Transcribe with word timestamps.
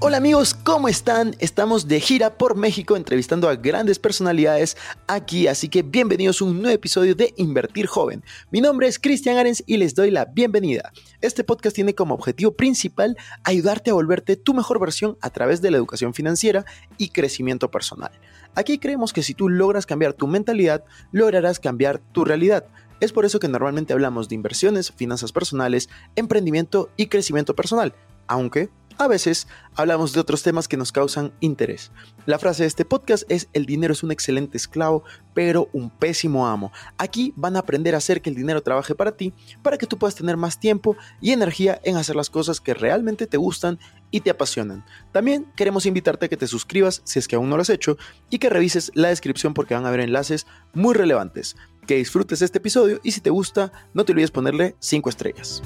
Hola 0.00 0.18
amigos, 0.18 0.54
¿cómo 0.54 0.88
están? 0.88 1.34
Estamos 1.40 1.88
de 1.88 1.98
gira 1.98 2.38
por 2.38 2.54
México 2.54 2.96
entrevistando 2.96 3.48
a 3.48 3.56
grandes 3.56 3.98
personalidades 3.98 4.76
aquí, 5.08 5.48
así 5.48 5.68
que 5.68 5.82
bienvenidos 5.82 6.40
a 6.40 6.44
un 6.44 6.62
nuevo 6.62 6.72
episodio 6.72 7.16
de 7.16 7.34
Invertir 7.36 7.88
Joven. 7.88 8.22
Mi 8.52 8.60
nombre 8.60 8.86
es 8.86 9.00
Cristian 9.00 9.38
Arens 9.38 9.64
y 9.66 9.76
les 9.76 9.96
doy 9.96 10.12
la 10.12 10.26
bienvenida. 10.26 10.92
Este 11.20 11.42
podcast 11.42 11.74
tiene 11.74 11.96
como 11.96 12.14
objetivo 12.14 12.52
principal 12.52 13.16
ayudarte 13.42 13.90
a 13.90 13.94
volverte 13.94 14.36
tu 14.36 14.54
mejor 14.54 14.78
versión 14.78 15.18
a 15.20 15.30
través 15.30 15.62
de 15.62 15.72
la 15.72 15.78
educación 15.78 16.14
financiera 16.14 16.64
y 16.96 17.08
crecimiento 17.08 17.68
personal. 17.68 18.12
Aquí 18.54 18.78
creemos 18.78 19.12
que 19.12 19.24
si 19.24 19.34
tú 19.34 19.48
logras 19.48 19.84
cambiar 19.84 20.12
tu 20.12 20.28
mentalidad, 20.28 20.84
lograrás 21.10 21.58
cambiar 21.58 21.98
tu 21.98 22.24
realidad. 22.24 22.66
Es 23.00 23.10
por 23.10 23.24
eso 23.24 23.40
que 23.40 23.48
normalmente 23.48 23.94
hablamos 23.94 24.28
de 24.28 24.36
inversiones, 24.36 24.92
finanzas 24.92 25.32
personales, 25.32 25.88
emprendimiento 26.14 26.88
y 26.96 27.06
crecimiento 27.06 27.56
personal, 27.56 27.94
aunque 28.28 28.70
a 28.98 29.06
veces 29.06 29.46
hablamos 29.76 30.12
de 30.12 30.20
otros 30.20 30.42
temas 30.42 30.68
que 30.68 30.76
nos 30.76 30.92
causan 30.92 31.32
interés. 31.40 31.92
La 32.26 32.38
frase 32.38 32.64
de 32.64 32.66
este 32.66 32.84
podcast 32.84 33.24
es 33.28 33.48
el 33.52 33.64
dinero 33.64 33.92
es 33.92 34.02
un 34.02 34.10
excelente 34.10 34.56
esclavo, 34.56 35.04
pero 35.34 35.68
un 35.72 35.88
pésimo 35.88 36.46
amo. 36.46 36.72
Aquí 36.98 37.32
van 37.36 37.56
a 37.56 37.60
aprender 37.60 37.94
a 37.94 37.98
hacer 37.98 38.20
que 38.20 38.30
el 38.30 38.36
dinero 38.36 38.62
trabaje 38.62 38.94
para 38.94 39.12
ti, 39.12 39.32
para 39.62 39.78
que 39.78 39.86
tú 39.86 39.98
puedas 39.98 40.16
tener 40.16 40.36
más 40.36 40.58
tiempo 40.58 40.96
y 41.20 41.30
energía 41.30 41.80
en 41.84 41.96
hacer 41.96 42.16
las 42.16 42.28
cosas 42.28 42.60
que 42.60 42.74
realmente 42.74 43.26
te 43.26 43.36
gustan 43.36 43.78
y 44.10 44.20
te 44.20 44.30
apasionan. 44.30 44.84
También 45.12 45.46
queremos 45.54 45.86
invitarte 45.86 46.26
a 46.26 46.28
que 46.28 46.36
te 46.36 46.46
suscribas 46.46 47.00
si 47.04 47.18
es 47.18 47.28
que 47.28 47.36
aún 47.36 47.48
no 47.48 47.56
lo 47.56 47.62
has 47.62 47.70
hecho 47.70 47.96
y 48.30 48.38
que 48.38 48.50
revises 48.50 48.90
la 48.94 49.08
descripción 49.08 49.54
porque 49.54 49.74
van 49.74 49.84
a 49.84 49.88
haber 49.88 50.00
enlaces 50.00 50.46
muy 50.74 50.94
relevantes. 50.94 51.56
Que 51.86 51.96
disfrutes 51.96 52.42
este 52.42 52.58
episodio 52.58 53.00
y 53.02 53.12
si 53.12 53.20
te 53.20 53.30
gusta, 53.30 53.72
no 53.94 54.04
te 54.04 54.12
olvides 54.12 54.30
ponerle 54.30 54.76
5 54.80 55.08
estrellas. 55.08 55.62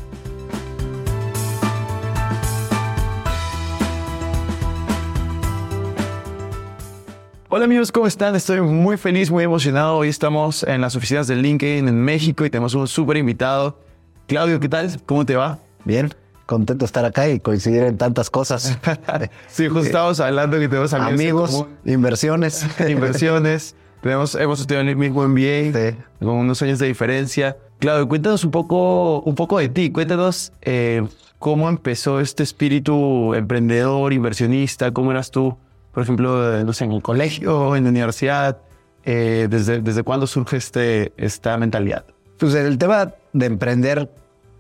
Hola 7.55 7.67
amigos, 7.67 7.93
¿cómo 7.93 8.07
están? 8.07 8.35
Estoy 8.35 8.63
muy 8.63 8.97
feliz, 8.97 9.31
muy 9.31 9.45
emocionado. 9.45 9.99
Hoy 9.99 10.09
estamos 10.09 10.63
en 10.63 10.81
las 10.81 10.97
oficinas 10.97 11.27
del 11.27 11.43
LinkedIn 11.43 11.87
en 11.87 12.01
México 12.01 12.47
y 12.47 12.51
tenemos 12.51 12.73
un 12.73 12.89
súper 12.89 13.19
invitado. 13.19 13.79
Claudio, 14.27 14.59
¿qué 14.59 14.71
tal? 14.71 14.99
¿Cómo 15.05 15.27
te 15.27 15.37
va? 15.37 15.59
Bien, 15.85 16.15
contento 16.47 16.85
de 16.85 16.87
estar 16.87 17.05
acá 17.05 17.29
y 17.29 17.41
coincidir 17.41 17.83
en 17.83 17.99
tantas 17.99 18.31
cosas. 18.31 18.79
sí, 19.49 19.69
justo 19.69 19.85
estábamos 19.85 20.19
hablando 20.21 20.59
que 20.59 20.67
tenemos 20.67 20.95
amigos, 20.95 21.67
inversiones. 21.85 22.67
inversiones. 22.89 23.77
Tenemos, 24.01 24.35
hemos 24.35 24.59
estudiado 24.59 24.85
en 24.85 24.89
el 24.89 24.97
mismo 24.97 25.29
MBA, 25.29 25.99
con 26.21 26.31
unos 26.31 26.63
años 26.63 26.79
de 26.79 26.87
diferencia. 26.87 27.59
Claudio, 27.81 28.09
cuéntanos 28.09 28.45
un 28.45 28.51
poco, 28.51 29.21
un 29.21 29.35
poco 29.35 29.59
de 29.59 29.69
ti. 29.69 29.93
Cuéntanos 29.93 30.55
eh, 30.63 31.07
cómo 31.39 31.69
empezó 31.69 32.19
este 32.19 32.45
espíritu 32.45 33.35
emprendedor, 33.35 34.15
inversionista. 34.15 34.91
¿Cómo 34.91 35.11
eras 35.11 35.31
tú? 35.31 35.55
Por 35.93 36.03
ejemplo, 36.03 36.65
no 36.65 36.73
sé, 36.73 36.85
en 36.85 36.93
el 36.93 37.03
colegio, 37.03 37.77
en 37.77 37.85
la 37.85 37.91
universidad? 37.91 38.59
Eh, 39.05 39.49
desde, 39.51 39.81
¿Desde 39.81 40.03
cuándo 40.03 40.27
surge 40.27 40.57
este, 40.57 41.13
esta 41.17 41.57
mentalidad? 41.59 42.05
Pues 42.39 42.55
el 42.55 42.79
tema 42.79 43.15
de 43.33 43.47
emprender, 43.47 44.11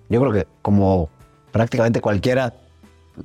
yo 0.09 0.21
creo 0.21 0.33
que 0.33 0.47
como 0.63 1.09
prácticamente 1.53 2.01
cualquiera 2.01 2.55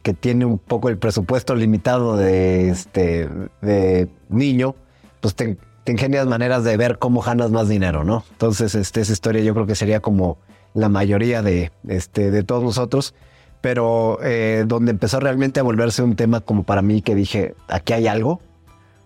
que 0.03 0.13
tiene 0.13 0.45
un 0.45 0.59
poco 0.59 0.89
el 0.89 0.97
presupuesto 0.97 1.55
limitado 1.55 2.17
de, 2.17 2.69
este, 2.69 3.29
de 3.61 4.09
niño, 4.29 4.75
pues 5.21 5.35
te, 5.35 5.57
ingenias 5.85 6.27
maneras 6.27 6.63
de 6.63 6.75
ver 6.75 6.99
cómo 6.99 7.21
ganas 7.21 7.51
más 7.51 7.69
dinero, 7.69 8.03
¿no? 8.03 8.25
Entonces, 8.31 8.75
este, 8.75 9.01
esa 9.01 9.13
historia 9.13 9.41
yo 9.41 9.53
creo 9.53 9.65
que 9.65 9.75
sería 9.75 10.01
como 10.01 10.37
la 10.73 10.89
mayoría 10.89 11.41
de, 11.41 11.71
este, 11.87 12.29
de 12.29 12.43
todos 12.43 12.63
nosotros 12.63 13.13
pero 13.67 14.17
eh, 14.23 14.63
donde 14.65 14.91
empezó 14.91 15.19
realmente 15.19 15.59
a 15.59 15.63
volverse 15.63 16.01
un 16.01 16.15
tema 16.15 16.39
como 16.39 16.63
para 16.63 16.81
mí 16.81 17.01
que 17.01 17.15
dije, 17.15 17.53
aquí 17.67 17.91
hay 17.91 18.07
algo, 18.07 18.39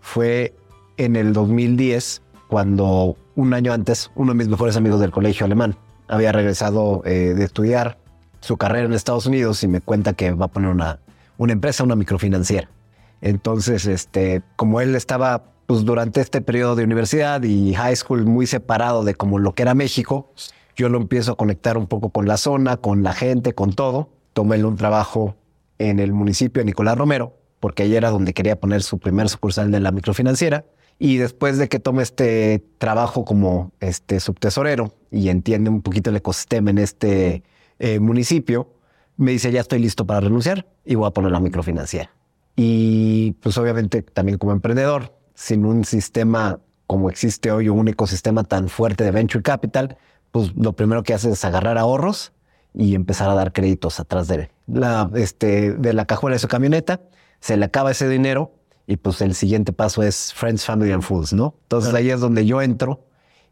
fue 0.02 0.53
en 0.97 1.16
el 1.16 1.34
2010, 1.34 2.22
cuando 2.47 3.18
un 3.34 3.56
año 3.56 3.74
antes 3.74 4.12
uno 4.13 4.34
de 4.34 4.38
mis 4.38 4.50
mejores 4.50 4.78
amigos 4.78 5.00
del 5.00 5.09
colegio 5.09 5.47
alemán 5.47 5.78
había 6.08 6.31
regresado 6.31 7.02
eh, 7.06 7.34
de 7.36 7.44
estudiar 7.44 7.97
su 8.40 8.58
carrera 8.58 8.86
en 8.86 8.94
Estados 8.94 9.25
Unidos 9.25 9.63
y 9.63 9.68
me 9.68 9.81
cuenta 9.81 10.13
que 10.13 10.31
va 10.31 10.46
a 10.46 10.50
poner 10.50 10.69
una, 10.69 11.00
una 11.40 11.53
empresa, 11.53 11.84
una 11.84 11.96
microfinanciera. 11.96 12.69
Entonces, 13.22 13.88
este, 13.88 14.44
como 14.57 14.80
él 14.80 14.94
estaba 14.94 15.41
pues, 15.66 15.86
durante 15.86 16.22
este 16.22 16.40
periodo 16.40 16.75
de 16.75 16.84
universidad 16.84 17.41
y 17.41 17.74
high 17.74 17.96
school 17.96 18.25
muy 18.28 18.46
separado 18.46 19.03
de 19.06 19.16
como 19.16 19.40
lo 19.40 19.56
que 19.56 19.63
era 19.63 19.74
México, 19.74 20.30
yo 20.75 20.88
lo 20.88 21.00
empiezo 21.00 21.31
a 21.31 21.36
conectar 21.36 21.80
un 21.80 21.88
poco 21.88 22.12
con 22.12 22.28
la 22.28 22.38
zona, 22.38 22.78
con 22.78 23.02
la 23.02 23.13
gente, 23.13 23.53
con 23.53 23.74
todo 23.74 24.21
tomé 24.34 24.64
un 24.64 24.75
trabajo 24.75 25.36
en 25.78 26.00
el 26.00 26.14
municipio 26.14 26.62
de 26.62 26.66
Nicolás 26.66 26.97
Romero, 26.97 27.38
porque 27.59 27.84
ahí 27.84 27.96
era 27.96 28.09
donde 28.09 28.34
quería 28.34 28.59
poner 28.59 28.84
su 28.84 29.00
primer 29.00 29.30
sucursal 29.30 29.72
de 29.72 29.80
la 29.80 29.92
microfinanciera. 29.92 30.66
Y 31.00 31.18
después 31.18 31.58
de 31.58 31.68
que 31.68 31.80
tome 31.80 32.03
este 32.03 32.64
trabajo 32.78 33.25
como 33.25 33.72
este 33.80 34.19
subtesorero 34.19 34.94
y 35.09 35.30
entiende 35.30 35.69
un 35.69 35.81
poquito 35.81 36.12
el 36.12 36.18
ecosistema 36.18 36.69
en 36.69 36.78
este 36.78 37.44
eh, 37.80 38.00
municipio, 38.00 38.75
me 39.18 39.31
dice, 39.31 39.52
ya 39.52 39.62
estoy 39.62 39.80
listo 39.80 40.06
para 40.06 40.19
renunciar 40.19 40.68
y 40.86 40.96
voy 40.96 41.08
a 41.08 41.12
poner 41.12 41.31
la 41.31 41.40
microfinanciera. 41.40 42.12
Y 42.56 43.31
pues 43.42 43.58
obviamente 43.58 44.03
también 44.03 44.38
como 44.38 44.52
emprendedor, 44.52 45.16
sin 45.34 45.66
un 45.66 45.86
sistema 45.86 46.59
como 46.86 47.09
existe 47.09 47.52
hoy, 47.52 47.69
un 47.69 47.88
ecosistema 47.88 48.44
tan 48.44 48.69
fuerte 48.69 49.03
de 49.03 49.12
venture 49.12 49.42
capital, 49.42 49.98
pues 50.31 50.53
lo 50.56 50.74
primero 50.74 51.03
que 51.03 51.13
hace 51.13 51.31
es 51.31 51.44
agarrar 51.46 51.78
ahorros 51.78 52.34
y 52.74 52.96
empezar 52.96 53.30
a 53.30 53.36
dar 53.36 53.52
créditos 53.52 54.00
atrás 54.00 54.28
de 54.28 54.50
la, 54.68 55.09
este, 55.16 55.74
de 55.74 55.94
la 55.94 56.06
cajuela 56.06 56.36
de 56.36 56.40
su 56.40 56.48
camioneta. 56.48 57.02
Se 57.40 57.58
le 57.58 57.66
acaba 57.66 57.92
ese 57.92 58.08
dinero 58.08 58.54
y 58.88 58.98
pues 58.98 59.22
el 59.22 59.36
siguiente 59.36 59.74
paso 59.74 60.04
es 60.04 60.34
Friends, 60.34 60.66
Family 60.66 60.92
and 60.92 61.04
Fools, 61.04 61.34
¿no? 61.34 61.56
Entonces 61.64 61.94
ahí 61.94 62.10
es 62.10 62.20
donde 62.20 62.46
yo 62.46 62.62
entro 62.62 63.06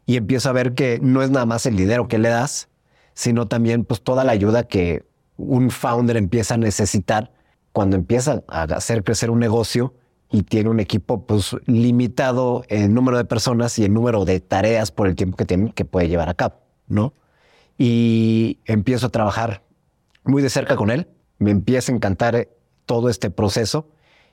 y 0.06 0.16
empiezo 0.16 0.48
a 0.48 0.52
ver 0.52 0.74
que 0.74 0.98
no 1.02 1.22
es 1.22 1.30
nada 1.30 1.46
más 1.46 1.66
el 1.66 1.76
dinero 1.76 2.08
que 2.08 2.18
le 2.18 2.28
das, 2.28 2.68
sino 3.14 3.48
también 3.48 3.84
pues 3.84 4.02
toda 4.02 4.24
la 4.24 4.32
ayuda 4.32 4.64
que 4.64 5.04
un 5.36 5.70
founder 5.70 6.16
empieza 6.16 6.54
a 6.54 6.58
necesitar 6.58 7.32
cuando 7.72 7.96
empieza 7.96 8.42
a 8.48 8.62
hacer 8.62 9.04
crecer 9.04 9.30
un 9.30 9.38
negocio 9.38 9.94
y 10.30 10.42
tiene 10.42 10.70
un 10.70 10.80
equipo 10.80 11.26
pues 11.26 11.56
limitado 11.66 12.64
en 12.68 12.94
número 12.94 13.16
de 13.16 13.24
personas 13.24 13.78
y 13.78 13.84
en 13.84 13.94
número 13.94 14.24
de 14.24 14.40
tareas 14.40 14.92
por 14.92 15.06
el 15.08 15.16
tiempo 15.16 15.36
que 15.36 15.44
tiene 15.44 15.72
que 15.72 15.84
puede 15.84 16.08
llevar 16.08 16.28
a 16.28 16.34
cabo, 16.34 16.56
¿no? 16.86 17.14
Y 17.82 18.58
empiezo 18.66 19.06
a 19.06 19.08
trabajar 19.08 19.62
muy 20.24 20.42
de 20.42 20.50
cerca 20.50 20.76
con 20.76 20.90
él. 20.90 21.08
Me 21.38 21.50
empieza 21.50 21.90
a 21.90 21.94
encantar 21.94 22.36
eh, 22.36 22.50
todo 22.84 23.08
este 23.08 23.30
proceso 23.30 23.88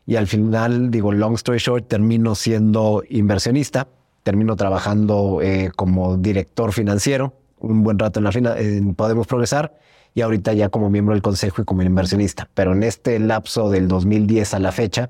y 0.06 0.18
al 0.18 0.28
final, 0.28 0.92
digo, 0.92 1.14
long 1.14 1.36
story 1.36 1.58
short, 1.58 1.88
termino 1.88 2.36
siendo 2.36 3.04
inversionista, 3.08 3.88
termino 4.24 4.58
trabajando 4.58 5.40
eh, 5.42 5.72
como 5.78 6.18
director 6.18 6.74
financiero 6.74 7.36
un 7.60 7.84
buen 7.84 7.98
rato 7.98 8.20
en 8.20 8.26
la 8.26 8.34
fina, 8.34 8.56
Podemos 8.98 9.28
Progresar 9.28 9.80
y 10.14 10.22
ahorita 10.22 10.52
ya 10.52 10.68
como 10.68 10.90
miembro 10.90 11.14
del 11.14 11.22
consejo 11.22 11.62
y 11.62 11.66
como 11.66 11.84
inversionista. 11.84 12.50
Pero 12.54 12.74
en 12.74 12.84
este 12.84 13.18
lapso 13.18 13.70
del 13.70 13.88
2010 13.88 14.56
a 14.56 14.60
la 14.60 14.74
fecha, 14.74 15.10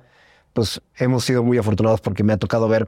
pues 0.53 0.79
hemos 0.95 1.25
sido 1.25 1.43
muy 1.43 1.57
afortunados 1.57 2.01
porque 2.01 2.23
me 2.23 2.33
ha 2.33 2.37
tocado 2.37 2.67
ver 2.67 2.87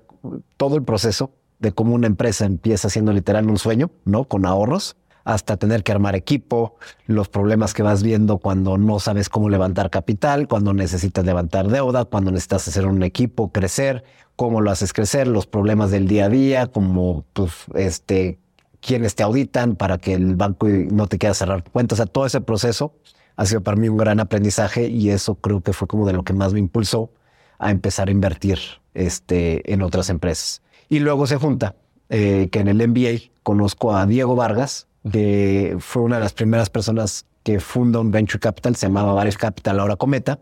todo 0.57 0.75
el 0.75 0.83
proceso 0.83 1.31
de 1.57 1.71
cómo 1.71 1.95
una 1.95 2.05
empresa 2.05 2.45
empieza 2.45 2.87
siendo 2.91 3.13
literal 3.13 3.49
un 3.49 3.57
sueño, 3.57 3.89
¿no? 4.05 4.25
Con 4.25 4.45
ahorros 4.45 4.95
hasta 5.23 5.57
tener 5.57 5.83
que 5.83 5.91
armar 5.91 6.15
equipo, 6.15 6.75
los 7.05 7.29
problemas 7.29 7.73
que 7.73 7.83
vas 7.83 8.03
viendo 8.03 8.37
cuando 8.37 8.77
no 8.77 8.99
sabes 8.99 9.29
cómo 9.29 9.49
levantar 9.49 9.89
capital, 9.89 10.47
cuando 10.47 10.73
necesitas 10.73 11.25
levantar 11.25 11.67
deuda, 11.67 12.05
cuando 12.05 12.31
necesitas 12.31 12.67
hacer 12.67 12.85
un 12.85 13.03
equipo, 13.03 13.51
crecer, 13.51 14.03
cómo 14.35 14.61
lo 14.61 14.71
haces 14.71 14.93
crecer, 14.93 15.27
los 15.27 15.45
problemas 15.45 15.91
del 15.91 16.07
día 16.07 16.25
a 16.25 16.29
día, 16.29 16.67
como 16.67 17.25
pues, 17.33 17.51
este, 17.75 18.39
quiénes 18.81 19.15
te 19.15 19.23
auditan 19.23 19.75
para 19.75 19.97
que 19.97 20.13
el 20.13 20.35
banco 20.35 20.67
no 20.67 21.07
te 21.07 21.17
quede 21.17 21.33
cerrar 21.33 21.63
cuentas. 21.63 22.01
Todo 22.11 22.25
ese 22.25 22.41
proceso 22.41 22.93
ha 23.35 23.45
sido 23.45 23.61
para 23.61 23.77
mí 23.77 23.89
un 23.89 23.97
gran 23.97 24.19
aprendizaje 24.19 24.87
y 24.87 25.09
eso 25.09 25.35
creo 25.35 25.61
que 25.61 25.73
fue 25.73 25.87
como 25.87 26.05
de 26.05 26.13
lo 26.13 26.23
que 26.23 26.33
más 26.33 26.53
me 26.53 26.59
impulsó 26.59 27.11
a 27.57 27.71
empezar 27.71 28.07
a 28.07 28.11
invertir 28.11 28.59
este, 28.93 29.71
en 29.71 29.81
otras 29.81 30.09
empresas. 30.09 30.61
Y 30.87 30.99
luego 30.99 31.27
se 31.27 31.37
junta 31.37 31.75
eh, 32.09 32.49
que 32.51 32.59
en 32.59 32.67
el 32.67 32.87
MBA 32.87 33.31
conozco 33.43 33.95
a 33.95 34.05
Diego 34.05 34.35
Vargas, 34.35 34.87
de, 35.03 35.77
fue 35.79 36.01
una 36.01 36.17
de 36.17 36.23
las 36.23 36.33
primeras 36.33 36.69
personas 36.69 37.25
que 37.43 37.59
funda 37.59 37.99
un 37.99 38.11
venture 38.11 38.39
capital, 38.39 38.75
se 38.75 38.87
llamaba 38.87 39.13
Varios 39.13 39.37
Capital, 39.37 39.79
ahora 39.79 39.95
Cometa. 39.95 40.39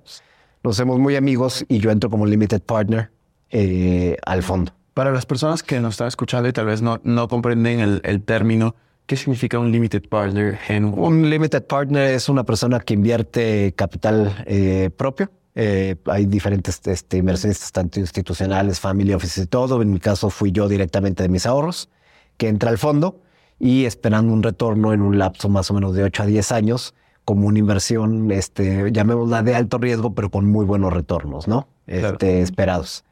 Nos 0.63 0.77
hacemos 0.77 0.99
muy 0.99 1.15
amigos 1.15 1.65
y 1.67 1.79
yo 1.79 1.91
entro 1.91 2.09
como 2.09 2.25
limited 2.25 2.61
partner 2.61 3.11
eh, 3.49 4.17
al 4.25 4.43
fondo. 4.43 4.73
Para 4.93 5.11
las 5.11 5.25
personas 5.25 5.61
que 5.63 5.79
nos 5.79 5.93
están 5.93 6.07
escuchando 6.07 6.49
y 6.49 6.53
tal 6.53 6.65
vez 6.65 6.81
no, 6.81 6.99
no 7.03 7.27
comprenden 7.27 7.79
el, 7.79 8.01
el 8.03 8.23
término, 8.23 8.75
¿qué 9.05 9.15
significa 9.15 9.59
un 9.59 9.71
limited 9.71 10.09
partner? 10.09 10.59
En... 10.67 10.85
Un 10.85 11.29
limited 11.29 11.63
partner 11.63 12.11
es 12.11 12.29
una 12.29 12.43
persona 12.43 12.79
que 12.79 12.95
invierte 12.95 13.73
capital 13.75 14.43
eh, 14.47 14.89
propio. 14.95 15.31
Eh, 15.53 15.95
hay 16.05 16.25
diferentes 16.25 16.81
este, 16.85 17.17
inversionistas, 17.17 17.71
tanto 17.71 17.99
institucionales, 17.99 18.79
family 18.79 19.13
offices 19.13 19.45
y 19.45 19.47
todo. 19.47 19.81
En 19.81 19.91
mi 19.91 19.99
caso 19.99 20.29
fui 20.29 20.51
yo 20.51 20.67
directamente 20.67 21.23
de 21.23 21.29
mis 21.29 21.45
ahorros, 21.45 21.89
que 22.37 22.47
entra 22.47 22.69
al 22.69 22.77
fondo 22.77 23.21
y 23.59 23.85
esperando 23.85 24.33
un 24.33 24.43
retorno 24.43 24.93
en 24.93 25.01
un 25.01 25.17
lapso 25.17 25.49
más 25.49 25.69
o 25.71 25.73
menos 25.73 25.93
de 25.95 26.03
8 26.03 26.23
a 26.23 26.25
10 26.25 26.51
años 26.51 26.93
como 27.25 27.47
una 27.47 27.59
inversión, 27.59 28.31
este, 28.31 28.89
llamémosla 28.91 29.43
de 29.43 29.53
alto 29.53 29.77
riesgo, 29.77 30.15
pero 30.15 30.29
con 30.29 30.49
muy 30.49 30.65
buenos 30.65 30.93
retornos, 30.93 31.47
¿no? 31.47 31.67
Claro. 31.85 32.13
Este, 32.13 32.41
esperados. 32.41 33.03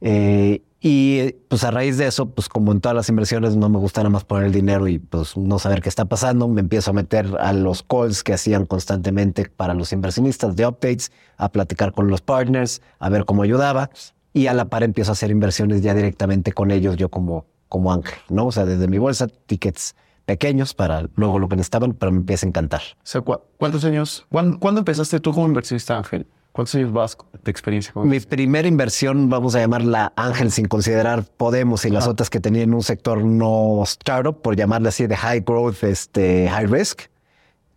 Eh, 0.00 0.62
y 0.80 1.32
pues 1.48 1.64
a 1.64 1.72
raíz 1.72 1.98
de 1.98 2.06
eso, 2.06 2.30
pues 2.30 2.48
como 2.48 2.70
en 2.70 2.80
todas 2.80 2.94
las 2.94 3.08
inversiones, 3.08 3.56
no 3.56 3.68
me 3.68 3.78
gusta 3.78 4.00
nada 4.00 4.10
más 4.10 4.24
poner 4.24 4.46
el 4.46 4.52
dinero 4.52 4.86
y 4.86 5.00
pues 5.00 5.36
no 5.36 5.58
saber 5.58 5.82
qué 5.82 5.88
está 5.88 6.04
pasando. 6.04 6.46
Me 6.46 6.60
empiezo 6.60 6.92
a 6.92 6.94
meter 6.94 7.36
a 7.40 7.52
los 7.52 7.82
calls 7.82 8.22
que 8.22 8.32
hacían 8.32 8.64
constantemente 8.64 9.50
para 9.54 9.74
los 9.74 9.92
inversionistas 9.92 10.54
de 10.54 10.66
updates, 10.66 11.10
a 11.36 11.50
platicar 11.50 11.92
con 11.92 12.08
los 12.08 12.20
partners, 12.20 12.80
a 13.00 13.08
ver 13.08 13.24
cómo 13.24 13.42
ayudaba. 13.42 13.90
Y 14.32 14.46
a 14.46 14.54
la 14.54 14.66
par 14.66 14.84
empiezo 14.84 15.10
a 15.10 15.14
hacer 15.14 15.30
inversiones 15.30 15.82
ya 15.82 15.94
directamente 15.94 16.52
con 16.52 16.70
ellos, 16.70 16.96
yo 16.96 17.08
como, 17.08 17.44
como 17.68 17.92
ángel, 17.92 18.18
¿no? 18.28 18.46
O 18.46 18.52
sea, 18.52 18.64
desde 18.64 18.88
mi 18.88 18.98
bolsa, 18.98 19.26
tickets 19.46 19.94
pequeños 20.26 20.74
para 20.74 21.08
luego 21.16 21.38
lo 21.38 21.48
que 21.48 21.56
necesitaban, 21.56 21.94
pero 21.94 22.12
me 22.12 22.18
empieza 22.18 22.46
a 22.46 22.48
encantar. 22.48 22.82
O 22.96 23.00
sea, 23.02 23.20
¿cu- 23.22 23.40
¿cuántos 23.56 23.84
años? 23.84 24.26
¿cuán- 24.30 24.58
¿Cuándo 24.58 24.80
empezaste 24.80 25.20
tú 25.20 25.32
como 25.32 25.46
inversionista 25.46 25.96
ángel? 25.96 26.26
¿Cuántos 26.52 26.74
años 26.74 26.92
vas 26.92 27.16
de 27.44 27.50
experiencia 27.50 27.92
con 27.92 28.08
Mi 28.08 28.18
primera 28.20 28.66
inversión, 28.66 29.30
vamos 29.30 29.54
a 29.54 29.60
llamarla 29.60 30.12
Ángel, 30.16 30.50
sin 30.50 30.66
considerar 30.66 31.22
Podemos 31.36 31.84
y 31.84 31.90
las 31.90 32.04
Ajá. 32.04 32.10
otras 32.12 32.30
que 32.30 32.40
tenía 32.40 32.62
en 32.62 32.74
un 32.74 32.82
sector 32.82 33.22
no 33.24 33.80
startup, 33.84 34.42
por 34.42 34.56
llamarle 34.56 34.88
así 34.88 35.06
de 35.06 35.16
high 35.16 35.40
growth, 35.40 35.84
este, 35.84 36.48
high 36.50 36.66
risk, 36.66 37.02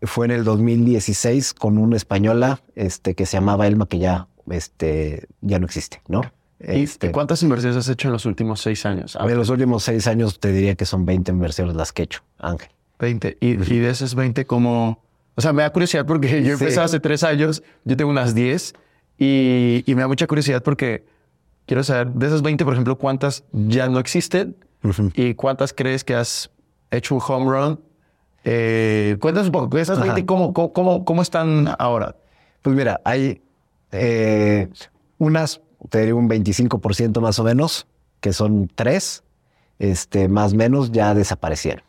fue 0.01 0.25
en 0.25 0.31
el 0.31 0.43
2016 0.43 1.53
con 1.53 1.77
una 1.77 1.95
española 1.95 2.61
este, 2.75 3.13
que 3.13 3.25
se 3.27 3.37
llamaba 3.37 3.67
Elma, 3.67 3.85
que 3.85 3.99
ya, 3.99 4.27
este, 4.49 5.27
ya 5.41 5.59
no 5.59 5.65
existe, 5.65 6.01
¿no? 6.07 6.21
¿Y 6.67 6.83
Este, 6.83 7.11
cuántas 7.11 7.41
inversiones 7.43 7.77
has 7.77 7.89
hecho 7.89 8.07
en 8.07 8.13
los 8.13 8.25
últimos 8.25 8.61
seis 8.61 8.85
años? 8.85 9.17
Ah, 9.19 9.25
en 9.29 9.37
los 9.37 9.49
últimos 9.49 9.83
seis 9.83 10.07
años 10.07 10.39
te 10.39 10.51
diría 10.51 10.75
que 10.75 10.85
son 10.85 11.05
20 11.05 11.31
inversiones 11.31 11.75
las 11.75 11.91
que 11.91 12.03
he 12.03 12.05
hecho, 12.05 12.21
Ángel. 12.37 12.69
20. 12.99 13.37
Y, 13.39 13.47
y 13.51 13.79
de 13.79 13.89
esas 13.89 14.13
20, 14.15 14.45
¿cómo? 14.45 15.03
O 15.35 15.41
sea, 15.41 15.53
me 15.53 15.63
da 15.63 15.71
curiosidad 15.71 16.05
porque 16.05 16.27
yo 16.43 16.57
Sí. 16.57 16.63
empecé 16.63 16.79
hace 16.81 16.99
tres 16.99 17.23
años, 17.23 17.63
yo 17.83 17.97
tengo 17.97 18.11
unas 18.11 18.35
10 18.35 18.73
y, 19.17 19.83
y 19.85 19.95
me 19.95 20.01
da 20.01 20.07
mucha 20.07 20.27
curiosidad 20.27 20.61
porque 20.61 21.05
quiero 21.65 21.83
saber, 21.83 22.09
de 22.13 22.27
esas 22.27 22.41
20, 22.41 22.63
por 22.65 22.73
ejemplo, 22.73 22.97
¿cuántas 22.97 23.43
ya 23.51 23.87
no 23.89 23.99
existen? 23.99 24.55
¿Y 25.13 25.35
cuántas 25.35 25.73
crees 25.73 26.03
que 26.03 26.15
has 26.15 26.49
hecho 26.91 27.15
un 27.15 27.21
home 27.27 27.45
run? 27.51 27.79
Eh, 28.43 29.17
cuéntanos 29.19 29.47
un 29.47 29.51
poco, 29.53 29.77
esas 29.77 29.99
20, 29.99 30.11
Ajá. 30.21 30.25
¿cómo, 30.25 30.53
cómo, 30.53 30.73
cómo, 30.73 31.05
cómo 31.05 31.21
están 31.21 31.73
ahora? 31.79 32.15
Pues 32.63 32.75
mira, 32.75 32.99
hay 33.03 33.41
eh, 33.91 34.67
unas, 35.19 35.61
te 35.89 35.99
diría 35.99 36.15
un 36.15 36.29
25% 36.29 37.21
más 37.21 37.39
o 37.39 37.43
menos, 37.43 37.87
que 38.19 38.33
son 38.33 38.69
tres, 38.73 39.23
este, 39.79 40.27
más 40.27 40.53
o 40.53 40.55
menos, 40.55 40.91
ya 40.91 41.13
desaparecieron. 41.13 41.83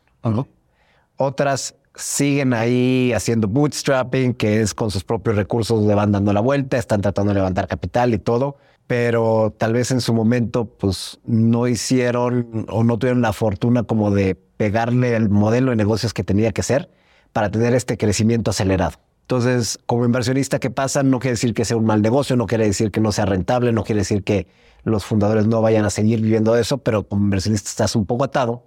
Otras 1.17 1.75
siguen 1.95 2.55
ahí 2.55 3.13
haciendo 3.13 3.49
bootstrapping, 3.49 4.35
que 4.35 4.61
es 4.61 4.75
con 4.75 4.91
sus 4.91 5.05
propios 5.05 5.37
recursos 5.37 5.85
le 5.85 5.95
van 5.95 6.13
dando 6.13 6.33
la 6.33 6.41
vuelta, 6.41 6.79
están 6.79 7.01
tratando 7.03 7.31
de 7.31 7.41
levantar 7.41 7.69
capital 7.69 8.15
y 8.15 8.19
todo, 8.19 8.57
pero 8.87 9.55
tal 9.57 9.75
vez 9.75 9.91
en 9.91 10.01
su 10.01 10.15
momento 10.15 10.65
pues 10.65 11.21
no 11.25 11.69
hicieron 11.69 12.67
o 12.69 12.83
no 12.85 12.99
tuvieron 12.99 13.23
la 13.23 13.33
fortuna 13.33 13.83
como 13.83 14.11
de 14.11 14.35
pegarle 14.35 15.17
el 15.17 15.29
modelo 15.29 15.71
de 15.71 15.77
negocios 15.77 16.15
que 16.15 16.25
tenía 16.25 16.53
que 16.53 16.63
ser 16.63 16.91
para 17.33 17.51
tener 17.51 17.75
este 17.75 17.97
crecimiento 17.97 18.51
acelerado. 18.51 18.99
Entonces, 19.23 19.79
como 19.87 20.05
inversionista, 20.05 20.59
¿qué 20.59 20.71
pasa? 20.71 21.03
No 21.03 21.19
quiere 21.19 21.33
decir 21.33 21.55
que 21.55 21.65
sea 21.65 21.77
un 21.77 21.85
mal 21.87 22.03
negocio, 22.03 22.37
no 22.37 22.47
quiere 22.47 22.67
decir 22.67 22.91
que 22.91 23.01
no 23.01 23.13
sea 23.13 23.25
rentable, 23.25 23.73
no 23.73 23.85
quiere 23.85 24.01
decir 24.01 24.25
que 24.25 24.47
los 24.85 25.05
fundadores 25.05 25.47
no 25.47 25.63
vayan 25.63 25.85
a 25.85 25.91
seguir 25.91 26.21
viviendo 26.21 26.57
eso, 26.57 26.79
pero 26.79 27.07
como 27.07 27.23
inversionista 27.25 27.71
estás 27.71 27.97
un 27.97 28.05
poco 28.05 28.25
atado 28.25 28.65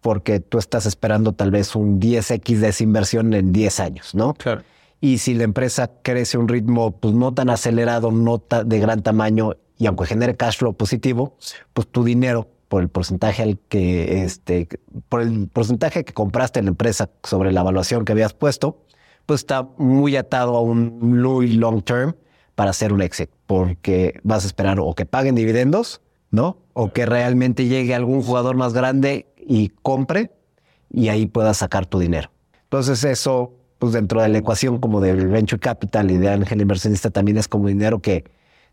porque 0.00 0.40
tú 0.40 0.58
estás 0.58 0.86
esperando 0.86 1.32
tal 1.34 1.50
vez 1.50 1.74
un 1.76 2.00
10x 2.00 2.58
de 2.58 2.68
esa 2.68 2.82
inversión 2.84 3.34
en 3.34 3.52
10 3.52 3.80
años, 3.80 4.14
¿no? 4.14 4.34
Claro. 4.34 4.62
Y 5.00 5.18
si 5.18 5.34
la 5.34 5.44
empresa 5.44 5.90
crece 6.02 6.36
a 6.36 6.40
un 6.40 6.48
ritmo 6.48 6.92
pues 6.92 7.14
no 7.14 7.32
tan 7.34 7.50
acelerado, 7.50 8.10
no 8.10 8.38
ta- 8.38 8.64
de 8.64 8.78
gran 8.80 9.02
tamaño 9.02 9.52
y 9.76 9.86
aunque 9.86 10.06
genere 10.06 10.36
cash 10.36 10.58
flow 10.58 10.74
positivo, 10.74 11.36
pues 11.74 11.86
tu 11.86 12.02
dinero 12.02 12.48
por 12.68 12.82
el 12.82 12.88
porcentaje 12.88 13.42
al 13.42 13.58
que 13.68 14.24
este 14.24 14.68
por 15.08 15.20
el 15.22 15.48
porcentaje 15.48 16.04
que 16.04 16.12
compraste 16.12 16.58
en 16.58 16.66
la 16.66 16.70
empresa 16.70 17.10
sobre 17.22 17.52
la 17.52 17.60
evaluación 17.60 18.04
que 18.04 18.12
habías 18.12 18.34
puesto, 18.34 18.82
pues 19.28 19.42
está 19.42 19.68
muy 19.76 20.16
atado 20.16 20.56
a 20.56 20.62
un 20.62 21.20
muy 21.20 21.48
long 21.48 21.82
term 21.82 22.16
para 22.54 22.70
hacer 22.70 22.94
un 22.94 23.02
exit, 23.02 23.28
porque 23.46 24.18
vas 24.22 24.44
a 24.44 24.46
esperar 24.46 24.80
o 24.80 24.94
que 24.94 25.04
paguen 25.04 25.34
dividendos, 25.34 26.00
¿no? 26.30 26.56
O 26.72 26.94
que 26.94 27.04
realmente 27.04 27.66
llegue 27.66 27.94
algún 27.94 28.22
jugador 28.22 28.56
más 28.56 28.72
grande 28.72 29.26
y 29.36 29.68
compre 29.82 30.30
y 30.90 31.10
ahí 31.10 31.26
puedas 31.26 31.58
sacar 31.58 31.84
tu 31.84 31.98
dinero. 31.98 32.30
Entonces 32.62 33.04
eso, 33.04 33.52
pues 33.78 33.92
dentro 33.92 34.22
de 34.22 34.30
la 34.30 34.38
ecuación 34.38 34.78
como 34.78 34.98
del 35.02 35.28
venture 35.28 35.60
capital 35.60 36.10
y 36.10 36.16
de 36.16 36.30
ángel 36.30 36.62
inversionista 36.62 37.10
también 37.10 37.36
es 37.36 37.48
como 37.48 37.68
dinero 37.68 38.00
que 38.00 38.24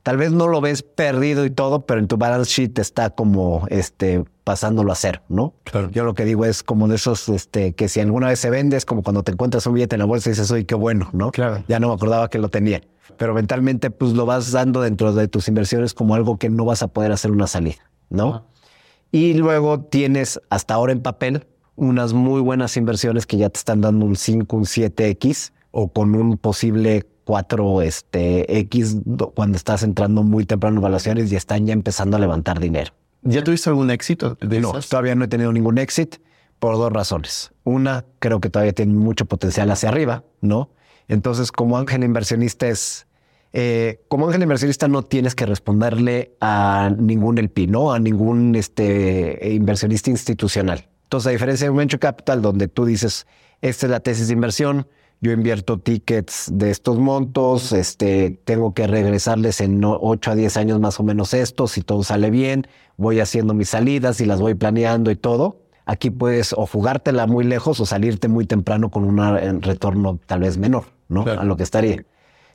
tal 0.04 0.16
vez 0.16 0.32
no 0.32 0.48
lo 0.48 0.62
ves 0.62 0.84
perdido 0.84 1.44
y 1.44 1.50
todo, 1.50 1.86
pero 1.86 2.00
en 2.00 2.08
tu 2.08 2.16
balance 2.16 2.50
sheet 2.50 2.80
está 2.80 3.10
como 3.10 3.68
este 3.70 4.24
pasándolo 4.46 4.94
a 4.94 4.96
cero, 4.96 5.22
¿no? 5.28 5.56
Claro. 5.66 5.90
Yo 5.92 6.06
lo 6.06 6.14
que 6.14 6.24
digo 6.24 6.46
es 6.46 6.64
como 6.64 6.88
de 6.88 6.96
esos 6.96 7.28
este 7.28 7.74
que 7.74 7.90
si 7.90 8.00
alguna 8.00 8.28
vez 8.30 8.40
se 8.40 8.50
vende 8.50 8.78
es 8.78 8.86
como 8.86 9.04
cuando 9.04 9.24
te 9.24 9.34
encuentras 9.34 9.68
un 9.68 9.74
billete 9.74 9.96
en 9.96 10.00
la 10.00 10.06
bolsa 10.06 10.30
y 10.30 10.32
dices, 10.32 10.50
"Uy, 10.52 10.64
qué 10.64 10.76
bueno", 10.76 11.10
¿no? 11.12 11.32
Claro. 11.32 11.64
Ya 11.68 11.82
no 11.82 11.90
me 11.90 11.96
acordaba 11.96 12.30
que 12.30 12.38
lo 12.38 12.48
tenía. 12.48 12.82
Pero 13.18 13.34
mentalmente 13.34 13.92
pues 13.92 14.14
lo 14.14 14.26
vas 14.26 14.52
dando 14.54 14.82
dentro 14.82 15.14
de 15.14 15.28
tus 15.28 15.48
inversiones 15.50 15.94
como 15.94 16.16
algo 16.16 16.38
que 16.38 16.50
no 16.50 16.64
vas 16.64 16.82
a 16.84 16.88
poder 16.88 17.12
hacer 17.12 17.32
una 17.32 17.48
salida, 17.48 17.90
¿no? 18.10 18.46
Y 19.12 19.34
luego 19.34 19.82
tienes 19.82 20.40
hasta 20.50 20.74
ahora 20.74 20.92
en 20.94 21.02
papel 21.02 21.46
unas 21.76 22.14
muy 22.14 22.40
buenas 22.42 22.78
inversiones 22.78 23.26
que 23.26 23.38
ya 23.38 23.50
te 23.50 23.58
están 23.58 23.82
dando 23.82 24.06
un 24.06 24.16
5, 24.16 24.56
un 24.58 24.64
7X 24.66 25.52
o 25.72 25.90
con 25.90 26.16
un 26.16 26.38
posible 26.38 27.06
4 27.26 27.82
este, 27.82 28.60
X 28.60 28.98
do- 29.06 29.32
cuando 29.32 29.58
estás 29.58 29.84
entrando 29.84 30.22
muy 30.24 30.46
temprano 30.46 30.76
en 30.76 30.82
evaluaciones 30.82 31.32
y 31.32 31.36
están 31.36 31.66
ya 31.66 31.74
empezando 31.74 32.16
a 32.18 32.20
levantar 32.20 32.60
dinero. 32.60 32.94
¿Ya 33.26 33.44
tuviste 33.44 33.70
algún 33.70 33.90
éxito 33.92 34.38
de 34.40 34.62
No, 34.62 34.70
esas? 34.72 34.88
todavía 34.90 35.16
no 35.16 35.26
he 35.26 35.28
tenido 35.28 35.52
ningún 35.52 35.78
exit 35.78 36.16
por 36.60 36.76
dos 36.76 36.92
razones. 36.94 37.52
Una, 37.64 38.06
creo 38.20 38.40
que 38.40 38.50
todavía 38.50 38.72
tiene 38.74 38.94
mucho 38.94 39.26
potencial 39.26 39.70
hacia 39.72 39.90
arriba, 39.90 40.24
¿no? 40.42 40.70
Entonces, 41.08 41.52
como 41.52 41.78
ángel 41.78 42.04
inversionista 42.04 42.68
es... 42.68 43.08
eh, 43.54 44.00
como 44.08 44.28
ángel 44.28 44.44
inversionista 44.44 44.88
no 44.88 45.04
tienes 45.04 45.36
que 45.36 45.46
responderle 45.46 46.36
a 46.40 46.92
ningún 46.98 47.38
LP, 47.38 47.68
¿no? 47.68 47.92
A 47.94 48.00
ningún 48.00 48.56
este, 48.56 49.40
inversionista 49.54 50.10
institucional. 50.10 50.88
Entonces, 51.04 51.28
a 51.28 51.32
diferencia 51.32 51.66
de 51.66 51.72
un 51.72 51.78
venture 51.78 52.00
capital 52.00 52.42
donde 52.42 52.68
tú 52.68 52.86
dices, 52.86 53.28
esta 53.62 53.86
es 53.86 53.90
la 53.92 54.00
tesis 54.00 54.28
de 54.28 54.34
inversión, 54.34 54.88
yo 55.26 55.32
invierto 55.32 55.80
tickets 55.80 56.52
de 56.54 56.70
estos 56.70 57.00
montos, 57.00 57.72
este, 57.72 58.40
tengo 58.46 58.76
que 58.76 58.86
regresarles 58.86 59.60
en 59.60 59.84
8 59.84 60.32
a 60.32 60.36
10 60.36 60.58
años 60.58 60.80
más 60.80 61.00
o 61.00 61.04
menos 61.04 61.34
esto, 61.34 61.66
si 61.68 61.82
todo 61.82 62.04
sale 62.04 62.30
bien, 62.30 62.68
voy 62.96 63.20
haciendo 63.20 63.56
mis 63.56 63.70
salidas 63.70 64.22
y 64.22 64.26
las 64.26 64.40
voy 64.40 64.54
planeando 64.54 65.10
y 65.10 65.16
todo. 65.16 65.62
Aquí 65.88 66.12
puedes 66.12 66.54
o 66.54 66.68
jugártela 66.68 67.26
muy 67.26 67.44
lejos 67.44 67.80
o 67.80 67.88
salirte 67.88 68.28
muy 68.28 68.46
temprano 68.46 68.92
con 68.92 69.04
un 69.04 69.62
retorno 69.64 70.20
tal 70.28 70.42
vez 70.42 70.60
menor, 70.60 70.86
¿no? 71.10 71.24
Claro. 71.24 71.42
A 71.42 71.44
lo 71.44 71.58
que 71.58 71.64
estaría. 71.64 72.06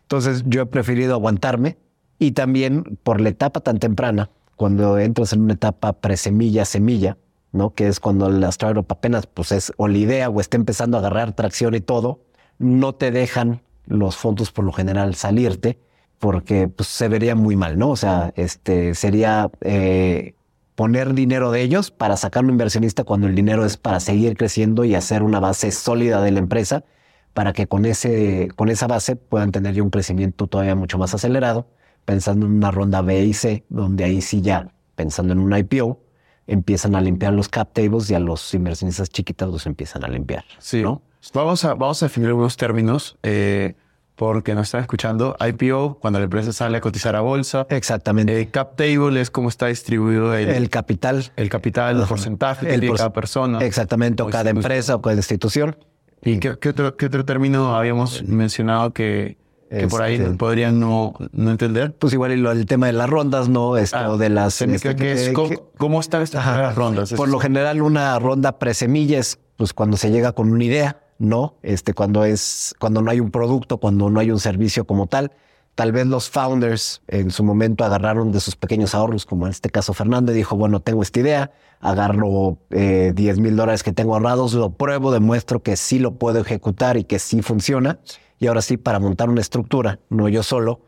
Entonces 0.03 0.45
yo 0.47 0.63
he 0.63 0.67
preferido 0.67 1.15
aguantarme 1.15 1.77
y 2.21 2.33
también 2.33 2.99
por 3.03 3.21
la 3.21 3.31
etapa 3.31 3.59
tan 3.59 3.81
temprana, 3.81 4.31
cuando 4.55 4.97
entras 4.97 5.33
en 5.33 5.41
una 5.41 5.55
etapa 5.55 5.95
presemilla, 5.95 6.65
semilla, 6.65 7.17
¿no? 7.51 7.75
Que 7.75 7.89
es 7.89 7.99
cuando 7.99 8.31
la 8.31 8.49
startup 8.51 8.87
apenas 8.91 9.27
pues 9.27 9.51
es 9.51 9.73
o 9.77 9.89
la 9.89 9.99
idea 9.99 10.31
o 10.31 10.41
está 10.41 10.57
empezando 10.57 10.97
a 10.97 11.01
agarrar 11.01 11.33
tracción 11.33 11.75
y 11.75 11.81
todo, 11.81 12.21
no 12.61 12.95
te 12.95 13.11
dejan 13.11 13.63
los 13.87 14.17
fondos 14.17 14.53
por 14.53 14.65
lo 14.65 14.73
general 14.73 15.17
salirte 15.17 15.79
porque 16.21 16.69
pues, 16.69 16.89
se 16.89 17.09
vería 17.09 17.35
muy 17.35 17.57
mal, 17.57 17.79
¿no? 17.79 17.91
O 17.91 17.97
sea, 17.97 18.33
este 18.37 18.95
sería 18.95 19.51
eh, 19.63 20.35
poner 20.77 21.15
dinero 21.15 21.51
de 21.51 21.63
ellos 21.63 21.91
para 21.91 22.17
sacar 22.17 22.45
un 22.45 22.51
inversionista 22.51 23.03
cuando 23.03 23.27
el 23.27 23.35
dinero 23.35 23.65
es 23.65 23.79
para 23.79 23.99
seguir 23.99 24.37
creciendo 24.37 24.85
y 24.85 24.95
hacer 24.95 25.23
una 25.23 25.41
base 25.41 25.73
sólida 25.73 26.23
de 26.23 26.31
la 26.31 26.39
empresa 26.39 26.85
para 27.33 27.53
que 27.53 27.67
con, 27.67 27.87
ese, 27.87 28.49
con 28.55 28.69
esa 28.69 28.87
base 28.87 29.17
puedan 29.17 29.51
tener 29.51 29.75
ya 29.75 29.83
un 29.83 29.91
crecimiento 29.91 30.47
todavía 30.47 30.75
mucho 30.75 30.99
más 30.99 31.15
acelerado, 31.15 31.67
pensando 32.05 32.45
en 32.45 32.53
una 32.53 32.71
ronda 32.71 33.01
B 33.01 33.25
y 33.25 33.33
C, 33.33 33.65
donde 33.71 34.05
ahí 34.05 34.21
sí 34.21 34.43
ya, 34.43 34.69
pensando 34.97 35.33
en 35.33 35.39
un 35.39 35.57
IPO, 35.57 35.99
empiezan 36.47 36.95
a 36.97 37.01
limpiar 37.01 37.33
los 37.33 37.49
cap 37.49 37.73
tables 37.73 38.11
y 38.11 38.15
a 38.15 38.19
los 38.19 38.53
inversionistas 38.53 39.09
chiquitas 39.09 39.49
los 39.49 39.65
empiezan 39.67 40.05
a 40.05 40.09
limpiar. 40.09 40.45
Sí. 40.59 40.83
¿no? 40.83 41.01
Vamos, 41.35 41.65
a, 41.65 41.75
vamos 41.75 42.03
a 42.03 42.07
definir 42.07 42.29
algunos 42.29 42.57
términos 42.57 43.17
eh, 43.23 43.75
porque 44.17 44.55
nos 44.55 44.69
están 44.69 44.81
escuchando. 44.83 45.37
IPO, 45.41 45.99
cuando 46.01 46.19
la 46.19 46.25
empresa 46.25 46.53
sale 46.53 46.79
a 46.79 46.81
cotizar 46.81 47.15
a 47.17 47.21
bolsa. 47.21 47.67
Exactamente. 47.71 48.39
Eh, 48.41 48.49
cap 48.49 48.77
table 48.77 49.21
es 49.21 49.31
cómo 49.31 49.49
está 49.49 49.67
distribuido 49.67 50.35
el, 50.35 50.49
el 50.51 50.69
capital. 50.71 51.31
el 51.37 51.49
capital, 51.49 52.01
el 52.01 52.07
porcentaje 52.07 52.67
El 52.67 52.81
tiene 52.81 52.89
por- 52.89 52.97
cada 52.99 53.13
persona. 53.13 53.59
Exactamente, 53.61 54.23
o 54.23 54.27
O 54.27 54.31
cada 54.31 54.51
institución. 54.51 54.73
empresa 54.73 54.95
o 54.97 55.03
cada 55.03 55.17
institución. 55.17 55.77
¿Y 56.23 56.39
qué, 56.39 56.59
qué 56.59 56.69
otro, 56.71 56.97
qué 56.97 57.07
otro 57.07 57.25
término 57.25 57.75
habíamos 57.77 58.23
mencionado 58.25 58.93
que, 58.93 59.39
que 59.71 59.89
por 59.89 60.03
ahí 60.03 60.17
Este- 60.17 60.31
podrían 60.33 60.79
no, 60.81 61.15
no 61.33 61.51
entender? 61.51 61.95
Pues 61.95 62.13
igual 62.13 62.33
el 62.33 62.67
tema 62.67 62.89
de 62.89 62.93
las 62.93 63.09
rondas, 63.09 63.49
¿no? 63.49 63.79
Esto 63.79 63.97
Ah, 63.97 64.17
de 64.19 64.29
las... 64.29 64.61
este, 64.61 64.79
queda 64.81 64.97
que 64.97 65.13
es 65.13 65.29
eh, 65.29 65.33
co- 65.33 65.49
que- 65.49 65.59
cómo 65.79 65.99
están 66.01 66.21
estas 66.21 66.75
rondas. 66.75 67.13
Por 67.15 67.29
lo 67.31 67.39
general, 67.39 67.81
una 67.81 68.19
ronda 68.19 68.59
presemilla 68.59 69.19
es 69.19 69.39
pues, 69.57 69.73
cuando 69.73 69.97
se 69.97 70.11
llega 70.11 70.33
con 70.33 70.51
una 70.53 70.65
idea, 70.65 71.01
no, 71.21 71.59
este, 71.63 71.93
cuando 71.93 72.25
es, 72.25 72.75
cuando 72.79 73.03
no 73.03 73.11
hay 73.11 73.21
un 73.21 73.31
producto, 73.31 73.79
cuando 73.79 74.09
no 74.09 74.21
hay 74.21 74.31
un 74.31 74.41
servicio 74.41 74.87
como 74.87 75.07
tal. 75.07 75.33
Tal 75.75 75.93
vez 75.93 76.07
los 76.07 76.31
founders 76.31 77.03
en 77.09 77.31
su 77.31 77.45
momento 77.45 77.85
agarraron 77.85 78.33
de 78.33 78.41
sus 78.41 78.57
pequeños 78.57 78.95
ahorros, 78.95 79.27
como 79.27 79.47
en 79.47 79.51
este 79.51 79.69
caso 79.69 79.93
Fernando, 79.93 80.33
y 80.33 80.35
dijo, 80.35 80.57
bueno, 80.57 80.81
tengo 80.81 81.03
esta 81.03 81.21
idea, 81.21 81.53
agarro 81.79 82.59
eh, 82.71 83.13
10 83.15 83.39
mil 83.39 83.55
dólares 83.55 83.83
que 83.83 83.93
tengo 83.93 84.15
ahorrados, 84.15 84.55
lo 84.55 84.71
pruebo, 84.71 85.13
demuestro 85.13 85.63
que 85.63 85.77
sí 85.77 85.99
lo 85.99 86.15
puedo 86.15 86.41
ejecutar 86.41 86.97
y 86.97 87.05
que 87.05 87.19
sí 87.19 87.43
funciona. 87.43 88.01
Y 88.39 88.47
ahora 88.47 88.63
sí, 88.63 88.79
para 88.79 88.99
montar 88.99 89.29
una 89.29 89.43
estructura, 89.43 90.01
no 90.09 90.27
yo 90.29 90.43
solo, 90.43 90.87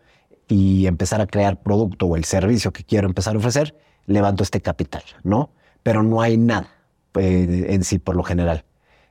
y 0.48 0.86
empezar 0.86 1.20
a 1.20 1.26
crear 1.26 1.62
producto 1.62 2.06
o 2.06 2.16
el 2.16 2.24
servicio 2.24 2.72
que 2.72 2.84
quiero 2.84 3.06
empezar 3.06 3.34
a 3.34 3.38
ofrecer, 3.38 3.76
levanto 4.06 4.42
este 4.42 4.62
capital, 4.62 5.02
¿no? 5.24 5.52
Pero 5.82 6.02
no 6.02 6.22
hay 6.22 6.38
nada 6.38 6.68
eh, 7.14 7.66
en 7.68 7.84
sí 7.84 7.98
por 7.98 8.16
lo 8.16 8.22
general. 8.22 8.64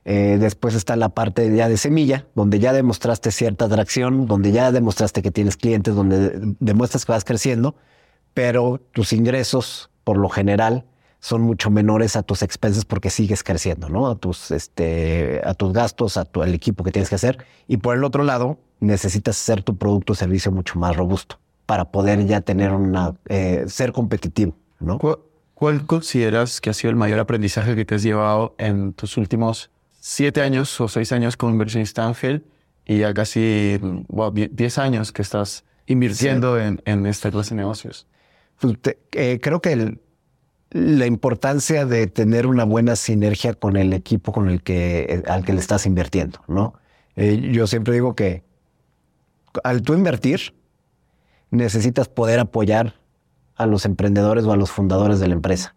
Eh, 0.03 0.37
después 0.39 0.73
está 0.73 0.95
la 0.95 1.09
parte 1.09 1.55
ya 1.55 1.69
de 1.69 1.77
semilla, 1.77 2.25
donde 2.33 2.59
ya 2.59 2.73
demostraste 2.73 3.31
cierta 3.31 3.65
atracción, 3.65 4.25
donde 4.25 4.51
ya 4.51 4.71
demostraste 4.71 5.21
que 5.21 5.31
tienes 5.31 5.57
clientes, 5.57 5.93
donde 5.93 6.55
demuestras 6.59 7.05
que 7.05 7.11
vas 7.11 7.23
creciendo, 7.23 7.75
pero 8.33 8.81
tus 8.93 9.13
ingresos, 9.13 9.91
por 10.03 10.17
lo 10.17 10.29
general, 10.29 10.85
son 11.19 11.41
mucho 11.43 11.69
menores 11.69 12.15
a 12.15 12.23
tus 12.23 12.41
expenses 12.41 12.83
porque 12.83 13.11
sigues 13.11 13.43
creciendo, 13.43 13.89
¿no? 13.89 14.07
A 14.07 14.15
tus, 14.15 14.49
este, 14.49 15.39
a 15.43 15.53
tus 15.53 15.71
gastos, 15.71 16.17
a 16.17 16.25
tu, 16.25 16.41
al 16.41 16.53
equipo 16.55 16.83
que 16.83 16.91
tienes 16.91 17.09
que 17.09 17.15
hacer. 17.15 17.45
Y 17.67 17.77
por 17.77 17.95
el 17.95 18.03
otro 18.03 18.23
lado, 18.23 18.57
necesitas 18.79 19.39
hacer 19.39 19.61
tu 19.61 19.77
producto 19.77 20.13
o 20.13 20.15
servicio 20.15 20.51
mucho 20.51 20.79
más 20.79 20.97
robusto 20.97 21.37
para 21.67 21.91
poder 21.91 22.25
ya 22.25 22.41
tener 22.41 22.71
una, 22.71 23.13
eh, 23.29 23.65
ser 23.67 23.91
competitivo, 23.91 24.55
¿no? 24.79 24.97
¿Cuál, 24.97 25.19
¿Cuál 25.53 25.85
consideras 25.85 26.59
que 26.59 26.71
ha 26.71 26.73
sido 26.73 26.89
el 26.89 26.95
mayor 26.95 27.19
aprendizaje 27.19 27.75
que 27.75 27.85
te 27.85 27.93
has 27.93 28.01
llevado 28.01 28.55
en 28.57 28.93
tus 28.93 29.15
últimos 29.15 29.69
siete 30.01 30.41
años 30.41 30.81
o 30.81 30.87
seis 30.87 31.11
años 31.11 31.37
como 31.37 31.53
inversionista 31.53 32.05
ángel 32.05 32.43
y 32.85 32.97
ya 32.97 33.13
casi 33.13 33.79
wow, 34.09 34.31
diez 34.33 34.77
años 34.79 35.11
que 35.11 35.21
estás 35.21 35.63
invirtiendo 35.85 36.57
sí. 36.57 36.63
en, 36.63 36.81
en, 36.85 37.05
esta 37.05 37.31
clase 37.31 37.51
de 37.51 37.57
negocios? 37.57 38.07
Pues 38.59 38.81
te, 38.81 38.99
eh, 39.13 39.39
creo 39.41 39.61
que 39.61 39.73
el, 39.73 40.01
la 40.71 41.05
importancia 41.05 41.85
de 41.85 42.07
tener 42.07 42.47
una 42.47 42.63
buena 42.63 42.95
sinergia 42.95 43.53
con 43.53 43.77
el 43.77 43.93
equipo 43.93 44.31
con 44.31 44.49
el 44.49 44.63
que, 44.63 45.01
eh, 45.01 45.23
al 45.27 45.45
que 45.45 45.53
le 45.53 45.59
estás 45.59 45.85
invirtiendo, 45.85 46.39
¿no? 46.47 46.73
Eh, 47.15 47.51
yo 47.53 47.67
siempre 47.67 47.93
digo 47.93 48.15
que 48.15 48.43
al 49.63 49.83
tú 49.83 49.93
invertir, 49.93 50.55
necesitas 51.51 52.09
poder 52.09 52.39
apoyar 52.39 52.95
a 53.55 53.67
los 53.67 53.85
emprendedores 53.85 54.45
o 54.45 54.51
a 54.51 54.57
los 54.57 54.71
fundadores 54.71 55.19
de 55.19 55.27
la 55.27 55.35
empresa. 55.35 55.75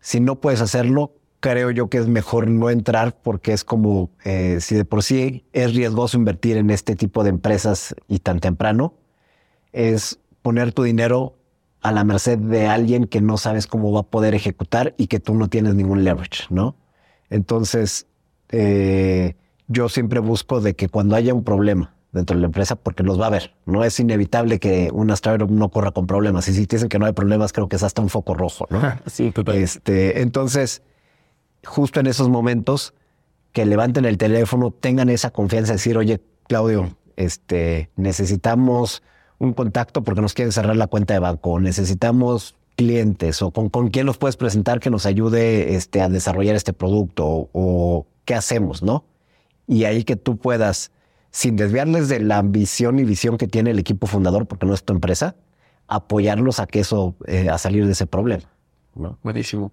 Si 0.00 0.20
no 0.20 0.40
puedes 0.40 0.60
hacerlo, 0.60 1.14
creo 1.40 1.70
yo 1.70 1.88
que 1.88 1.98
es 1.98 2.08
mejor 2.08 2.48
no 2.48 2.70
entrar 2.70 3.16
porque 3.22 3.52
es 3.52 3.64
como 3.64 4.10
eh, 4.24 4.58
si 4.60 4.74
de 4.74 4.84
por 4.84 5.02
sí 5.02 5.44
es 5.52 5.74
riesgoso 5.74 6.16
invertir 6.16 6.56
en 6.56 6.70
este 6.70 6.96
tipo 6.96 7.22
de 7.22 7.30
empresas 7.30 7.94
y 8.08 8.18
tan 8.20 8.40
temprano, 8.40 8.94
es 9.72 10.18
poner 10.42 10.72
tu 10.72 10.82
dinero 10.82 11.36
a 11.80 11.92
la 11.92 12.04
merced 12.04 12.38
de 12.38 12.66
alguien 12.66 13.06
que 13.06 13.20
no 13.20 13.36
sabes 13.36 13.66
cómo 13.66 13.92
va 13.92 14.00
a 14.00 14.04
poder 14.04 14.34
ejecutar 14.34 14.94
y 14.96 15.06
que 15.06 15.20
tú 15.20 15.34
no 15.34 15.48
tienes 15.48 15.74
ningún 15.74 16.02
leverage, 16.02 16.44
¿no? 16.50 16.76
Entonces, 17.30 18.06
eh, 18.50 19.36
yo 19.68 19.88
siempre 19.88 20.18
busco 20.20 20.60
de 20.60 20.74
que 20.74 20.88
cuando 20.88 21.14
haya 21.14 21.34
un 21.34 21.44
problema 21.44 21.94
dentro 22.12 22.36
de 22.36 22.40
la 22.40 22.46
empresa, 22.46 22.74
porque 22.74 23.02
los 23.02 23.20
va 23.20 23.24
a 23.24 23.28
haber, 23.28 23.54
no 23.66 23.84
es 23.84 24.00
inevitable 24.00 24.58
que 24.58 24.90
una 24.92 25.14
startup 25.14 25.50
no 25.50 25.68
corra 25.68 25.90
con 25.90 26.06
problemas. 26.06 26.48
Y 26.48 26.54
si 26.54 26.66
dicen 26.66 26.88
que 26.88 26.98
no 26.98 27.06
hay 27.06 27.12
problemas, 27.12 27.52
creo 27.52 27.68
que 27.68 27.76
es 27.76 27.82
hasta 27.82 28.02
un 28.02 28.08
foco 28.08 28.34
rojo, 28.34 28.66
¿no? 28.70 28.80
sí, 29.06 29.30
total. 29.30 29.56
Este, 29.56 30.22
entonces, 30.22 30.82
justo 31.64 32.00
en 32.00 32.06
esos 32.06 32.28
momentos, 32.28 32.94
que 33.52 33.66
levanten 33.66 34.04
el 34.04 34.18
teléfono, 34.18 34.70
tengan 34.70 35.08
esa 35.08 35.30
confianza 35.30 35.72
de 35.72 35.78
decir, 35.78 35.98
oye, 35.98 36.20
Claudio, 36.46 36.96
este, 37.16 37.90
necesitamos 37.96 39.02
un 39.38 39.52
contacto 39.52 40.02
porque 40.02 40.20
nos 40.20 40.34
quieren 40.34 40.52
cerrar 40.52 40.76
la 40.76 40.86
cuenta 40.86 41.14
de 41.14 41.20
banco, 41.20 41.60
necesitamos 41.60 42.54
clientes 42.76 43.42
o 43.42 43.50
con, 43.50 43.70
con 43.70 43.88
quién 43.88 44.06
nos 44.06 44.18
puedes 44.18 44.36
presentar 44.36 44.78
que 44.78 44.90
nos 44.90 45.04
ayude 45.04 45.74
este, 45.74 46.00
a 46.00 46.08
desarrollar 46.08 46.54
este 46.54 46.72
producto 46.72 47.48
o, 47.52 48.06
qué 48.24 48.34
hacemos, 48.34 48.82
¿no? 48.82 49.04
Y 49.66 49.84
ahí 49.84 50.04
que 50.04 50.14
tú 50.14 50.36
puedas, 50.36 50.92
sin 51.30 51.56
desviarles 51.56 52.08
de 52.08 52.20
la 52.20 52.36
ambición 52.36 52.98
y 52.98 53.04
visión 53.04 53.38
que 53.38 53.48
tiene 53.48 53.70
el 53.70 53.78
equipo 53.78 54.06
fundador, 54.06 54.46
porque 54.46 54.66
no 54.66 54.74
es 54.74 54.84
tu 54.84 54.92
empresa, 54.92 55.34
apoyarlos 55.86 56.60
a 56.60 56.66
que 56.66 56.80
eso, 56.80 57.16
eh, 57.26 57.48
a 57.48 57.56
salir 57.56 57.86
de 57.86 57.92
ese 57.92 58.06
problema. 58.06 58.44
¿no? 58.94 59.18
Buenísimo. 59.22 59.72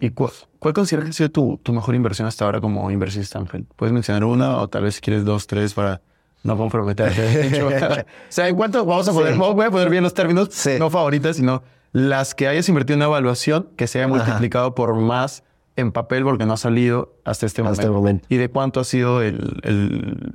¿Y 0.00 0.10
cu 0.10 0.30
cuál 0.58 0.74
consideras 0.74 1.06
que 1.06 1.10
ha 1.10 1.12
sido 1.14 1.30
tu, 1.30 1.58
tu, 1.62 1.72
mejor 1.72 1.94
inversión 1.94 2.26
hasta 2.26 2.44
ahora 2.44 2.60
como 2.60 2.90
inversionista 2.90 3.38
ángel? 3.38 3.66
¿Puedes 3.76 3.92
mencionar 3.92 4.24
una 4.24 4.58
o 4.58 4.68
tal 4.68 4.84
vez 4.84 4.96
si 4.96 5.00
quieres 5.00 5.24
dos, 5.24 5.46
tres 5.46 5.74
para 5.74 6.00
no 6.42 6.56
comprometer? 6.56 7.10
o 7.64 8.02
sea, 8.28 8.48
¿en 8.48 8.56
cuánto 8.56 8.84
vamos 8.84 9.08
a 9.08 9.12
poder? 9.12 9.34
Sí. 9.34 9.38
Voy 9.38 9.64
a 9.64 9.70
poner 9.70 9.90
bien 9.90 10.02
los 10.02 10.14
términos, 10.14 10.48
sí. 10.50 10.72
no 10.78 10.90
favoritas, 10.90 11.36
sino 11.36 11.62
las 11.92 12.34
que 12.34 12.48
hayas 12.48 12.68
invertido 12.68 12.94
en 12.94 12.98
una 13.00 13.06
evaluación 13.06 13.68
que 13.76 13.86
se 13.86 13.98
haya 13.98 14.08
multiplicado 14.08 14.66
Ajá. 14.66 14.74
por 14.74 14.94
más 14.96 15.44
en 15.76 15.92
papel 15.92 16.24
porque 16.24 16.44
no 16.44 16.54
ha 16.54 16.56
salido 16.56 17.14
hasta 17.24 17.46
este, 17.46 17.62
hasta 17.62 17.70
momento. 17.70 17.80
este 17.82 17.90
momento. 17.90 18.26
¿Y 18.28 18.36
de 18.36 18.48
cuánto 18.48 18.80
ha 18.80 18.84
sido 18.84 19.22
el, 19.22 19.60
el, 19.62 20.32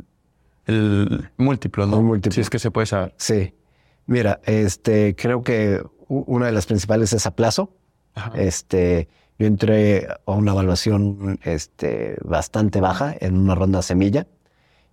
el 0.65 1.29
múltiplo, 1.37 1.85
no? 1.85 1.97
Un 1.97 2.05
múltiplo. 2.05 2.33
Si 2.33 2.41
es 2.41 2.49
que 2.49 2.59
se 2.59 2.71
puede 2.71 2.87
saber. 2.87 3.13
Sí. 3.17 3.53
Mira, 4.05 4.39
este, 4.45 5.15
creo 5.15 5.43
que 5.43 5.83
una 6.07 6.47
de 6.47 6.51
las 6.51 6.65
principales 6.65 7.13
es 7.13 7.25
a 7.25 7.35
plazo. 7.35 7.73
Ajá. 8.15 8.31
Este, 8.35 9.07
yo 9.39 9.47
entré 9.47 10.07
a 10.25 10.31
una 10.33 10.51
evaluación 10.51 11.39
este, 11.43 12.17
bastante 12.23 12.81
baja 12.81 13.15
en 13.19 13.37
una 13.37 13.55
ronda 13.55 13.81
semilla 13.81 14.27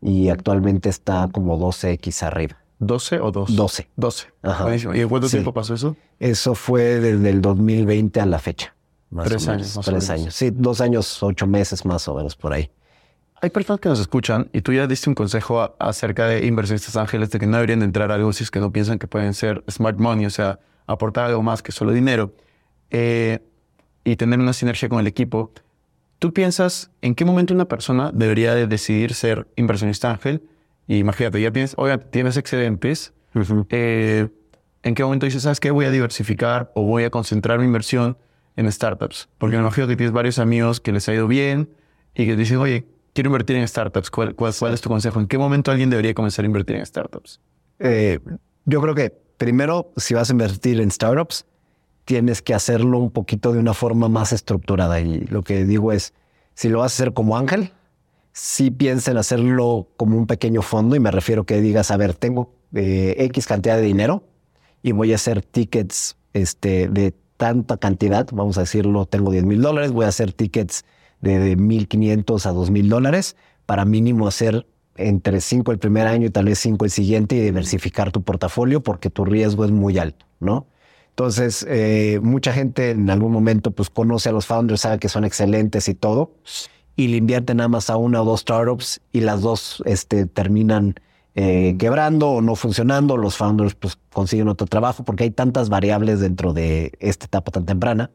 y 0.00 0.28
actualmente 0.28 0.88
está 0.88 1.28
como 1.32 1.58
12x 1.58 2.22
arriba. 2.22 2.56
¿12 2.80 3.20
o 3.22 3.32
2? 3.32 3.56
12. 3.56 3.88
12. 3.96 4.26
Ajá. 4.42 4.76
¿Y 4.94 5.00
en 5.00 5.08
cuánto 5.08 5.28
sí. 5.28 5.32
tiempo 5.32 5.52
pasó 5.52 5.74
eso? 5.74 5.96
Eso 6.20 6.54
fue 6.54 7.00
desde 7.00 7.28
el 7.30 7.42
2020 7.42 8.20
a 8.20 8.26
la 8.26 8.38
fecha. 8.38 8.74
tres 9.24 9.48
años. 9.48 9.76
Más 9.76 9.84
tres 9.84 10.10
años. 10.10 10.34
Sí, 10.34 10.50
dos 10.52 10.80
años, 10.80 11.22
ocho 11.22 11.48
meses 11.48 11.84
más 11.84 12.06
o 12.06 12.14
menos 12.14 12.36
por 12.36 12.52
ahí. 12.52 12.70
Hay 13.42 13.50
personas 13.50 13.80
que 13.80 13.88
nos 13.88 13.98
escuchan 13.98 14.48
y 14.52 14.60
tú 14.60 14.72
ya 14.72 14.86
diste 14.86 15.10
un 15.10 15.14
consejo 15.16 15.60
a, 15.60 15.74
acerca 15.80 16.26
de 16.26 16.46
inversionistas 16.46 16.96
ángeles 16.96 17.30
de 17.30 17.40
que 17.40 17.46
no 17.46 17.56
deberían 17.56 17.80
de 17.80 17.86
entrar 17.86 18.12
a 18.12 18.14
algo 18.14 18.32
si 18.32 18.44
es 18.44 18.50
que 18.50 18.60
no 18.60 18.70
piensan 18.70 18.98
que 18.98 19.08
pueden 19.08 19.34
ser 19.34 19.64
smart 19.68 19.98
money, 19.98 20.26
o 20.26 20.30
sea, 20.30 20.60
aportar 20.86 21.26
algo 21.26 21.42
más 21.42 21.62
que 21.62 21.72
solo 21.72 21.92
dinero 21.92 22.32
eh, 22.90 23.40
y 24.06 24.14
tener 24.14 24.38
una 24.38 24.52
sinergia 24.52 24.88
con 24.88 25.00
el 25.00 25.08
equipo. 25.08 25.50
¿Tú 26.20 26.32
piensas 26.32 26.92
en 27.02 27.16
qué 27.16 27.24
momento 27.24 27.52
una 27.52 27.66
persona 27.66 28.12
debería 28.14 28.54
de 28.54 28.68
decidir 28.68 29.14
ser 29.14 29.48
inversionista 29.56 30.10
ángel? 30.10 30.42
Y 30.86 30.98
imagínate, 30.98 31.40
ya 31.40 31.50
tienes, 31.50 31.74
oiga, 31.76 31.98
tienes 31.98 32.36
excedentes. 32.36 33.12
Uh 33.34 33.40
-huh. 33.40 33.66
eh, 33.70 34.28
¿En 34.84 34.94
qué 34.94 35.02
momento 35.02 35.26
dices, 35.26 35.42
sabes 35.42 35.58
qué? 35.58 35.72
Voy 35.72 35.86
a 35.86 35.90
diversificar 35.90 36.70
o 36.76 36.84
voy 36.84 37.02
a 37.02 37.10
concentrar 37.10 37.58
mi 37.58 37.64
inversión 37.64 38.16
en 38.54 38.70
startups. 38.70 39.28
Porque 39.38 39.56
me 39.56 39.62
imagino 39.62 39.88
que 39.88 39.96
tienes 39.96 40.12
varios 40.12 40.38
amigos 40.38 40.80
que 40.80 40.92
les 40.92 41.08
ha 41.08 41.12
ido 41.12 41.26
bien 41.26 41.68
y 42.14 42.26
que 42.26 42.36
dicen, 42.36 42.58
oye, 42.58 42.86
quiero 43.12 43.28
invertir 43.28 43.56
en 43.56 43.66
startups. 43.66 44.08
¿Cuál, 44.10 44.36
cuál, 44.36 44.54
cuál 44.56 44.72
es 44.72 44.80
tu 44.80 44.88
consejo? 44.88 45.18
¿En 45.18 45.26
qué 45.26 45.36
momento 45.36 45.72
alguien 45.72 45.90
debería 45.90 46.14
comenzar 46.14 46.44
a 46.44 46.46
invertir 46.46 46.76
en 46.76 46.86
startups? 46.86 47.40
Eh, 47.80 48.20
yo 48.66 48.80
creo 48.80 48.94
que 48.94 49.12
primero, 49.36 49.92
si 49.96 50.14
vas 50.14 50.30
a 50.30 50.32
invertir 50.32 50.80
en 50.80 50.92
startups, 50.92 51.44
tienes 52.06 52.40
que 52.40 52.54
hacerlo 52.54 52.98
un 52.98 53.10
poquito 53.10 53.52
de 53.52 53.58
una 53.58 53.74
forma 53.74 54.08
más 54.08 54.32
estructurada. 54.32 55.00
Y 55.00 55.20
lo 55.26 55.42
que 55.42 55.66
digo 55.66 55.92
es, 55.92 56.14
si 56.54 56.70
lo 56.70 56.78
vas 56.78 56.92
a 56.92 56.94
hacer 56.94 57.12
como 57.12 57.36
ángel, 57.36 57.72
sí 58.32 58.70
piensa 58.70 59.10
en 59.10 59.18
hacerlo 59.18 59.88
como 59.98 60.16
un 60.16 60.26
pequeño 60.26 60.62
fondo. 60.62 60.96
Y 60.96 61.00
me 61.00 61.10
refiero 61.10 61.44
que 61.44 61.60
digas, 61.60 61.90
a 61.90 61.96
ver, 61.98 62.14
tengo 62.14 62.54
eh, 62.74 63.16
X 63.18 63.46
cantidad 63.46 63.76
de 63.76 63.82
dinero 63.82 64.22
y 64.82 64.92
voy 64.92 65.12
a 65.12 65.16
hacer 65.16 65.42
tickets 65.42 66.16
este, 66.32 66.88
de 66.88 67.12
tanta 67.36 67.76
cantidad, 67.76 68.26
vamos 68.32 68.56
a 68.56 68.60
decirlo, 68.60 69.04
tengo 69.04 69.30
10 69.30 69.44
mil 69.44 69.60
dólares, 69.60 69.90
voy 69.90 70.06
a 70.06 70.08
hacer 70.08 70.32
tickets 70.32 70.84
de, 71.20 71.38
de 71.38 71.58
1.500 71.58 72.46
a 72.46 72.52
2.000 72.52 72.88
dólares 72.88 73.36
para 73.66 73.84
mínimo 73.84 74.28
hacer 74.28 74.66
entre 74.96 75.40
5 75.40 75.72
el 75.72 75.78
primer 75.78 76.06
año 76.06 76.28
y 76.28 76.30
tal 76.30 76.46
vez 76.46 76.60
5 76.60 76.84
el 76.84 76.90
siguiente 76.90 77.34
y 77.36 77.40
diversificar 77.40 78.12
tu 78.12 78.22
portafolio 78.22 78.82
porque 78.82 79.10
tu 79.10 79.24
riesgo 79.24 79.64
es 79.64 79.70
muy 79.70 79.98
alto, 79.98 80.24
¿no? 80.40 80.66
Entonces, 81.18 81.64
eh, 81.66 82.20
mucha 82.22 82.52
gente 82.52 82.90
en 82.90 83.08
algún 83.08 83.32
momento 83.32 83.70
pues 83.70 83.88
conoce 83.88 84.28
a 84.28 84.32
los 84.32 84.44
founders, 84.44 84.82
sabe 84.82 84.98
que 84.98 85.08
son 85.08 85.24
excelentes 85.24 85.88
y 85.88 85.94
todo, 85.94 86.34
y 86.94 87.08
le 87.08 87.16
invierten 87.16 87.56
nada 87.56 87.68
más 87.68 87.88
a 87.88 87.96
una 87.96 88.20
o 88.20 88.24
dos 88.26 88.40
startups 88.40 89.00
y 89.12 89.20
las 89.20 89.40
dos 89.40 89.82
este, 89.86 90.26
terminan 90.26 90.96
eh, 91.34 91.74
quebrando 91.78 92.28
o 92.28 92.42
no 92.42 92.54
funcionando, 92.54 93.16
los 93.16 93.38
founders 93.38 93.74
pues 93.74 93.96
consiguen 94.12 94.48
otro 94.48 94.66
trabajo 94.66 95.04
porque 95.04 95.24
hay 95.24 95.30
tantas 95.30 95.70
variables 95.70 96.20
dentro 96.20 96.52
de 96.52 96.92
esta 97.00 97.24
etapa 97.24 97.50
tan 97.50 97.64
temprana 97.64 98.10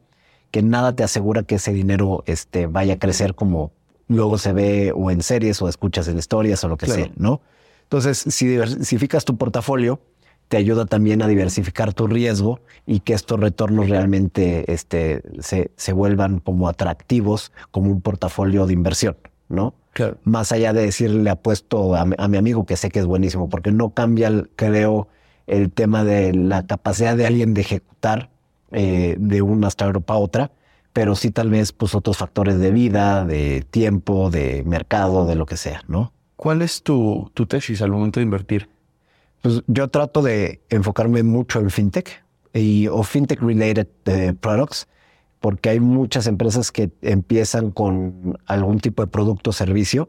que 0.52 0.62
nada 0.62 0.94
te 0.94 1.02
asegura 1.02 1.42
que 1.42 1.56
ese 1.56 1.72
dinero 1.72 2.22
este, 2.26 2.68
vaya 2.68 2.94
a 2.94 2.98
crecer 3.00 3.34
como 3.34 3.72
luego 4.06 4.38
se 4.38 4.52
ve 4.52 4.92
o 4.94 5.10
en 5.10 5.22
series 5.22 5.60
o 5.60 5.68
escuchas 5.68 6.06
en 6.06 6.18
historias 6.18 6.62
o 6.62 6.68
lo 6.68 6.76
que 6.76 6.86
claro. 6.86 7.02
sea, 7.02 7.12
¿no? 7.16 7.40
Entonces, 7.82 8.18
si 8.32 8.46
diversificas 8.46 9.24
tu 9.24 9.36
portafolio, 9.36 10.00
te 10.52 10.58
ayuda 10.58 10.84
también 10.84 11.22
a 11.22 11.28
diversificar 11.28 11.94
tu 11.94 12.06
riesgo 12.06 12.60
y 12.84 13.00
que 13.00 13.14
estos 13.14 13.40
retornos 13.40 13.88
realmente 13.88 14.70
este, 14.70 15.22
se, 15.40 15.70
se 15.76 15.94
vuelvan 15.94 16.40
como 16.40 16.68
atractivos 16.68 17.52
como 17.70 17.90
un 17.90 18.02
portafolio 18.02 18.66
de 18.66 18.74
inversión, 18.74 19.16
¿no? 19.48 19.72
Claro. 19.94 20.18
Más 20.24 20.52
allá 20.52 20.74
de 20.74 20.82
decirle 20.82 21.30
apuesto 21.30 21.94
a, 21.96 22.04
mi- 22.04 22.16
a 22.18 22.28
mi 22.28 22.36
amigo 22.36 22.66
que 22.66 22.76
sé 22.76 22.90
que 22.90 22.98
es 22.98 23.06
buenísimo, 23.06 23.48
porque 23.48 23.72
no 23.72 23.94
cambia, 23.94 24.28
el- 24.28 24.50
creo, 24.54 25.08
el 25.46 25.72
tema 25.72 26.04
de 26.04 26.34
la 26.34 26.66
capacidad 26.66 27.16
de 27.16 27.26
alguien 27.26 27.54
de 27.54 27.62
ejecutar 27.62 28.28
eh, 28.72 29.16
de 29.18 29.40
una 29.40 29.68
startup 29.68 30.04
a 30.08 30.16
otra, 30.18 30.50
pero 30.92 31.14
sí 31.16 31.30
tal 31.30 31.48
vez 31.48 31.72
pues 31.72 31.94
otros 31.94 32.18
factores 32.18 32.58
de 32.58 32.72
vida, 32.72 33.24
de 33.24 33.64
tiempo, 33.70 34.28
de 34.28 34.64
mercado, 34.66 35.24
de 35.24 35.34
lo 35.34 35.46
que 35.46 35.56
sea, 35.56 35.80
¿no? 35.88 36.12
¿Cuál 36.36 36.60
es 36.60 36.82
tu, 36.82 37.30
tu 37.32 37.46
tesis 37.46 37.80
al 37.80 37.90
momento 37.90 38.20
de 38.20 38.24
invertir? 38.24 38.68
Pues 39.42 39.62
yo 39.66 39.88
trato 39.88 40.22
de 40.22 40.60
enfocarme 40.70 41.24
mucho 41.24 41.58
en 41.58 41.68
fintech 41.68 42.24
y, 42.54 42.86
o 42.86 43.02
fintech 43.02 43.42
related 43.42 43.88
eh, 44.04 44.34
products, 44.40 44.86
porque 45.40 45.70
hay 45.70 45.80
muchas 45.80 46.28
empresas 46.28 46.70
que 46.70 46.92
empiezan 47.02 47.72
con 47.72 48.38
algún 48.46 48.78
tipo 48.78 49.02
de 49.02 49.08
producto 49.08 49.50
o 49.50 49.52
servicio 49.52 50.08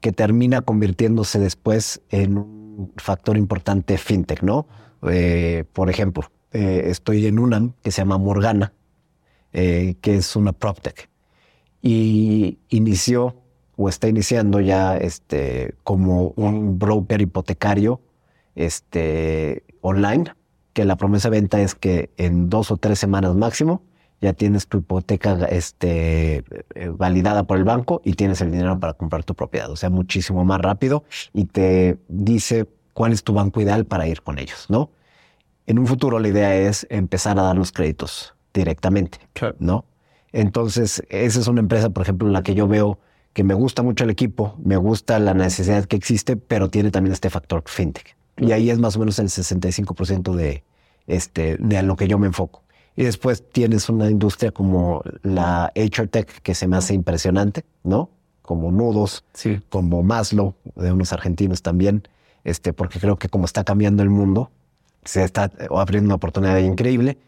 que 0.00 0.12
termina 0.12 0.62
convirtiéndose 0.62 1.40
después 1.40 2.00
en 2.10 2.38
un 2.38 2.92
factor 2.96 3.36
importante 3.36 3.98
fintech, 3.98 4.42
¿no? 4.42 4.68
Eh, 5.10 5.64
por 5.72 5.90
ejemplo, 5.90 6.30
eh, 6.52 6.84
estoy 6.86 7.26
en 7.26 7.40
una 7.40 7.70
que 7.82 7.90
se 7.90 8.02
llama 8.02 8.16
Morgana, 8.16 8.72
que 9.50 9.98
es 10.04 10.36
una 10.36 10.52
PropTech, 10.52 11.08
y 11.82 12.58
inició 12.68 13.34
o 13.76 13.88
está 13.88 14.06
iniciando 14.06 14.60
ya 14.60 14.96
este, 14.96 15.74
como 15.82 16.32
un 16.36 16.78
broker 16.78 17.20
hipotecario 17.20 18.00
este, 18.58 19.64
online, 19.80 20.34
que 20.72 20.84
la 20.84 20.96
promesa 20.96 21.30
de 21.30 21.40
venta 21.40 21.60
es 21.60 21.74
que 21.74 22.10
en 22.16 22.50
dos 22.50 22.70
o 22.70 22.76
tres 22.76 22.98
semanas 22.98 23.34
máximo 23.34 23.82
ya 24.20 24.32
tienes 24.32 24.66
tu 24.66 24.78
hipoteca 24.78 25.34
este, 25.46 26.44
eh, 26.74 26.88
validada 26.92 27.44
por 27.44 27.56
el 27.56 27.64
banco 27.64 28.02
y 28.04 28.14
tienes 28.14 28.40
el 28.40 28.50
dinero 28.50 28.78
para 28.80 28.94
comprar 28.94 29.24
tu 29.24 29.34
propiedad. 29.34 29.70
O 29.70 29.76
sea, 29.76 29.90
muchísimo 29.90 30.44
más 30.44 30.60
rápido 30.60 31.04
y 31.32 31.44
te 31.44 31.98
dice 32.08 32.66
cuál 32.94 33.12
es 33.12 33.22
tu 33.22 33.32
banco 33.32 33.60
ideal 33.60 33.84
para 33.84 34.08
ir 34.08 34.22
con 34.22 34.38
ellos, 34.38 34.66
¿no? 34.68 34.90
En 35.66 35.78
un 35.78 35.86
futuro 35.86 36.18
la 36.18 36.28
idea 36.28 36.56
es 36.56 36.86
empezar 36.90 37.38
a 37.38 37.42
dar 37.42 37.56
los 37.56 37.72
créditos 37.72 38.34
directamente. 38.54 39.18
¿no? 39.58 39.84
Entonces, 40.32 41.02
esa 41.10 41.40
es 41.40 41.46
una 41.46 41.60
empresa, 41.60 41.90
por 41.90 42.02
ejemplo, 42.02 42.26
en 42.26 42.32
la 42.32 42.42
que 42.42 42.54
yo 42.54 42.66
veo 42.66 42.98
que 43.34 43.44
me 43.44 43.54
gusta 43.54 43.82
mucho 43.82 44.04
el 44.04 44.10
equipo, 44.10 44.56
me 44.64 44.76
gusta 44.76 45.18
la 45.18 45.34
necesidad 45.34 45.84
que 45.84 45.96
existe, 45.96 46.36
pero 46.36 46.70
tiene 46.70 46.90
también 46.90 47.12
este 47.12 47.30
factor 47.30 47.62
fintech. 47.66 48.17
Y 48.38 48.52
ahí 48.52 48.70
es 48.70 48.78
más 48.78 48.96
o 48.96 49.00
menos 49.00 49.18
el 49.18 49.28
65% 49.28 50.34
de, 50.34 50.64
este, 51.06 51.56
de 51.58 51.78
a 51.78 51.82
lo 51.82 51.96
que 51.96 52.08
yo 52.08 52.18
me 52.18 52.26
enfoco. 52.28 52.62
Y 52.96 53.04
después 53.04 53.44
tienes 53.50 53.88
una 53.88 54.10
industria 54.10 54.50
como 54.50 55.02
la 55.22 55.72
HR 55.76 56.08
Tech, 56.08 56.42
que 56.42 56.54
se 56.54 56.66
me 56.66 56.76
hace 56.76 56.94
impresionante, 56.94 57.64
¿no? 57.84 58.10
Como 58.42 58.72
Nudos, 58.72 59.24
Sí. 59.34 59.60
como 59.68 60.02
Maslow, 60.02 60.54
de 60.74 60.92
unos 60.92 61.12
argentinos 61.12 61.62
también, 61.62 62.02
este, 62.44 62.72
porque 62.72 62.98
creo 62.98 63.16
que 63.16 63.28
como 63.28 63.44
está 63.44 63.62
cambiando 63.64 64.02
el 64.02 64.10
mundo, 64.10 64.50
se 65.04 65.22
está 65.22 65.50
abriendo 65.70 66.08
una 66.08 66.14
oportunidad 66.16 66.58
increíble. 66.58 67.18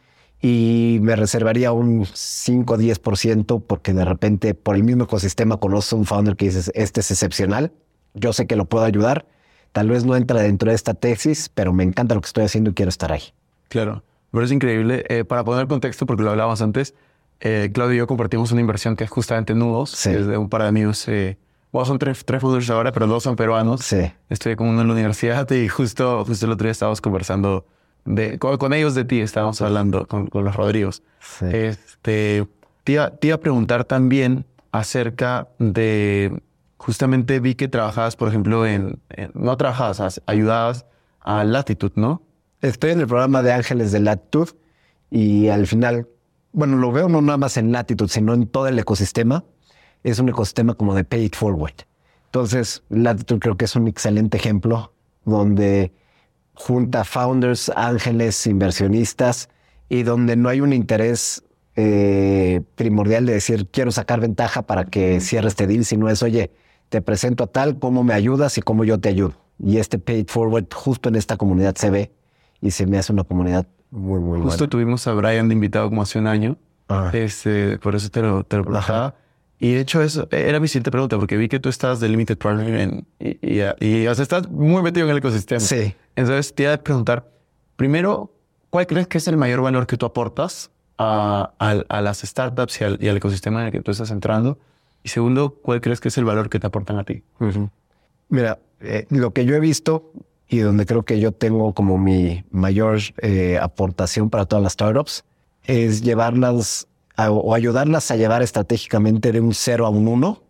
Y 0.42 0.98
me 1.02 1.16
reservaría 1.16 1.70
un 1.72 2.06
5 2.10 2.74
o 2.74 2.78
10% 2.78 3.60
porque 3.66 3.92
de 3.92 4.04
repente 4.06 4.54
por 4.54 4.74
el 4.74 4.82
mismo 4.84 5.04
ecosistema 5.04 5.58
conoces 5.58 5.92
a 5.92 5.96
un 5.96 6.06
founder 6.06 6.34
que 6.36 6.46
dices, 6.46 6.70
este 6.74 7.00
es 7.00 7.10
excepcional, 7.10 7.72
yo 8.14 8.32
sé 8.32 8.46
que 8.46 8.56
lo 8.56 8.64
puedo 8.64 8.84
ayudar, 8.84 9.26
tal 9.72 9.88
vez 9.88 10.04
no 10.04 10.16
entra 10.16 10.40
dentro 10.42 10.70
de 10.70 10.74
esta 10.76 10.94
tesis, 10.94 11.50
pero 11.52 11.72
me 11.72 11.84
encanta 11.84 12.14
lo 12.14 12.20
que 12.20 12.26
estoy 12.26 12.44
haciendo 12.44 12.70
y 12.70 12.74
quiero 12.74 12.88
estar 12.88 13.12
ahí. 13.12 13.22
Claro, 13.68 14.02
pero 14.32 14.44
es 14.44 14.52
increíble. 14.52 15.04
Eh, 15.08 15.24
para 15.24 15.44
poner 15.44 15.66
contexto, 15.68 16.06
porque 16.06 16.22
lo 16.22 16.30
hablábamos 16.30 16.60
antes, 16.62 16.94
eh, 17.40 17.70
Claudio 17.72 17.94
y 17.94 17.98
yo 17.98 18.06
compartimos 18.06 18.52
una 18.52 18.60
inversión 18.60 18.96
que 18.96 19.04
es 19.04 19.10
justamente 19.10 19.54
Nudos, 19.54 19.90
Sí. 19.90 20.10
es 20.10 20.26
de 20.26 20.36
un 20.36 20.48
par 20.48 20.62
de 20.62 20.68
amigos. 20.68 21.06
Eh, 21.08 21.38
bueno, 21.72 21.86
son 21.86 21.98
tres, 21.98 22.24
tres 22.24 22.42
ahora, 22.70 22.92
pero 22.92 23.06
dos 23.06 23.22
son 23.22 23.36
peruanos. 23.36 23.80
Sí. 23.82 24.10
Estoy 24.28 24.56
con 24.56 24.66
uno 24.68 24.80
en 24.82 24.88
la 24.88 24.92
universidad 24.94 25.48
y 25.52 25.68
justo, 25.68 26.24
justo 26.24 26.46
el 26.46 26.52
otro 26.52 26.64
día 26.64 26.72
estábamos 26.72 27.00
conversando 27.00 27.64
de, 28.04 28.38
con, 28.38 28.56
con 28.58 28.72
ellos 28.72 28.94
de 28.94 29.04
ti, 29.04 29.20
estábamos 29.20 29.60
hablando 29.62 30.06
con, 30.06 30.26
con 30.26 30.44
los 30.44 30.56
Rodrigos. 30.56 31.02
Sí. 31.20 31.46
Este, 31.52 32.46
te, 32.82 32.92
iba, 32.92 33.10
te 33.10 33.28
iba 33.28 33.36
a 33.36 33.40
preguntar 33.40 33.84
también 33.84 34.44
acerca 34.72 35.48
de, 35.58 36.40
justamente 36.80 37.40
vi 37.40 37.54
que 37.56 37.68
trabajabas, 37.68 38.16
por 38.16 38.28
ejemplo, 38.28 38.66
en, 38.66 39.00
no 39.34 39.54
trabajabas, 39.58 40.00
as- 40.00 40.22
ayudabas 40.24 40.86
a 41.20 41.44
Latitude, 41.44 41.92
¿no? 41.96 42.22
Estoy 42.62 42.92
en 42.92 43.00
el 43.00 43.06
programa 43.06 43.42
de 43.42 43.52
Ángeles 43.52 43.92
de 43.92 44.00
Latitude 44.00 44.52
y 45.10 45.48
al 45.48 45.66
final, 45.66 46.08
bueno, 46.52 46.78
lo 46.78 46.90
veo 46.90 47.10
no 47.10 47.20
nada 47.20 47.36
más 47.36 47.58
en 47.58 47.70
Latitude, 47.70 48.08
sino 48.08 48.32
en 48.32 48.46
todo 48.46 48.66
el 48.66 48.78
ecosistema. 48.78 49.44
Es 50.04 50.18
un 50.20 50.30
ecosistema 50.30 50.72
como 50.72 50.94
de 50.94 51.04
pay 51.04 51.24
it 51.26 51.36
forward. 51.36 51.74
Entonces, 52.26 52.82
Latitude 52.88 53.40
creo 53.40 53.56
que 53.58 53.66
es 53.66 53.76
un 53.76 53.86
excelente 53.86 54.38
ejemplo 54.38 54.94
donde 55.26 55.92
junta 56.54 57.04
founders, 57.04 57.70
ángeles, 57.76 58.46
inversionistas 58.46 59.50
y 59.90 60.02
donde 60.02 60.34
no 60.36 60.48
hay 60.48 60.62
un 60.62 60.72
interés 60.72 61.44
eh, 61.76 62.62
primordial 62.74 63.26
de 63.26 63.34
decir 63.34 63.68
quiero 63.70 63.90
sacar 63.92 64.20
ventaja 64.20 64.62
para 64.62 64.84
que 64.86 65.20
cierre 65.20 65.48
este 65.48 65.66
deal, 65.66 65.84
sino 65.84 66.08
es, 66.08 66.22
oye, 66.22 66.50
te 66.90 67.00
presento 67.00 67.44
a 67.44 67.46
tal, 67.46 67.78
cómo 67.78 68.04
me 68.04 68.12
ayudas 68.12 68.58
y 68.58 68.60
cómo 68.62 68.84
yo 68.84 68.98
te 69.00 69.08
ayudo. 69.08 69.32
Y 69.58 69.78
este 69.78 69.98
pay 69.98 70.18
it 70.20 70.30
forward 70.30 70.66
justo 70.74 71.08
en 71.08 71.16
esta 71.16 71.36
comunidad 71.38 71.74
se 71.76 71.88
ve 71.90 72.12
y 72.60 72.70
se 72.72 72.86
me 72.86 72.98
hace 72.98 73.12
una 73.12 73.24
comunidad 73.24 73.66
muy, 73.90 74.20
muy 74.20 74.40
Justo 74.42 74.68
tuvimos 74.68 75.06
a 75.06 75.12
Brian 75.14 75.48
de 75.48 75.54
invitado 75.54 75.88
como 75.88 76.02
hace 76.02 76.18
un 76.18 76.26
año. 76.26 76.56
buena. 76.88 77.08
Ah, 77.08 77.16
Este, 77.16 77.78
por 77.78 77.94
eso 77.94 78.08
te 78.10 78.20
lo, 78.22 78.44
te 78.44 78.56
lo 78.58 78.64
preguntaba. 78.64 79.14
Y 79.58 79.72
de 79.74 79.80
hecho, 79.80 80.00
eso 80.02 80.26
era 80.30 80.58
mi 80.58 80.68
siguiente 80.68 80.90
pregunta, 80.90 81.18
porque 81.18 81.36
vi 81.36 81.48
que 81.48 81.60
tú 81.60 81.68
estás 81.68 82.00
de 82.00 82.08
Limited 82.08 82.38
Partner 82.38 82.74
en- 82.80 83.06
y, 83.18 83.60
y, 83.60 83.62
y, 83.80 84.06
o 84.06 84.14
sea, 84.14 84.22
estás 84.22 84.48
muy 84.50 84.82
metido 84.82 85.04
en 85.06 85.12
el 85.12 85.18
ecosistema. 85.18 85.60
Sí. 85.60 85.94
Entonces, 86.16 86.54
te 86.54 86.62
iba 86.62 86.72
a 86.72 86.78
preguntar, 86.78 87.30
primero, 87.76 88.32
¿cuál 88.70 88.86
crees 88.86 89.06
que 89.06 89.18
es 89.18 89.28
el 89.28 89.36
mayor 89.36 89.60
valor 89.60 89.86
que 89.86 89.96
tú 89.98 90.06
aportas 90.06 90.70
a, 90.98 91.52
a- 91.58 91.84
a 91.88 92.00
las 92.00 92.20
startups 92.20 92.80
y 92.80 92.84
al, 92.84 92.98
y 93.02 93.08
al 93.08 93.16
ecosistema 93.18 93.60
en 93.60 93.66
el 93.66 93.72
que 93.72 93.80
tú 93.82 93.90
estás 93.90 94.10
entrando? 94.10 94.58
Y 95.02 95.08
segundo, 95.08 95.58
¿cuál 95.62 95.80
crees 95.80 96.00
que 96.00 96.08
es 96.08 96.18
el 96.18 96.24
valor 96.24 96.50
que 96.50 96.58
te 96.58 96.66
aportan 96.66 96.98
a 96.98 97.04
ti? 97.04 97.22
Mira, 98.28 98.58
eh, 98.80 99.06
lo 99.10 99.32
que 99.32 99.44
yo 99.44 99.54
he 99.54 99.60
visto 99.60 100.12
y 100.48 100.58
donde 100.58 100.84
creo 100.84 101.04
que 101.04 101.20
yo 101.20 101.32
tengo 101.32 101.74
como 101.74 101.96
mi 101.96 102.44
mayor 102.50 102.98
eh, 103.18 103.58
aportación 103.60 104.30
para 104.30 104.46
todas 104.46 104.62
las 104.62 104.72
startups 104.72 105.24
es 105.64 106.02
llevarlas 106.02 106.88
o 107.16 107.54
ayudarlas 107.54 108.10
a 108.10 108.16
llevar 108.16 108.42
estratégicamente 108.42 109.30
de 109.30 109.40
un 109.40 109.52
0 109.52 109.86
a 109.86 109.90
un 109.90 110.08
1, 110.08 110.42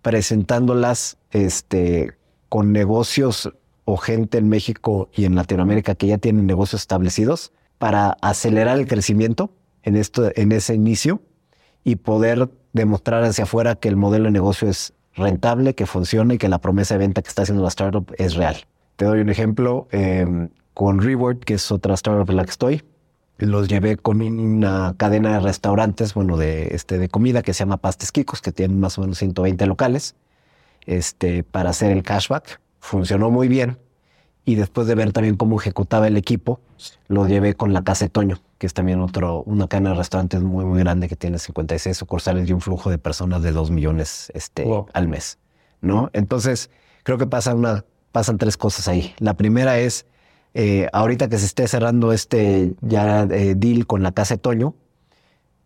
presentándolas 0.00 1.18
este, 1.32 2.14
con 2.48 2.72
negocios 2.72 3.52
o 3.84 3.96
gente 3.96 4.38
en 4.38 4.48
México 4.48 5.10
y 5.14 5.24
en 5.24 5.34
Latinoamérica 5.34 5.94
que 5.94 6.06
ya 6.06 6.18
tienen 6.18 6.46
negocios 6.46 6.82
establecidos 6.82 7.52
para 7.78 8.16
acelerar 8.22 8.78
el 8.78 8.86
crecimiento 8.86 9.52
en, 9.82 9.96
esto, 9.96 10.30
en 10.34 10.52
ese 10.52 10.74
inicio 10.74 11.20
y 11.84 11.96
poder 11.96 12.48
demostrar 12.72 13.24
hacia 13.24 13.44
afuera 13.44 13.74
que 13.74 13.88
el 13.88 13.96
modelo 13.96 14.26
de 14.26 14.30
negocio 14.30 14.68
es 14.68 14.92
rentable, 15.14 15.74
que 15.74 15.86
funciona 15.86 16.34
y 16.34 16.38
que 16.38 16.48
la 16.48 16.58
promesa 16.58 16.94
de 16.94 16.98
venta 16.98 17.22
que 17.22 17.28
está 17.28 17.42
haciendo 17.42 17.62
la 17.62 17.68
startup 17.68 18.12
es 18.18 18.34
real. 18.34 18.56
Te 18.96 19.04
doy 19.04 19.20
un 19.20 19.28
ejemplo 19.28 19.88
eh, 19.90 20.48
con 20.74 21.00
Reward, 21.00 21.38
que 21.40 21.54
es 21.54 21.70
otra 21.72 21.94
startup 21.94 22.30
en 22.30 22.36
la 22.36 22.44
que 22.44 22.50
estoy. 22.50 22.82
Los 23.38 23.68
llevé 23.68 23.96
con 23.96 24.20
una 24.20 24.94
cadena 24.96 25.34
de 25.34 25.40
restaurantes, 25.40 26.14
bueno, 26.14 26.36
de, 26.36 26.68
este, 26.72 26.98
de 26.98 27.08
comida 27.08 27.42
que 27.42 27.54
se 27.54 27.60
llama 27.60 27.76
Pastes 27.76 28.10
Kikos, 28.10 28.40
que 28.40 28.50
tienen 28.50 28.80
más 28.80 28.98
o 28.98 29.02
menos 29.02 29.18
120 29.18 29.66
locales, 29.66 30.16
este, 30.86 31.44
para 31.44 31.70
hacer 31.70 31.92
el 31.92 32.02
cashback. 32.02 32.60
Funcionó 32.80 33.30
muy 33.30 33.48
bien. 33.48 33.78
Y 34.44 34.54
después 34.54 34.86
de 34.86 34.94
ver 34.94 35.12
también 35.12 35.36
cómo 35.36 35.60
ejecutaba 35.60 36.08
el 36.08 36.16
equipo, 36.16 36.60
lo 37.06 37.28
llevé 37.28 37.54
con 37.54 37.72
la 37.72 37.84
Casa 37.84 38.06
de 38.06 38.08
Toño, 38.08 38.38
que 38.58 38.66
es 38.66 38.74
también 38.74 39.00
otro, 39.00 39.42
una 39.44 39.68
cadena 39.68 39.90
de 39.90 39.96
restaurantes 39.96 40.42
muy, 40.42 40.64
muy 40.64 40.80
grande 40.80 41.08
que 41.08 41.16
tiene 41.16 41.38
56 41.38 41.96
sucursales 41.96 42.48
y 42.48 42.52
un 42.52 42.60
flujo 42.60 42.90
de 42.90 42.98
personas 42.98 43.42
de 43.42 43.52
2 43.52 43.70
millones 43.70 44.30
este, 44.34 44.64
Wow. 44.64 44.86
al 44.92 45.08
mes. 45.08 45.38
¿no? 45.80 46.10
Entonces, 46.12 46.70
creo 47.04 47.18
que 47.18 47.26
pasa 47.26 47.54
una, 47.54 47.84
pasan 48.10 48.36
tres 48.36 48.56
cosas 48.56 48.88
ahí. 48.88 49.14
La 49.18 49.34
primera 49.34 49.78
es, 49.78 50.06
eh, 50.54 50.88
ahorita 50.92 51.28
que 51.28 51.38
se 51.38 51.46
esté 51.46 51.68
cerrando 51.68 52.12
este 52.12 52.74
ya 52.80 53.22
eh, 53.30 53.54
deal 53.56 53.86
con 53.86 54.02
la 54.02 54.10
Casa 54.12 54.34
de 54.34 54.38
Toño, 54.38 54.74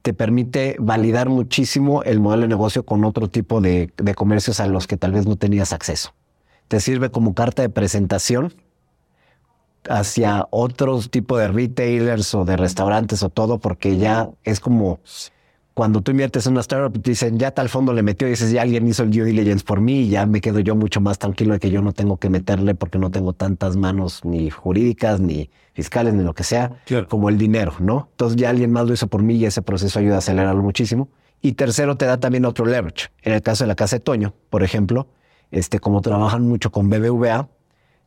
te 0.03 0.13
permite 0.13 0.77
validar 0.81 1.29
muchísimo 1.29 2.03
el 2.03 2.21
modelo 2.21 2.43
de 2.43 2.49
negocio 2.49 2.85
con 2.85 3.05
otro 3.05 3.29
tipo 3.29 3.61
de, 3.61 3.91
de 3.97 4.15
comercios 4.15 4.61
a 4.61 4.67
los 4.67 4.87
que 4.87 4.97
tal 4.97 5.13
vez 5.13 5.27
no 5.27 5.37
tenías 5.37 5.73
acceso. 5.73 6.13
Te 6.69 6.81
sirve 6.81 7.11
como 7.11 7.35
carta 7.35 7.63
de 7.63 7.69
presentación 7.69 8.53
hacia 9.89 10.47
otros 10.51 11.11
tipos 11.11 11.39
de 11.41 11.49
retailers 11.49 12.35
o 12.35 12.45
de 12.45 12.57
restaurantes 12.57 13.23
o 13.23 13.29
todo, 13.29 13.59
porque 13.59 13.97
ya 13.99 14.31
es 14.45 14.61
como 14.61 15.01
cuando 15.75 16.03
tú 16.03 16.11
inviertes 16.11 16.47
en 16.47 16.53
una 16.53 16.61
startup, 16.61 17.01
te 17.03 17.11
dicen 17.13 17.39
ya 17.39 17.51
tal 17.53 17.71
fondo 17.71 17.95
le 17.95 18.03
metió 18.03 18.27
y 18.29 18.33
dices 18.33 18.53
ya 18.53 18.61
alguien 18.61 18.87
hizo 18.87 19.03
el 19.05 19.11
due 19.11 19.25
diligence 19.25 19.65
por 19.65 19.81
mí 19.81 20.01
y 20.01 20.09
ya 20.11 20.27
me 20.27 20.43
quedo 20.43 20.61
yo 20.61 20.77
mucho 20.77 21.01
más 21.01 21.19
tranquilo 21.19 21.55
de 21.55 21.61
que 21.61 21.71
yo 21.71 21.81
no 21.81 21.93
tengo 21.93 22.19
que 22.19 22.29
meterle 22.29 22.75
porque 22.75 22.99
no 22.99 23.11
tengo 23.11 23.33
tantas 23.33 23.77
manos 23.77 24.21
ni 24.23 24.51
jurídicas, 24.51 25.19
ni 25.21 25.49
fiscales, 25.73 26.13
ni 26.13 26.23
lo 26.25 26.35
que 26.35 26.45
sea, 26.45 26.73
Claro. 26.85 27.09
como 27.09 27.31
el 27.31 27.39
dinero, 27.39 27.73
¿no? 27.81 28.09
Entonces 28.11 28.37
ya 28.37 28.51
alguien 28.51 28.71
más 28.71 28.87
lo 28.87 28.93
hizo 28.93 29.07
por 29.07 29.23
mí 29.23 29.37
y 29.37 29.47
ese 29.47 29.63
proceso 29.63 29.99
ayuda 29.99 30.17
a 30.17 30.19
acelerarlo 30.19 30.63
muchísimo. 30.63 31.09
Y 31.41 31.53
tercero, 31.53 31.97
te 31.97 32.05
da 32.05 32.21
también 32.21 32.45
otro 32.45 32.67
leverage. 32.67 33.09
En 33.23 33.33
el 33.33 33.41
caso 33.41 33.65
de 33.65 33.69
la 33.69 33.75
casa 33.75 33.97
de 33.97 34.01
Toño, 34.01 34.35
por 34.51 34.63
ejemplo, 34.63 35.09
este, 35.51 35.79
como 35.81 36.03
trabajan 36.03 36.47
mucho 36.47 36.71
con 36.71 36.91
BBVA, 36.91 37.49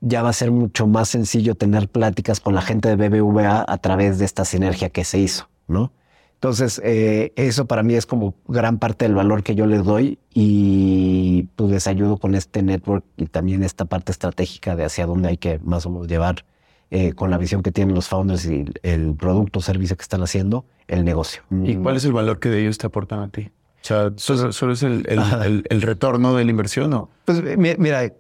ya 0.06 0.22
va 0.22 0.30
a 0.30 0.34
ser 0.34 0.52
mucho 0.52 0.86
más 0.86 1.10
sencillo 1.10 1.56
tener 1.56 1.90
pláticas 1.90 2.40
con 2.40 2.54
la 2.54 2.62
gente 2.62 2.96
de 2.96 3.10
BBVA 3.10 3.66
a 3.68 3.78
través 3.80 4.20
de 4.20 4.26
esta 4.26 4.46
sinergia 4.46 4.90
que 4.90 5.04
se 5.04 5.18
hizo, 5.18 5.50
¿no? 5.68 5.92
Entonces, 6.36 6.80
eh, 6.84 7.34
eso 7.38 7.66
para 7.66 7.82
mí 7.82 7.96
es 7.96 8.06
como 8.06 8.36
gran 8.48 8.78
parte 8.78 9.06
del 9.06 9.16
valor 9.16 9.42
que 9.42 9.56
yo 9.56 9.66
les 9.66 9.84
doy 9.84 10.20
y 10.32 11.48
pues 11.56 11.72
les 11.72 11.88
ayudo 11.88 12.18
con 12.18 12.36
este 12.36 12.62
network 12.62 13.04
y 13.18 13.26
también 13.26 13.64
esta 13.64 13.86
parte 13.86 14.12
estratégica 14.12 14.76
de 14.76 14.86
hacia 14.86 15.08
dónde 15.08 15.30
hay 15.30 15.38
que 15.38 15.60
más 15.64 15.88
o 15.88 15.90
menos 15.90 16.08
llevar 16.08 16.46
eh, 16.92 17.14
con 17.14 17.32
la 17.32 17.40
visión 17.40 17.64
que 17.64 17.72
tienen 17.72 17.96
los 17.96 18.08
founders 18.08 18.46
y 18.46 18.66
el 18.84 19.16
producto 19.16 19.58
o 19.58 19.62
servicio 19.64 19.98
que 19.98 20.04
están 20.04 20.22
haciendo, 20.22 20.66
el 20.88 21.04
negocio. 21.04 21.42
¿Y 21.64 21.78
cuál 21.78 21.96
es 21.96 22.06
el 22.06 22.14
valor 22.14 22.38
que 22.38 22.50
de 22.50 22.62
ellos 22.62 22.78
te 22.78 22.86
aportan 22.86 23.22
a 23.22 23.30
ti? 23.30 23.50
O 23.82 23.88
sea, 23.88 24.12
¿solo, 24.18 24.74
es 24.74 24.84
el, 24.84 25.06
el, 25.08 25.82
retorno 25.82 26.36
de 26.36 26.44
la 26.44 26.52
inversión 26.52 26.94
o? 26.94 27.10
Pues 27.26 27.42
mira, 27.58 28.12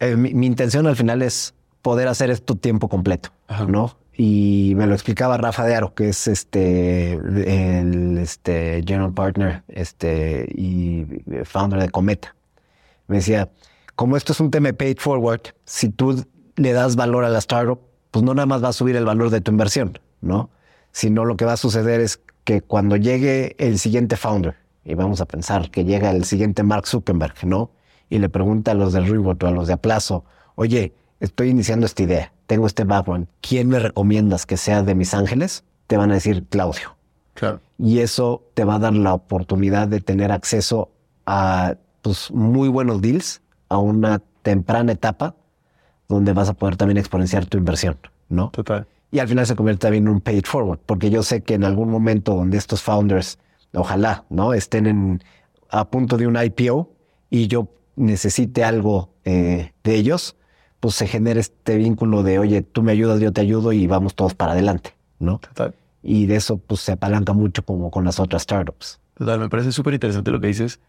eh, 0.00 0.16
mi, 0.16 0.46
intención 0.46 0.86
al 0.86 0.96
final 0.96 1.22
es 1.22 1.54
poder 1.82 2.08
hacer 2.08 2.30
esto 2.30 2.56
tiempo 2.56 2.88
completo, 2.88 3.30
¿no? 3.66 3.96
Y 4.12 4.72
me 4.76 4.86
lo 4.86 4.94
explicaba 4.94 5.36
Rafa 5.36 5.64
de 5.64 5.76
Aro, 5.76 5.94
que 5.94 6.08
es 6.08 6.26
este 6.26 7.12
el 7.12 8.18
este 8.18 8.82
general 8.84 9.12
partner 9.12 9.62
este 9.68 10.48
y 10.54 11.06
founder 11.44 11.80
de 11.80 11.88
Cometa. 11.88 12.34
Me 13.06 13.16
decía, 13.16 13.50
como 13.94 14.16
esto 14.16 14.32
es 14.32 14.40
un 14.40 14.50
tema 14.50 14.72
paid 14.72 14.98
forward, 14.98 15.42
si 15.64 15.88
tú 15.88 16.24
le 16.56 16.72
das 16.72 16.96
valor 16.96 17.24
a 17.24 17.28
la 17.28 17.38
startup, 17.38 17.80
pues 18.10 18.24
no 18.24 18.34
nada 18.34 18.46
más 18.46 18.62
va 18.62 18.68
a 18.68 18.72
subir 18.72 18.96
el 18.96 19.04
valor 19.04 19.30
de 19.30 19.40
tu 19.40 19.50
inversión, 19.50 19.98
¿no? 20.20 20.50
Sino 20.92 21.24
lo 21.24 21.36
que 21.36 21.44
va 21.44 21.52
a 21.52 21.56
suceder 21.56 22.00
es 22.00 22.20
que 22.44 22.60
cuando 22.60 22.96
llegue 22.96 23.54
el 23.58 23.78
siguiente 23.78 24.16
founder, 24.16 24.56
y 24.84 24.94
vamos 24.94 25.20
a 25.20 25.26
pensar 25.26 25.70
que 25.70 25.84
llega 25.84 26.10
el 26.10 26.24
siguiente 26.24 26.62
Mark 26.62 26.86
Zuckerberg, 26.86 27.44
¿no? 27.44 27.70
Y 28.10 28.18
le 28.18 28.28
pregunta 28.28 28.72
a 28.72 28.74
los 28.74 28.92
del 28.92 29.06
Reward 29.06 29.42
o 29.44 29.46
a 29.46 29.50
los 29.50 29.66
de 29.66 29.74
Aplazo, 29.74 30.24
oye, 30.54 30.94
estoy 31.20 31.50
iniciando 31.50 31.86
esta 31.86 32.02
idea, 32.02 32.32
tengo 32.46 32.66
este 32.66 32.84
background, 32.84 33.28
¿quién 33.40 33.68
me 33.68 33.78
recomiendas 33.78 34.46
que 34.46 34.56
sea 34.56 34.82
de 34.82 34.94
mis 34.94 35.14
ángeles? 35.14 35.64
Te 35.86 35.96
van 35.96 36.10
a 36.10 36.14
decir 36.14 36.44
Claudio. 36.48 36.96
Claro. 37.34 37.60
Y 37.78 38.00
eso 38.00 38.42
te 38.54 38.64
va 38.64 38.76
a 38.76 38.78
dar 38.78 38.94
la 38.94 39.14
oportunidad 39.14 39.88
de 39.88 40.00
tener 40.00 40.32
acceso 40.32 40.90
a 41.26 41.76
pues, 42.02 42.30
muy 42.30 42.68
buenos 42.68 43.00
deals 43.00 43.42
a 43.68 43.78
una 43.78 44.22
temprana 44.42 44.92
etapa 44.92 45.34
donde 46.08 46.32
vas 46.32 46.48
a 46.48 46.54
poder 46.54 46.76
también 46.76 46.96
exponenciar 46.96 47.46
tu 47.46 47.58
inversión, 47.58 47.98
¿no? 48.28 48.50
Total. 48.50 48.86
Y 49.10 49.20
al 49.20 49.28
final 49.28 49.46
se 49.46 49.54
convierte 49.54 49.82
también 49.82 50.04
en 50.04 50.10
un 50.10 50.20
paid 50.20 50.44
forward, 50.44 50.80
porque 50.84 51.10
yo 51.10 51.22
sé 51.22 51.42
que 51.42 51.54
en 51.54 51.64
algún 51.64 51.90
momento 51.90 52.34
donde 52.34 52.58
estos 52.58 52.82
founders, 52.82 53.38
ojalá, 53.74 54.24
¿no? 54.28 54.52
Estén 54.52 54.86
en, 54.86 55.22
a 55.70 55.88
punto 55.90 56.16
de 56.16 56.26
un 56.26 56.36
IPO 56.36 56.90
y 57.30 57.46
yo 57.46 57.68
necesite 57.98 58.64
algo 58.64 59.14
eh, 59.24 59.72
de 59.84 59.94
ellos, 59.94 60.36
pues 60.80 60.94
se 60.94 61.06
genera 61.06 61.40
este 61.40 61.76
vínculo 61.76 62.22
de, 62.22 62.38
oye, 62.38 62.62
tú 62.62 62.82
me 62.82 62.92
ayudas, 62.92 63.20
yo 63.20 63.32
te 63.32 63.40
ayudo 63.40 63.72
y 63.72 63.86
vamos 63.86 64.14
todos 64.14 64.34
para 64.34 64.52
adelante, 64.52 64.94
¿no? 65.18 65.38
Total. 65.38 65.74
Y 66.02 66.26
de 66.26 66.36
eso 66.36 66.58
pues 66.58 66.80
se 66.80 66.92
apalanca 66.92 67.32
mucho 67.32 67.64
como 67.64 67.90
con 67.90 68.04
las 68.04 68.20
otras 68.20 68.42
startups. 68.42 69.00
Total, 69.14 69.40
me 69.40 69.48
parece 69.48 69.72
súper 69.72 69.94
interesante 69.94 70.30
lo 70.30 70.40
que 70.40 70.46
dices. 70.46 70.80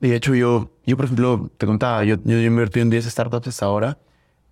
De 0.00 0.14
hecho, 0.14 0.34
yo, 0.34 0.70
yo 0.84 0.96
por 0.96 1.06
ejemplo, 1.06 1.50
te 1.56 1.66
contaba, 1.66 2.04
yo, 2.04 2.16
yo 2.24 2.36
he 2.36 2.44
invertido 2.44 2.82
en 2.82 2.90
10 2.90 3.06
startups 3.06 3.48
hasta 3.48 3.66
ahora 3.66 3.98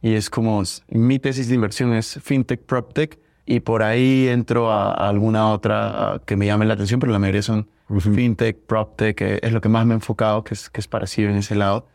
y 0.00 0.14
es 0.14 0.30
como, 0.30 0.62
mi 0.88 1.18
tesis 1.18 1.48
de 1.48 1.54
inversión 1.54 1.92
es 1.92 2.18
FinTech, 2.22 2.60
PropTech 2.62 3.18
y 3.46 3.60
por 3.60 3.82
ahí 3.82 4.28
entro 4.28 4.70
a, 4.70 4.92
alguna 4.92 5.50
otra 5.50 6.20
que 6.24 6.36
me 6.36 6.46
llame 6.46 6.64
la 6.64 6.74
atención, 6.74 7.00
pero 7.00 7.12
la 7.12 7.18
mayoría 7.18 7.42
son 7.42 7.68
FinTech, 7.88 8.58
PropTech, 8.66 9.16
que 9.16 9.40
es 9.42 9.52
lo 9.52 9.60
que 9.60 9.68
más 9.68 9.84
me 9.84 9.92
he 9.92 9.96
enfocado, 9.96 10.44
que 10.44 10.54
es, 10.54 10.70
que 10.70 10.80
es 10.80 10.88
parecido 10.88 11.30
en 11.30 11.36
ese 11.36 11.54
lado. 11.54 11.86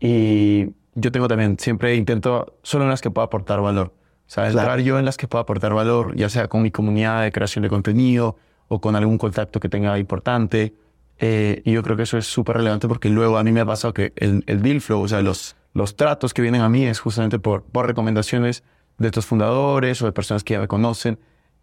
Y 0.00 0.66
yo 0.94 1.12
tengo 1.12 1.28
también, 1.28 1.58
siempre 1.58 1.94
intento 1.94 2.58
solo 2.62 2.84
en 2.84 2.90
las 2.90 3.00
que 3.00 3.10
pueda 3.10 3.26
aportar 3.26 3.60
valor. 3.60 3.92
O 4.26 4.30
sea, 4.30 4.48
entrar 4.48 4.80
yo 4.80 4.98
en 4.98 5.04
las 5.04 5.16
que 5.16 5.28
pueda 5.28 5.42
aportar 5.42 5.72
valor, 5.72 6.16
ya 6.16 6.28
sea 6.28 6.48
con 6.48 6.62
mi 6.62 6.70
comunidad 6.70 7.22
de 7.22 7.30
creación 7.30 7.62
de 7.62 7.68
contenido 7.68 8.36
o 8.68 8.80
con 8.80 8.96
algún 8.96 9.18
contacto 9.18 9.60
que 9.60 9.68
tenga 9.68 9.98
importante. 9.98 10.74
Eh, 11.18 11.62
y 11.64 11.72
yo 11.72 11.82
creo 11.82 11.96
que 11.96 12.02
eso 12.02 12.18
es 12.18 12.26
súper 12.26 12.56
relevante 12.56 12.88
porque 12.88 13.08
luego 13.08 13.38
a 13.38 13.44
mí 13.44 13.52
me 13.52 13.60
ha 13.60 13.66
pasado 13.66 13.94
que 13.94 14.12
el, 14.16 14.42
el, 14.46 14.62
deal 14.62 14.80
flow, 14.80 15.00
o 15.00 15.08
sea, 15.08 15.22
los, 15.22 15.56
los 15.72 15.96
tratos 15.96 16.34
que 16.34 16.42
vienen 16.42 16.60
a 16.60 16.68
mí 16.68 16.84
es 16.84 16.98
justamente 16.98 17.38
por, 17.38 17.62
por 17.62 17.86
recomendaciones 17.86 18.64
de 18.98 19.06
estos 19.06 19.24
fundadores 19.24 20.02
o 20.02 20.06
de 20.06 20.12
personas 20.12 20.44
que 20.44 20.54
ya 20.54 20.60
me 20.60 20.68
conocen. 20.68 21.18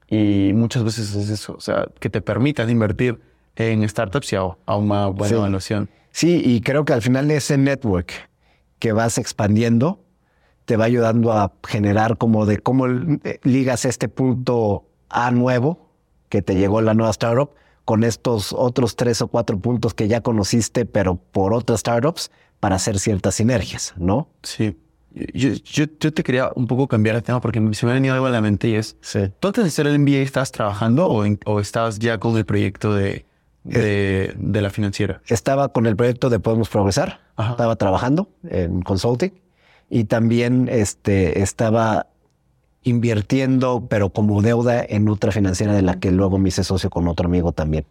Y 0.08 0.52
muchas 0.54 0.84
veces 0.84 1.16
es 1.16 1.30
eso, 1.30 1.56
o 1.56 1.60
sea, 1.60 1.88
que 2.00 2.10
te 2.10 2.22
permitan 2.22 2.70
invertir 2.70 3.20
en 3.56 3.88
startups 3.88 4.34
y 4.34 4.36
a, 4.36 4.42
a 4.66 4.76
una 4.76 5.08
buena 5.08 5.36
evaluación. 5.36 5.90
Sí, 6.14 6.42
y 6.46 6.62
creo 6.62 6.86
que 6.86 6.94
al 6.94 7.02
final 7.02 7.30
ese 7.32 7.58
network 7.58 8.14
que 8.78 8.94
vas 8.94 9.18
expandiendo 9.18 10.06
te 10.66 10.78
va 10.78 10.86
ayudando 10.86 11.34
a 11.34 11.54
generar 11.68 12.18
como 12.18 12.46
de 12.46 12.60
cómo 12.60 12.88
ligas 13.42 13.84
este 13.84 14.08
punto 14.08 14.86
A 15.10 15.32
nuevo 15.32 15.90
que 16.30 16.44
te 16.44 16.56
llegó 16.56 16.82
la 16.82 16.94
nueva 16.94 17.10
startup 17.10 17.50
con 17.84 18.04
estos 18.04 18.54
otros 18.54 18.96
tres 18.96 19.22
o 19.22 19.28
cuatro 19.28 19.60
puntos 19.60 19.94
que 19.96 20.08
ya 20.08 20.22
conociste, 20.22 20.86
pero 20.86 21.16
por 21.16 21.52
otras 21.52 21.82
startups, 21.82 22.32
para 22.60 22.76
hacer 22.76 23.00
ciertas 23.00 23.36
sinergias, 23.36 23.94
¿no? 23.98 24.30
Sí. 24.44 24.78
Yo, 25.34 25.50
yo, 25.50 25.88
te 25.88 26.24
quería 26.24 26.52
un 26.56 26.66
poco 26.66 26.88
cambiar 26.88 27.16
el 27.16 27.24
tema 27.24 27.42
porque 27.42 27.60
se 27.74 27.86
me 27.86 27.92
ha 27.92 27.96
venido 27.96 28.14
algo 28.14 28.28
a 28.28 28.30
la 28.30 28.42
mente 28.42 28.70
y 28.70 28.76
es, 28.76 28.98
sí. 29.02 29.32
¿tú 29.40 29.50
antes 29.50 29.64
de 29.64 29.68
hacer 29.68 29.88
el 29.88 30.00
MBA 30.00 30.20
estabas 30.20 30.52
trabajando 30.52 31.08
o, 31.08 31.24
o 31.46 31.60
estabas 31.60 32.00
ya 32.00 32.20
con 32.20 32.38
el 32.38 32.46
proyecto 32.46 32.94
de, 32.96 33.26
de, 33.64 34.34
de, 34.38 34.62
la 34.62 34.70
financiera? 34.70 35.22
Estaba 35.28 35.70
con 35.70 35.86
el 35.86 35.96
proyecto 35.96 36.30
de 36.30 36.40
Podemos 36.40 36.70
Progresar, 36.70 37.20
Ajá. 37.36 37.52
estaba 37.52 37.76
trabajando 37.76 38.30
en 38.50 38.82
consulting 38.82 39.32
y 39.90 40.06
también 40.06 40.70
este, 40.72 41.42
estaba 41.42 42.08
invirtiendo, 42.84 43.88
pero 43.90 44.10
como 44.10 44.42
deuda 44.42 44.84
en 44.84 45.08
otra 45.08 45.32
financiera 45.32 45.74
de 45.74 45.82
la 45.82 46.00
que 46.00 46.12
luego 46.12 46.38
me 46.38 46.50
hice 46.50 46.64
socio 46.64 46.90
con 46.90 47.08
otro 47.08 47.28
amigo 47.28 47.52
también. 47.52 47.86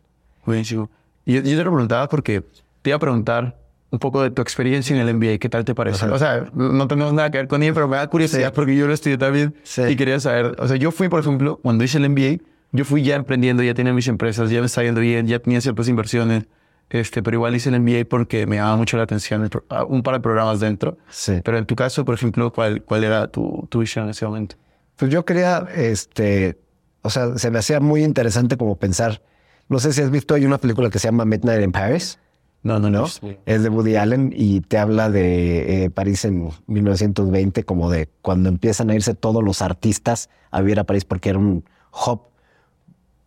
Buenísimo. 0.45 0.91
Y 1.25 1.35
yo, 1.35 1.41
yo 1.41 1.57
te 1.57 1.65
lo 1.65 1.71
preguntaba 1.71 2.09
porque 2.09 2.43
te 2.83 2.91
iba 2.91 2.97
a 2.97 3.01
preguntar 3.01 3.57
un 3.93 3.99
poco 3.99 4.23
de 4.23 4.31
tu 4.31 4.41
experiencia 4.41 4.97
en 4.97 5.07
el 5.07 5.15
MBA, 5.15 5.39
¿qué 5.39 5.51
tal 5.51 5.67
te 5.67 5.75
parece? 5.75 6.07
O 6.07 6.19
sea, 6.19 6.47
no 6.55 6.89
tenemos 6.89 7.13
nada 7.13 7.31
que 7.31 7.39
ver 7.39 7.47
con 7.47 7.63
ello, 7.63 7.75
pero 7.75 7.89
me 7.89 7.99
da 7.99 8.07
curiosidad 8.09 8.49
sí. 8.49 8.53
porque 8.55 8.75
yo 8.75 8.87
lo 8.87 8.95
estudié 8.95 9.19
también 9.19 9.55
sí. 9.65 9.83
y 9.83 9.97
quería 9.97 10.19
saber. 10.19 10.57
O 10.59 10.67
sea, 10.67 10.79
yo 10.79 10.91
fui, 10.91 11.11
por 11.11 11.21
ejemplo, 11.21 11.61
cuando 11.63 11.85
hice 11.85 11.99
el 11.99 12.09
MBA, 12.09 12.43
yo 12.73 12.85
fui 12.85 13.03
ya 13.03 13.17
emprendiendo, 13.17 13.63
ya 13.63 13.75
tenía 13.75 13.93
mis 13.93 14.09
empresas, 14.09 14.51
ya 14.51 14.61
me 14.61 14.67
estaba 14.67 14.85
yendo 14.87 15.01
bien, 15.01 15.27
ya 15.27 15.39
tenía 15.39 15.61
ciertas 15.61 15.89
inversiones, 15.89 16.47
este, 16.89 17.23
pero 17.23 17.37
igual 17.37 17.55
hice 17.55 17.69
el 17.69 17.81
MBA 17.81 18.07
porque 18.09 18.47
me 18.47 18.57
llamaba 18.57 18.77
mucho 18.77 18.97
la 18.97 19.05
atención 19.05 19.45
el, 19.45 19.51
un 19.89 20.03
par 20.03 20.15
de 20.15 20.21
programas 20.21 20.61
dentro. 20.61 20.99
Sí. 21.09 21.41
Pero 21.45 21.59
en 21.59 21.67
tu 21.67 21.77
caso, 21.77 22.05
por 22.05 22.15
ejemplo, 22.15 22.53
¿cuál, 22.53 22.83
cuál 22.83 23.05
era 23.05 23.29
tu, 23.29 23.67
tu 23.71 23.81
visión 23.81 24.07
en 24.07 24.11
ese 24.11 24.27
momento? 24.27 24.57
Pues 24.97 25.11
yo 25.11 25.25
quería, 25.25 25.67
este, 25.75 26.59
o 27.03 27.11
sea, 27.11 27.39
se 27.39 27.51
me 27.51 27.59
hacía 27.59 27.81
muy 27.81 28.05
interesante 28.05 28.57
como 28.57 28.77
pensar. 28.77 29.23
No 29.69 29.79
sé 29.79 29.93
si 29.93 30.03
has 30.03 30.11
visto, 30.11 30.35
hay 30.35 30.45
una 30.45 30.59
película 30.59 30.91
que 30.91 30.99
se 30.99 31.09
llama 31.09 31.25
Midnight 31.25 31.63
in 31.63 31.73
Paris. 31.73 32.19
No, 32.63 32.79
no, 32.79 32.91
no. 32.91 33.07
Es 33.47 33.63
de 33.63 33.69
Woody 33.69 33.97
Allen 33.97 34.33
y 34.37 34.61
te 34.61 34.79
habla 34.79 35.11
de 35.11 35.85
eh, 35.85 35.91
París 35.91 36.25
en 36.25 36.51
1920, 36.69 37.65
como 37.65 37.91
de 37.91 38.09
cuando 38.23 38.49
empiezan 38.49 38.91
a 38.91 38.95
irse 38.95 39.15
todos 39.15 39.43
los 39.43 39.63
artistas 39.63 40.31
a 40.51 40.61
vivir 40.61 40.79
a 40.79 40.85
París 40.85 41.05
porque 41.05 41.31
era 41.31 41.39
un 41.39 41.65
hub 42.07 42.32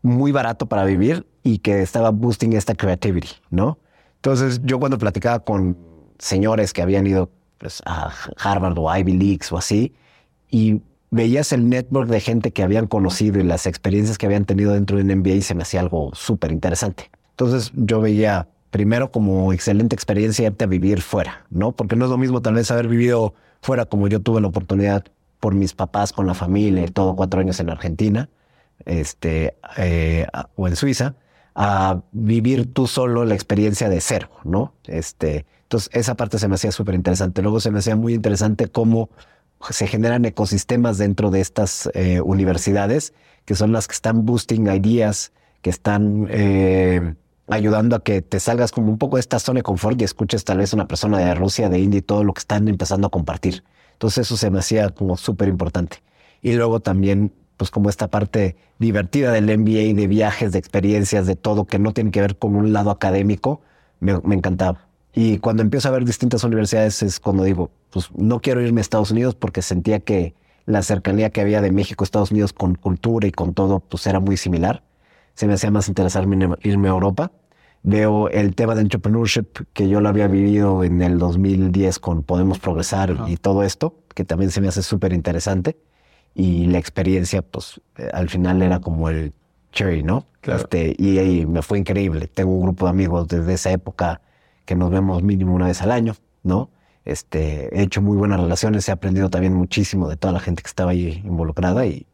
muy 0.05 0.31
barato 0.31 0.67
para 0.67 0.85
vivir 0.85 1.25
y 1.43 1.59
que 1.59 1.81
estaba 1.81 2.11
boosting 2.11 2.53
esta 2.53 2.75
creativity, 2.75 3.29
¿no? 3.49 3.79
Entonces 4.17 4.61
yo 4.63 4.79
cuando 4.79 4.97
platicaba 4.97 5.39
con 5.39 5.77
señores 6.17 6.73
que 6.73 6.81
habían 6.81 7.05
ido 7.05 7.29
pues, 7.57 7.81
a 7.85 8.11
Harvard 8.37 8.77
o 8.77 8.95
Ivy 8.95 9.13
Leagues 9.13 9.51
o 9.51 9.57
así 9.57 9.93
y 10.49 10.81
veías 11.11 11.51
el 11.51 11.69
network 11.69 12.09
de 12.09 12.19
gente 12.19 12.51
que 12.51 12.63
habían 12.63 12.87
conocido 12.87 13.39
y 13.39 13.43
las 13.43 13.65
experiencias 13.65 14.17
que 14.17 14.25
habían 14.25 14.45
tenido 14.45 14.73
dentro 14.73 14.97
de 14.97 15.03
un 15.03 15.19
MBA 15.19 15.33
y 15.33 15.41
se 15.41 15.55
me 15.55 15.63
hacía 15.63 15.79
algo 15.79 16.11
súper 16.13 16.51
interesante. 16.51 17.09
Entonces 17.31 17.71
yo 17.75 18.01
veía 18.01 18.47
primero 18.69 19.11
como 19.11 19.53
excelente 19.53 19.95
experiencia 19.95 20.47
irte 20.47 20.65
a 20.65 20.67
vivir 20.67 21.01
fuera, 21.01 21.45
¿no? 21.49 21.71
Porque 21.71 21.95
no 21.95 22.05
es 22.05 22.11
lo 22.11 22.17
mismo 22.17 22.41
tal 22.41 22.55
vez 22.55 22.69
haber 22.71 22.87
vivido 22.87 23.33
fuera 23.61 23.85
como 23.85 24.07
yo 24.07 24.19
tuve 24.19 24.41
la 24.41 24.47
oportunidad 24.47 25.05
por 25.39 25.55
mis 25.55 25.73
papás, 25.73 26.11
con 26.11 26.27
la 26.27 26.33
familia 26.33 26.83
y 26.83 26.89
todo, 26.89 27.15
cuatro 27.15 27.39
años 27.39 27.59
en 27.59 27.69
Argentina, 27.69 28.29
este, 28.85 29.57
eh, 29.77 30.27
o 30.55 30.67
en 30.67 30.75
Suiza, 30.75 31.15
a 31.55 32.01
vivir 32.11 32.73
tú 32.73 32.87
solo 32.87 33.23
la 33.25 33.33
experiencia 33.33 33.89
de 33.89 34.01
cero, 34.01 34.29
¿no? 34.43 34.73
Este, 34.85 35.45
entonces 35.63 35.89
esa 35.93 36.15
parte 36.15 36.37
se 36.37 36.47
me 36.47 36.55
hacía 36.55 36.71
súper 36.71 36.95
interesante. 36.95 37.41
Luego 37.41 37.59
se 37.59 37.71
me 37.71 37.79
hacía 37.79 37.95
muy 37.95 38.13
interesante 38.13 38.67
cómo 38.67 39.09
se 39.69 39.87
generan 39.87 40.25
ecosistemas 40.25 40.97
dentro 40.97 41.31
de 41.31 41.41
estas 41.41 41.89
eh, 41.93 42.21
universidades, 42.21 43.13
que 43.45 43.55
son 43.55 43.71
las 43.71 43.87
que 43.87 43.93
están 43.93 44.25
boosting 44.25 44.67
ideas, 44.67 45.31
que 45.61 45.69
están 45.69 46.27
eh, 46.29 47.15
ayudando 47.47 47.95
a 47.95 48.03
que 48.03 48.21
te 48.21 48.39
salgas 48.39 48.71
como 48.71 48.89
un 48.89 48.97
poco 48.97 49.15
de 49.17 49.21
esta 49.21 49.39
zona 49.39 49.59
de 49.59 49.63
confort 49.63 49.99
y 50.01 50.03
escuches 50.03 50.43
tal 50.43 50.57
vez 50.59 50.73
una 50.73 50.87
persona 50.87 51.17
de 51.19 51.33
Rusia, 51.33 51.69
de 51.69 51.79
India 51.79 51.99
y 51.99 52.01
todo 52.01 52.23
lo 52.23 52.33
que 52.33 52.39
están 52.39 52.67
empezando 52.67 53.07
a 53.07 53.09
compartir. 53.09 53.63
Entonces 53.93 54.27
eso 54.27 54.37
se 54.37 54.51
me 54.51 54.59
hacía 54.59 54.89
como 54.89 55.15
súper 55.17 55.47
importante. 55.47 56.03
Y 56.41 56.53
luego 56.53 56.81
también 56.81 57.33
pues 57.57 57.71
como 57.71 57.89
esta 57.89 58.09
parte 58.09 58.55
divertida 58.79 59.31
del 59.31 59.45
MBA, 59.45 59.99
de 59.99 60.07
viajes, 60.07 60.51
de 60.51 60.59
experiencias, 60.59 61.25
de 61.27 61.35
todo 61.35 61.65
que 61.65 61.79
no 61.79 61.93
tiene 61.93 62.11
que 62.11 62.21
ver 62.21 62.37
con 62.37 62.55
un 62.55 62.73
lado 62.73 62.91
académico, 62.91 63.61
me, 63.99 64.19
me 64.21 64.35
encantaba. 64.35 64.87
Y 65.13 65.39
cuando 65.39 65.63
empiezo 65.63 65.87
a 65.87 65.91
ver 65.91 66.03
distintas 66.03 66.43
universidades 66.43 67.01
es 67.01 67.19
cuando 67.19 67.43
digo, 67.43 67.71
pues 67.89 68.09
no 68.15 68.41
quiero 68.41 68.61
irme 68.61 68.81
a 68.81 68.83
Estados 68.83 69.11
Unidos 69.11 69.33
porque 69.35 69.61
sentía 69.61 70.01
que 70.01 70.35
la 70.65 70.81
cercanía 70.81 71.29
que 71.29 71.41
había 71.41 71.61
de 71.61 71.71
México 71.71 72.03
a 72.03 72.05
Estados 72.05 72.31
Unidos 72.31 72.51
con 72.51 72.75
cultura 72.75 73.27
y 73.27 73.31
con 73.31 73.53
todo, 73.53 73.79
pues 73.79 74.05
era 74.07 74.19
muy 74.19 74.35
similar. 74.35 74.83
Se 75.33 75.47
me 75.47 75.53
hacía 75.53 75.71
más 75.71 75.87
interesarme 75.87 76.49
irme 76.63 76.87
a 76.87 76.91
Europa. 76.91 77.31
Veo 77.83 78.29
el 78.29 78.55
tema 78.55 78.73
de 78.73 78.81
entrepreneurship 78.81 79.45
que 79.73 79.87
yo 79.87 80.01
lo 80.01 80.09
había 80.09 80.27
vivido 80.27 80.83
en 80.83 81.01
el 81.01 81.19
2010 81.19 81.99
con 81.99 82.23
Podemos 82.23 82.57
Progresar 82.57 83.15
y 83.27 83.37
todo 83.37 83.63
esto, 83.63 83.95
que 84.15 84.25
también 84.25 84.49
se 84.49 84.59
me 84.59 84.67
hace 84.67 84.81
súper 84.81 85.13
interesante. 85.13 85.77
Y 86.35 86.67
la 86.67 86.77
experiencia, 86.77 87.41
pues 87.41 87.81
eh, 87.97 88.09
al 88.13 88.29
final 88.29 88.61
era 88.61 88.79
como 88.79 89.09
el 89.09 89.33
cherry, 89.71 90.03
¿no? 90.03 90.27
Claro. 90.41 90.61
Este, 90.61 90.95
y 90.99 91.17
ahí 91.17 91.45
me 91.45 91.61
fue 91.61 91.79
increíble. 91.79 92.27
Tengo 92.27 92.51
un 92.51 92.61
grupo 92.61 92.85
de 92.85 92.91
amigos 92.91 93.27
desde 93.27 93.53
esa 93.53 93.71
época 93.71 94.21
que 94.65 94.75
nos 94.75 94.91
vemos 94.91 95.23
mínimo 95.23 95.55
una 95.55 95.67
vez 95.67 95.81
al 95.81 95.91
año, 95.91 96.15
¿no? 96.43 96.69
Este, 97.05 97.69
he 97.77 97.83
hecho 97.83 98.01
muy 98.01 98.17
buenas 98.17 98.39
relaciones, 98.39 98.89
he 98.89 98.91
aprendido 98.91 99.29
también 99.29 99.53
muchísimo 99.53 100.09
de 100.09 100.17
toda 100.17 100.33
la 100.33 100.39
gente 100.39 100.63
que 100.63 100.67
estaba 100.67 100.91
ahí 100.91 101.21
involucrada 101.23 101.85
y 101.85 102.07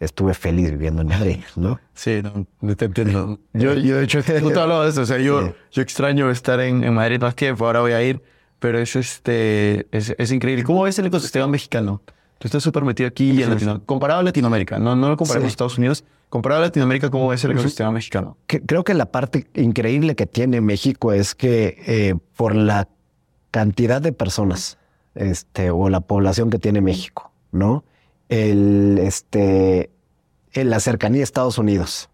estuve 0.00 0.34
feliz 0.34 0.70
viviendo 0.70 1.02
en 1.02 1.08
Madrid, 1.08 1.38
¿no? 1.56 1.80
Sí, 1.94 2.22
no, 2.22 2.74
te 2.74 2.84
entiendo. 2.84 3.38
Yo, 3.52 3.74
yo 3.74 3.96
de 3.96 4.04
hecho, 4.04 4.20
justo 4.42 4.60
hablaba 4.60 4.84
de 4.84 4.90
eso. 4.90 5.02
O 5.02 5.06
sea, 5.06 5.18
yo, 5.18 5.54
yo 5.70 5.82
extraño 5.82 6.30
estar 6.30 6.60
en, 6.60 6.84
en, 6.84 6.92
Madrid 6.92 7.20
más 7.20 7.36
tiempo, 7.36 7.66
ahora 7.66 7.80
voy 7.80 7.92
a 7.92 8.02
ir, 8.02 8.20
pero 8.58 8.78
es, 8.78 8.96
este, 8.96 9.86
es, 9.96 10.14
es 10.18 10.32
increíble. 10.32 10.64
¿Cómo 10.64 10.82
ves 10.82 10.98
el 10.98 11.06
ecosistema 11.06 11.46
mexicano? 11.46 12.02
Tú 12.38 12.48
estás 12.48 12.62
súper 12.62 12.84
metido 12.84 13.08
aquí 13.08 13.42
en 13.42 13.50
Latinoamérica. 13.50 13.86
Comparado 13.86 14.20
a 14.20 14.22
Latinoamérica, 14.22 14.78
no, 14.78 14.94
no 14.94 15.08
lo 15.08 15.16
comparamos 15.16 15.48
sí. 15.48 15.52
Estados 15.52 15.78
Unidos. 15.78 16.04
Comparado 16.28 16.62
a 16.62 16.66
Latinoamérica, 16.66 17.08
¿cómo 17.10 17.32
es 17.32 17.42
el 17.44 17.52
ecosistema 17.52 17.90
mexicano? 17.90 18.36
Que, 18.46 18.60
creo 18.60 18.84
que 18.84 18.94
la 18.94 19.06
parte 19.06 19.46
increíble 19.54 20.16
que 20.16 20.26
tiene 20.26 20.60
México 20.60 21.12
es 21.12 21.34
que 21.34 21.82
eh, 21.86 22.14
por 22.36 22.54
la 22.54 22.88
cantidad 23.50 24.02
de 24.02 24.12
personas 24.12 24.76
este, 25.14 25.70
o 25.70 25.88
la 25.88 26.00
población 26.00 26.50
que 26.50 26.58
tiene 26.58 26.80
México, 26.82 27.32
¿no? 27.52 27.84
El, 28.28 28.98
este, 29.00 29.90
en 30.52 30.68
la 30.68 30.80
cercanía 30.80 31.22
a 31.22 31.24
Estados 31.24 31.58
Unidos 31.58 32.10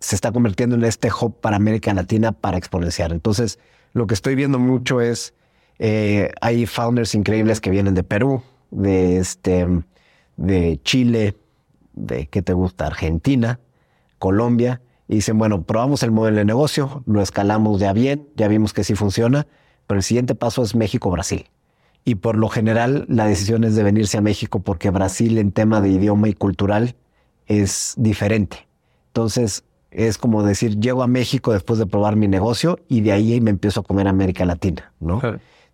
se 0.00 0.14
está 0.14 0.30
convirtiendo 0.30 0.76
en 0.76 0.84
este 0.84 1.10
hub 1.10 1.40
para 1.40 1.56
América 1.56 1.92
Latina 1.92 2.32
para 2.32 2.56
exponenciar. 2.56 3.10
Entonces, 3.10 3.58
lo 3.94 4.06
que 4.06 4.14
estoy 4.14 4.34
viendo 4.34 4.58
mucho 4.58 5.00
es, 5.00 5.34
eh, 5.78 6.30
hay 6.40 6.66
founders 6.66 7.14
increíbles 7.14 7.60
que 7.60 7.70
vienen 7.70 7.94
de 7.94 8.04
Perú, 8.04 8.42
de, 8.70 9.18
este, 9.18 9.66
de 10.36 10.80
Chile, 10.82 11.36
de, 11.94 12.26
¿qué 12.26 12.42
te 12.42 12.52
gusta? 12.52 12.86
Argentina, 12.86 13.60
Colombia, 14.18 14.80
y 15.08 15.16
dicen, 15.16 15.38
bueno, 15.38 15.62
probamos 15.62 16.02
el 16.02 16.10
modelo 16.10 16.38
de 16.38 16.44
negocio, 16.44 17.02
lo 17.06 17.22
escalamos 17.22 17.80
ya 17.80 17.92
bien, 17.92 18.28
ya 18.36 18.46
vimos 18.48 18.72
que 18.72 18.84
sí 18.84 18.94
funciona, 18.94 19.46
pero 19.86 19.98
el 19.98 20.04
siguiente 20.04 20.34
paso 20.34 20.62
es 20.62 20.74
México-Brasil. 20.74 21.46
Y 22.04 22.16
por 22.16 22.36
lo 22.36 22.48
general 22.48 23.06
la 23.08 23.26
decisión 23.26 23.64
es 23.64 23.74
de 23.74 23.82
venirse 23.82 24.18
a 24.18 24.20
México 24.20 24.60
porque 24.60 24.90
Brasil 24.90 25.38
en 25.38 25.52
tema 25.52 25.80
de 25.80 25.90
idioma 25.90 26.28
y 26.28 26.34
cultural 26.34 26.94
es 27.46 27.94
diferente. 27.96 28.68
Entonces 29.08 29.64
es 29.90 30.18
como 30.18 30.42
decir, 30.42 30.78
llego 30.78 31.02
a 31.02 31.06
México 31.06 31.52
después 31.52 31.78
de 31.78 31.86
probar 31.86 32.16
mi 32.16 32.28
negocio 32.28 32.78
y 32.88 33.00
de 33.00 33.12
ahí 33.12 33.40
me 33.40 33.50
empiezo 33.50 33.80
a 33.80 33.82
comer 33.82 34.06
América 34.08 34.44
Latina, 34.44 34.92
¿no? 35.00 35.20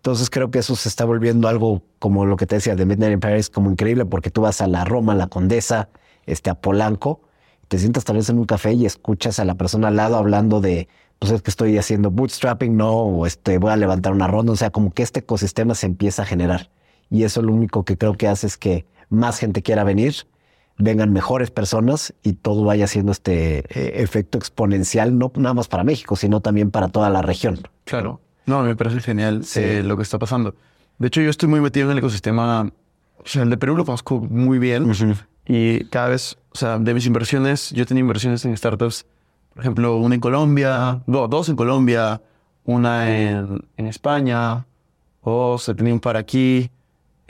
Entonces 0.05 0.29
creo 0.29 0.51
que 0.51 0.59
eso 0.59 0.75
se 0.75 0.87
está 0.87 1.03
volviendo 1.03 1.47
algo 1.47 1.81
como 1.97 2.27
lo 2.27 2.37
que 2.37 2.45
te 2.45 2.53
decía 2.53 2.75
de 2.75 2.85
Midnight 2.85 3.13
in 3.13 3.19
Paris, 3.19 3.49
como 3.49 3.71
increíble 3.71 4.05
porque 4.05 4.29
tú 4.29 4.41
vas 4.41 4.61
a 4.61 4.67
la 4.67 4.85
Roma, 4.85 5.13
a 5.13 5.15
la 5.15 5.25
Condesa, 5.25 5.89
este, 6.27 6.51
a 6.51 6.53
Polanco, 6.53 7.21
te 7.69 7.79
sientas 7.79 8.05
tal 8.05 8.17
vez 8.17 8.29
en 8.29 8.37
un 8.37 8.45
café 8.45 8.73
y 8.73 8.85
escuchas 8.85 9.39
a 9.39 9.45
la 9.45 9.55
persona 9.55 9.87
al 9.87 9.95
lado 9.95 10.17
hablando 10.17 10.61
de, 10.61 10.89
pues 11.17 11.31
es 11.31 11.41
que 11.41 11.49
estoy 11.49 11.79
haciendo 11.79 12.11
bootstrapping, 12.11 12.77
no, 12.77 12.93
o 12.93 13.25
este, 13.25 13.57
voy 13.57 13.71
a 13.71 13.77
levantar 13.77 14.13
una 14.13 14.27
ronda, 14.27 14.51
o 14.51 14.55
sea, 14.55 14.69
como 14.69 14.91
que 14.91 15.01
este 15.01 15.21
ecosistema 15.21 15.73
se 15.73 15.87
empieza 15.87 16.21
a 16.21 16.25
generar. 16.27 16.69
Y 17.09 17.23
eso 17.23 17.41
lo 17.41 17.51
único 17.51 17.83
que 17.83 17.97
creo 17.97 18.13
que 18.13 18.27
hace 18.27 18.45
es 18.45 18.57
que 18.57 18.85
más 19.09 19.39
gente 19.39 19.63
quiera 19.63 19.83
venir, 19.83 20.27
vengan 20.77 21.13
mejores 21.13 21.49
personas 21.49 22.13
y 22.21 22.33
todo 22.33 22.63
vaya 22.63 22.85
siendo 22.85 23.11
este 23.11 23.61
eh, 23.69 24.03
efecto 24.03 24.37
exponencial, 24.37 25.17
no 25.17 25.31
nada 25.35 25.55
más 25.55 25.67
para 25.67 25.83
México, 25.83 26.15
sino 26.15 26.41
también 26.41 26.69
para 26.69 26.89
toda 26.89 27.09
la 27.09 27.23
región. 27.23 27.61
Claro. 27.85 28.21
No, 28.45 28.63
me 28.63 28.75
parece 28.75 28.99
genial 29.01 29.43
sí. 29.43 29.59
eh, 29.61 29.83
lo 29.83 29.97
que 29.97 30.03
está 30.03 30.19
pasando. 30.19 30.55
De 30.97 31.07
hecho, 31.07 31.21
yo 31.21 31.29
estoy 31.29 31.49
muy 31.49 31.59
metido 31.61 31.87
en 31.87 31.91
el 31.93 31.97
ecosistema. 31.99 32.71
O 33.17 33.27
sea, 33.27 33.43
el 33.43 33.49
de 33.49 33.57
Perú 33.57 33.75
lo 33.75 33.85
conozco 33.85 34.21
muy 34.21 34.59
bien. 34.59 34.83
Uh 34.83 34.89
-huh. 34.93 35.15
Y 35.47 35.85
cada 35.85 36.09
vez, 36.09 36.37
o 36.51 36.57
sea, 36.57 36.79
de 36.79 36.93
mis 36.93 37.05
inversiones, 37.05 37.71
yo 37.71 37.85
tenía 37.85 38.01
inversiones 38.01 38.45
en 38.45 38.55
startups. 38.55 39.05
Por 39.53 39.61
ejemplo, 39.61 39.97
una 39.97 40.15
en 40.15 40.21
Colombia, 40.21 41.01
no, 41.07 41.27
dos 41.27 41.49
en 41.49 41.55
Colombia, 41.55 42.21
una 42.65 43.09
en, 43.15 43.61
en 43.77 43.87
España, 43.87 44.65
o 45.21 45.57
se 45.57 45.73
tenía 45.75 45.93
un 45.93 45.99
par 45.99 46.17
aquí, 46.17 46.69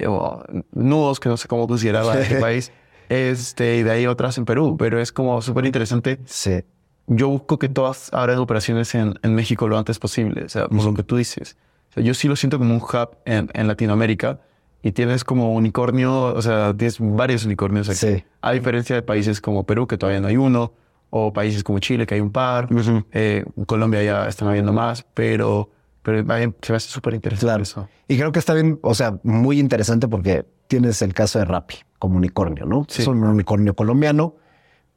o 0.05 0.43
nudos, 0.73 1.19
que 1.19 1.29
no 1.29 1.37
sé 1.37 1.47
cómo 1.47 1.67
consideraba 1.67 2.19
este 2.19 2.35
país. 2.39 2.71
Este, 3.09 3.77
y 3.77 3.83
de 3.83 3.91
ahí 3.91 4.07
otras 4.07 4.37
en 4.37 4.45
Perú, 4.45 4.75
pero 4.77 4.99
es 4.99 5.11
como 5.11 5.41
súper 5.41 5.65
interesante. 5.65 6.19
Sí. 6.25 6.63
Yo 7.07 7.29
busco 7.29 7.59
que 7.59 7.69
todas 7.69 8.11
abran 8.13 8.39
operaciones 8.39 8.95
en, 8.95 9.19
en, 9.21 9.35
México 9.35 9.67
lo 9.67 9.77
antes 9.77 9.99
posible, 9.99 10.45
o 10.45 10.49
sea, 10.49 10.67
por 10.67 10.83
lo 10.83 10.93
que 10.93 11.03
tú 11.03 11.17
dices. 11.17 11.57
O 11.91 11.93
sea, 11.93 12.03
yo 12.03 12.13
sí 12.13 12.27
lo 12.27 12.35
siento 12.35 12.57
como 12.57 12.73
un 12.73 12.81
hub 12.81 13.17
en, 13.25 13.49
en, 13.53 13.67
Latinoamérica 13.67 14.39
y 14.81 14.91
tienes 14.91 15.23
como 15.23 15.53
unicornio, 15.53 16.33
o 16.33 16.41
sea, 16.41 16.73
tienes 16.75 16.97
varios 16.99 17.45
unicornios 17.45 17.89
aquí. 17.89 17.97
Sí. 17.97 18.23
A 18.41 18.51
diferencia 18.53 18.95
de 18.95 19.01
países 19.01 19.39
como 19.39 19.65
Perú, 19.65 19.87
que 19.87 19.97
todavía 19.97 20.19
no 20.19 20.27
hay 20.27 20.37
uno, 20.37 20.73
o 21.17 21.31
países 21.31 21.63
como 21.63 21.79
Chile, 21.79 22.05
que 22.05 22.15
hay 22.15 22.21
un 22.21 22.31
par. 22.31 22.65
Uh 22.71 22.77
-huh. 22.77 23.05
eh, 23.11 23.45
Colombia 23.67 24.03
ya 24.03 24.27
están 24.27 24.47
habiendo 24.49 24.73
más, 24.73 25.05
pero, 25.13 25.69
pero 26.01 26.17
se 26.19 26.25
me 26.25 26.75
hace 26.75 26.89
súper 26.89 27.13
interesante 27.13 27.45
claro. 27.45 27.63
eso. 27.63 27.87
Y 28.07 28.17
creo 28.17 28.31
que 28.31 28.39
está 28.39 28.53
bien, 28.53 28.79
o 28.81 28.93
sea, 28.93 29.17
muy 29.23 29.59
interesante 29.59 30.07
porque 30.07 30.45
tienes 30.67 31.01
el 31.01 31.13
caso 31.13 31.39
de 31.39 31.45
Rappi 31.45 31.75
como 31.99 32.17
unicornio, 32.17 32.65
¿no? 32.65 32.85
Sí. 32.89 33.01
Es 33.01 33.07
un 33.07 33.23
unicornio 33.23 33.75
colombiano, 33.75 34.35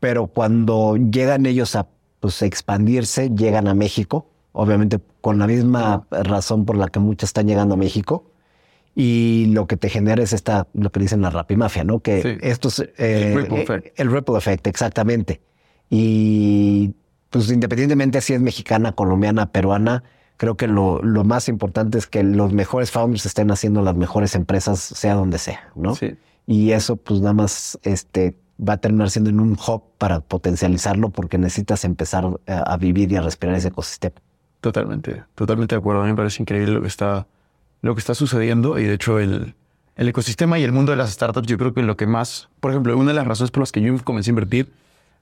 pero 0.01 0.27
cuando 0.27 0.97
llegan 0.97 1.47
ellos 1.47 1.77
a 1.77 1.87
pues, 2.21 2.43
expandirse, 2.43 3.31
llegan 3.31 3.69
a 3.69 3.75
México, 3.75 4.27
obviamente 4.53 4.99
con 5.21 5.39
la 5.39 5.47
misma 5.47 6.07
razón 6.11 6.65
por 6.65 6.77
la 6.77 6.89
que 6.89 6.99
muchas 7.01 7.31
están 7.31 7.47
llegando 7.47 7.75
a 7.75 7.77
México. 7.77 8.25
Y 8.95 9.47
lo 9.53 9.67
que 9.69 9.77
te 9.77 9.89
genera 9.89 10.23
es 10.23 10.33
esta, 10.33 10.67
lo 10.75 10.91
que 10.91 10.99
dicen 10.99 11.23
la 11.23 11.31
Rappi 11.31 11.55
Mafia, 11.57 11.85
¿no? 11.85 12.01
Que 12.01 12.23
Sí. 12.23 12.29
esto 12.41 12.67
es 12.69 12.81
eh, 12.99 13.33
El 13.33 13.37
ripple 13.43 13.63
effect. 13.63 14.01
el 14.01 14.11
ripple 14.11 14.37
effect, 14.39 14.67
exactamente. 14.67 15.41
Y 15.89 16.95
pues 17.31 17.51
independientemente 17.51 18.21
si 18.21 18.33
es 18.35 18.41
mexicana, 18.41 18.93
colombiana, 18.93 19.53
peruana, 19.53 20.03
creo 20.37 20.57
que 20.57 20.67
lo, 20.67 21.01
lo 21.03 21.25
más 21.25 21.49
importante 21.49 21.99
es 21.99 22.07
que 22.07 22.23
los 22.23 22.53
mejores 22.53 22.91
founders 22.91 23.27
estén 23.27 23.51
haciendo 23.51 23.83
las 23.83 23.95
mejores 23.97 24.35
empresas, 24.35 24.81
sea 24.81 25.15
donde 25.15 25.39
sea, 25.39 25.71
¿no? 25.77 25.95
Sí. 25.95 26.17
Y 26.47 26.73
eso 26.73 26.97
pues 26.97 27.21
nada 27.21 27.35
más 27.35 27.79
este, 27.83 28.37
va 28.61 28.75
a 28.75 28.77
terminar 28.79 29.11
siendo 29.11 29.31
en 29.31 29.41
un 29.41 29.53
hub 29.53 29.83
para 29.99 30.21
potencializarlo 30.21 31.11
porque 31.11 31.39
necesitas 31.39 31.85
empezar 31.85 32.25
a, 32.47 32.59
a 32.59 32.77
vivir 32.77 33.11
y 33.13 33.17
a 33.17 33.21
respirar 33.23 33.55
ese 33.57 33.69
ecosistema. 33.69 34.17
Totalmente, 34.61 35.23
totalmente 35.35 35.75
de 35.75 35.79
acuerdo. 35.81 36.03
A 36.03 36.05
mí 36.05 36.11
me 36.11 36.17
parece 36.17 36.43
increíble 36.43 36.73
lo 36.75 36.83
que 36.83 36.89
está, 36.89 37.27
lo 37.83 37.95
que 37.95 38.01
está 38.01 38.15
sucediendo 38.15 38.79
y 38.79 38.85
de 38.85 38.95
hecho 38.95 39.19
el, 39.21 39.55
el 39.97 40.09
ecosistema 40.09 40.59
y 40.59 40.65
el 40.65 40.73
mundo 40.73 40.91
de 40.93 40.97
las 40.97 41.11
startups, 41.13 41.47
yo 41.47 41.59
creo 41.59 41.73
que 41.75 41.83
lo 41.83 41.97
que 41.97 42.07
más, 42.07 42.49
por 42.61 42.73
ejemplo, 42.73 42.97
una 42.97 43.09
de 43.11 43.15
las 43.15 43.27
razones 43.27 43.51
por 43.53 43.61
las 43.63 43.71
que 43.73 43.81
yo 43.81 43.97
comencé 44.05 44.31
a 44.31 44.33
invertir 44.33 44.73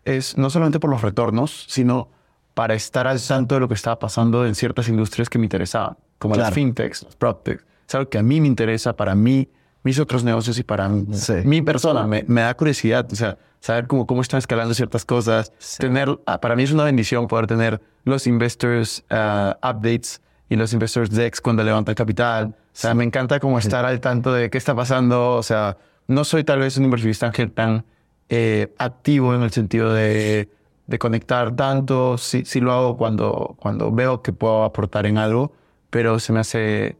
es 0.04 0.38
no 0.38 0.48
solamente 0.50 0.78
por 0.80 0.88
los 0.90 1.02
retornos, 1.02 1.66
sino 1.68 2.08
para 2.54 2.74
estar 2.74 3.06
al 3.06 3.20
tanto 3.20 3.56
de 3.56 3.60
lo 3.60 3.68
que 3.68 3.74
estaba 3.74 3.98
pasando 3.98 4.46
en 4.46 4.54
ciertas 4.54 4.88
industrias 4.88 5.28
que 5.28 5.38
me 5.38 5.44
interesaban, 5.44 5.96
como 6.18 6.34
Claro. 6.34 6.46
las 6.48 6.54
fintechs, 6.54 7.02
las 7.02 7.16
proptechs. 7.16 7.64
Es 7.86 7.94
algo 7.94 8.08
que 8.08 8.16
a 8.18 8.22
mí 8.22 8.40
me 8.40 8.46
interesa, 8.46 8.96
para 8.96 9.14
mí, 9.14 9.48
mis 9.86 9.98
otros 10.00 10.24
negocios 10.24 10.58
y 10.58 10.64
para 10.64 10.88
mí- 10.88 11.06
Sí. 11.12 11.34
mi 11.44 11.62
persona. 11.62 12.06
Me, 12.06 12.24
me 12.26 12.40
da 12.42 12.54
curiosidad, 12.54 13.06
o 13.10 13.14
sea, 13.14 13.38
saber 13.60 13.86
cómo, 13.86 14.04
cómo 14.06 14.20
están 14.20 14.38
escalando 14.38 14.74
ciertas 14.74 15.04
cosas. 15.04 15.52
Tener, 15.78 16.18
ah, 16.26 16.40
para 16.40 16.56
mí 16.56 16.64
es 16.64 16.72
una 16.72 16.84
bendición 16.84 17.28
poder 17.28 17.46
tener 17.46 17.80
los 18.04 18.26
investors 18.26 19.04
ah, 19.10 19.56
updates 19.62 20.20
y 20.48 20.56
los 20.56 20.72
investors 20.72 21.10
decks 21.10 21.40
cuando 21.40 21.62
levantan 21.62 21.94
capital. 21.94 22.46
O 22.48 22.54
sea, 22.72 22.94
me 22.94 23.04
encanta 23.04 23.38
como 23.40 23.58
estar 23.58 23.84
al 23.84 24.00
tanto 24.00 24.32
de 24.32 24.50
qué 24.50 24.58
está 24.58 24.74
pasando. 24.74 25.34
O 25.36 25.42
sea, 25.42 25.76
no 26.08 26.24
soy 26.24 26.42
tal 26.44 26.58
vez 26.58 26.76
un 26.76 26.84
inversionista 26.84 27.26
ángel 27.26 27.50
tan 27.52 27.84
eh, 28.28 28.74
activo 28.78 29.34
en 29.34 29.42
el 29.42 29.50
sentido 29.52 29.92
de, 29.94 30.48
de 30.86 30.98
conectar 30.98 31.54
tanto. 31.56 32.18
Sí, 32.18 32.42
sí 32.44 32.60
lo 32.60 32.72
hago 32.72 32.96
cuando, 32.96 33.56
cuando 33.60 33.90
veo 33.92 34.20
que 34.22 34.32
puedo 34.32 34.64
aportar 34.64 35.06
en 35.06 35.16
algo, 35.18 35.52
pero 35.90 36.18
se 36.18 36.32
me 36.32 36.40
hace, 36.40 36.96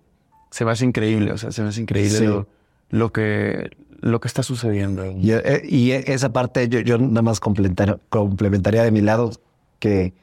se 0.50 0.64
me 0.64 0.70
hace 0.70 0.84
increíble. 0.84 1.32
O 1.32 1.38
sea, 1.38 1.50
se 1.52 1.62
me 1.62 1.68
hace 1.68 1.80
increíble 1.82 2.20
lo, 2.26 2.46
lo 2.90 3.12
que, 3.12 3.70
lo 4.00 4.20
que 4.20 4.28
está 4.28 4.42
sucediendo. 4.42 5.06
Y, 5.06 5.32
eh, 5.32 5.62
y 5.64 5.90
esa 5.92 6.32
parte 6.32 6.68
yo, 6.68 6.80
yo 6.80 6.98
nada 6.98 7.22
más 7.22 7.40
complementar- 7.40 8.00
complementaría 8.08 8.82
de 8.82 8.90
mi 8.90 9.00
lado 9.00 9.32
que 9.78 10.14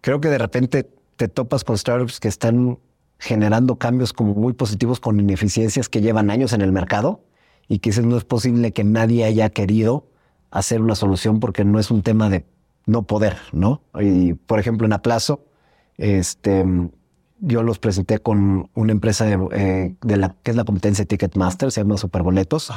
creo 0.00 0.20
que 0.20 0.28
de 0.28 0.38
repente 0.38 0.88
te 1.16 1.28
topas 1.28 1.64
con 1.64 1.76
startups 1.76 2.20
que 2.20 2.28
están 2.28 2.78
generando 3.18 3.76
cambios 3.76 4.12
como 4.12 4.34
muy 4.34 4.54
positivos 4.54 4.98
con 5.00 5.20
ineficiencias 5.20 5.88
que 5.88 6.00
llevan 6.00 6.30
años 6.30 6.52
en 6.54 6.62
el 6.62 6.72
mercado 6.72 7.20
y 7.68 7.80
que 7.80 7.90
dices 7.90 8.06
no 8.06 8.16
es 8.16 8.24
posible 8.24 8.72
que 8.72 8.82
nadie 8.82 9.24
haya 9.24 9.50
querido 9.50 10.06
hacer 10.50 10.80
una 10.80 10.94
solución 10.94 11.38
porque 11.38 11.64
no 11.64 11.78
es 11.78 11.90
un 11.90 12.02
tema 12.02 12.30
de 12.30 12.44
no 12.86 13.02
poder, 13.02 13.36
¿no? 13.52 13.82
Y 14.00 14.32
por 14.32 14.58
ejemplo, 14.58 14.86
en 14.86 14.94
Aplazo, 14.94 15.44
este, 15.98 16.64
yo 17.40 17.62
los 17.62 17.78
presenté 17.78 18.18
con 18.18 18.70
una 18.74 18.92
empresa 18.92 19.24
de, 19.24 19.38
eh, 19.52 19.94
de 20.00 20.16
la 20.16 20.34
que 20.42 20.50
es 20.50 20.56
la 20.56 20.64
competencia 20.64 21.04
Ticketmaster, 21.04 21.72
se 21.72 21.80
llama 21.80 21.96
Superboletos, 21.96 22.72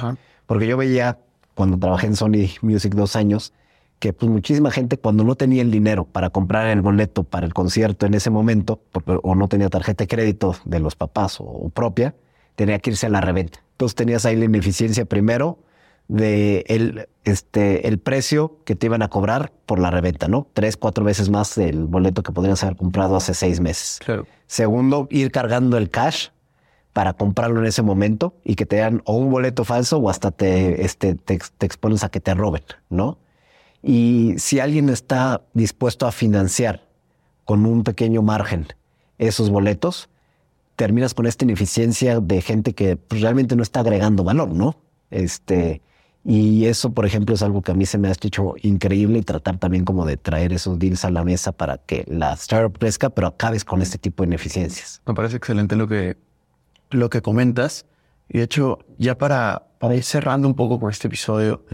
porque 0.45 0.67
yo 0.67 0.77
veía 0.77 1.19
cuando 1.55 1.77
trabajé 1.77 2.07
en 2.07 2.15
Sony 2.15 2.49
Music 2.61 2.93
dos 2.95 3.15
años 3.15 3.53
que 3.99 4.11
pues 4.11 4.29
muchísima 4.29 4.69
gente 4.69 4.97
cuando 4.97 5.23
no 5.23 5.35
tenía 5.35 5.61
el 5.61 5.71
dinero 5.71 6.03
para 6.03 6.29
comprar 6.29 6.67
el 6.67 6.81
boleto 6.81 7.23
para 7.23 7.45
el 7.45 7.53
concierto 7.53 8.05
en 8.05 8.15
ese 8.15 8.29
momento 8.29 8.81
o 9.21 9.35
no 9.35 9.47
tenía 9.47 9.69
tarjeta 9.69 10.03
de 10.03 10.07
crédito 10.09 10.55
de 10.65 10.79
los 10.81 10.95
papás 10.95 11.37
o 11.39 11.69
propia, 11.69 12.13
tenía 12.55 12.79
que 12.79 12.89
irse 12.89 13.05
a 13.05 13.09
la 13.09 13.21
reventa. 13.21 13.59
Entonces 13.71 13.95
tenías 13.95 14.25
ahí 14.25 14.35
la 14.35 14.45
ineficiencia 14.45 15.05
primero 15.05 15.59
de 16.07 16.63
el, 16.67 17.07
este, 17.23 17.87
el 17.87 17.99
precio 17.99 18.59
que 18.65 18.75
te 18.75 18.87
iban 18.87 19.01
a 19.01 19.09
cobrar 19.09 19.51
por 19.65 19.79
la 19.79 19.89
reventa, 19.89 20.27
¿no? 20.27 20.47
Tres, 20.53 20.77
cuatro 20.77 21.03
veces 21.03 21.29
más 21.29 21.55
del 21.55 21.85
boleto 21.85 22.23
que 22.23 22.31
podrías 22.31 22.63
haber 22.63 22.75
comprado 22.75 23.15
hace 23.15 23.33
seis 23.33 23.59
meses. 23.59 23.99
Claro. 24.03 24.27
Segundo, 24.47 25.07
ir 25.09 25.31
cargando 25.31 25.77
el 25.77 25.89
cash 25.89 26.27
para 26.91 27.13
comprarlo 27.13 27.59
en 27.59 27.65
ese 27.65 27.81
momento 27.81 28.35
y 28.43 28.55
que 28.55 28.65
te 28.65 28.77
den 28.77 29.01
o 29.05 29.15
un 29.17 29.31
boleto 29.31 29.63
falso 29.63 29.97
o 29.97 30.09
hasta 30.09 30.31
te, 30.31 30.85
este, 30.85 31.15
te, 31.15 31.39
te 31.57 31.65
expones 31.65 32.03
a 32.03 32.09
que 32.09 32.19
te 32.19 32.33
roben, 32.33 32.63
¿no? 32.89 33.17
Y 33.81 34.35
si 34.37 34.59
alguien 34.59 34.89
está 34.89 35.41
dispuesto 35.53 36.07
a 36.07 36.11
financiar 36.11 36.87
con 37.45 37.65
un 37.65 37.83
pequeño 37.83 38.21
margen 38.21 38.67
esos 39.17 39.49
boletos, 39.49 40.09
terminas 40.75 41.13
con 41.13 41.25
esta 41.25 41.45
ineficiencia 41.45 42.19
de 42.19 42.41
gente 42.41 42.73
que 42.73 42.95
pues, 42.95 43.21
realmente 43.21 43.55
no 43.55 43.63
está 43.63 43.81
agregando 43.81 44.23
valor, 44.23 44.49
¿no? 44.49 44.77
Este, 45.11 45.81
y 46.25 46.65
eso, 46.65 46.93
por 46.93 47.05
ejemplo, 47.05 47.35
es 47.35 47.41
algo 47.41 47.61
que 47.61 47.71
a 47.71 47.75
mí 47.75 47.85
se 47.85 47.97
me 47.97 48.07
ha 48.07 48.11
hecho 48.11 48.55
increíble 48.61 49.19
y 49.19 49.21
tratar 49.23 49.57
también 49.57 49.83
como 49.83 50.05
de 50.05 50.15
traer 50.15 50.53
esos 50.53 50.79
deals 50.79 51.03
a 51.03 51.11
la 51.11 51.23
mesa 51.25 51.51
para 51.51 51.79
que 51.79 52.05
la 52.07 52.33
startup 52.33 52.77
crezca, 52.77 53.09
pero 53.09 53.27
acabes 53.27 53.65
con 53.65 53.81
este 53.81 53.97
tipo 53.97 54.23
de 54.23 54.27
ineficiencias. 54.27 55.01
Me 55.05 55.13
parece 55.13 55.35
excelente 55.35 55.75
lo 55.75 55.87
que, 55.87 56.15
lo 56.91 57.09
que 57.09 57.21
comentas. 57.21 57.85
Y 58.29 58.37
de 58.37 58.45
hecho, 58.45 58.79
ya 58.97 59.17
para, 59.17 59.67
para 59.79 59.95
ir 59.95 60.03
cerrando 60.03 60.47
un 60.47 60.55
poco 60.55 60.79
con 60.79 60.89
este 60.89 61.07
episodio, 61.07 61.65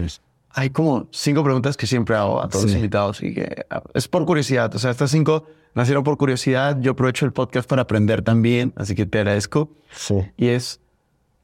hay 0.50 0.70
como 0.70 1.06
cinco 1.12 1.44
preguntas 1.44 1.76
que 1.76 1.86
siempre 1.86 2.16
hago 2.16 2.42
a 2.42 2.48
todos 2.48 2.64
los 2.64 2.74
invitados 2.74 3.22
y 3.22 3.32
que 3.32 3.64
ah, 3.70 3.84
es 3.94 4.08
por 4.08 4.26
curiosidad. 4.26 4.74
O 4.74 4.80
sea, 4.80 4.90
estas 4.90 5.12
cinco 5.12 5.46
nacieron 5.74 6.02
por 6.02 6.16
curiosidad. 6.16 6.76
Yo 6.80 6.92
aprovecho 6.92 7.24
el 7.24 7.32
podcast 7.32 7.68
para 7.68 7.82
aprender 7.82 8.22
también, 8.22 8.72
así 8.74 8.96
que 8.96 9.06
te 9.06 9.18
agradezco. 9.18 9.70
Sí. 9.92 10.16
Y 10.36 10.48
es, 10.48 10.80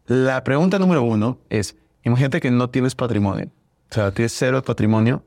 la 0.07 0.43
pregunta 0.43 0.81
número 0.81 1.05
uno 1.05 1.39
es, 1.51 1.77
Imagínate 2.07 2.41
que 2.41 2.53
no 2.53 2.71
tienes 2.71 2.95
patrimonio. 2.95 3.51
O 3.91 3.95
sea, 3.95 4.13
tienes 4.13 4.33
cero 4.33 4.63
patrimonio, 4.63 5.25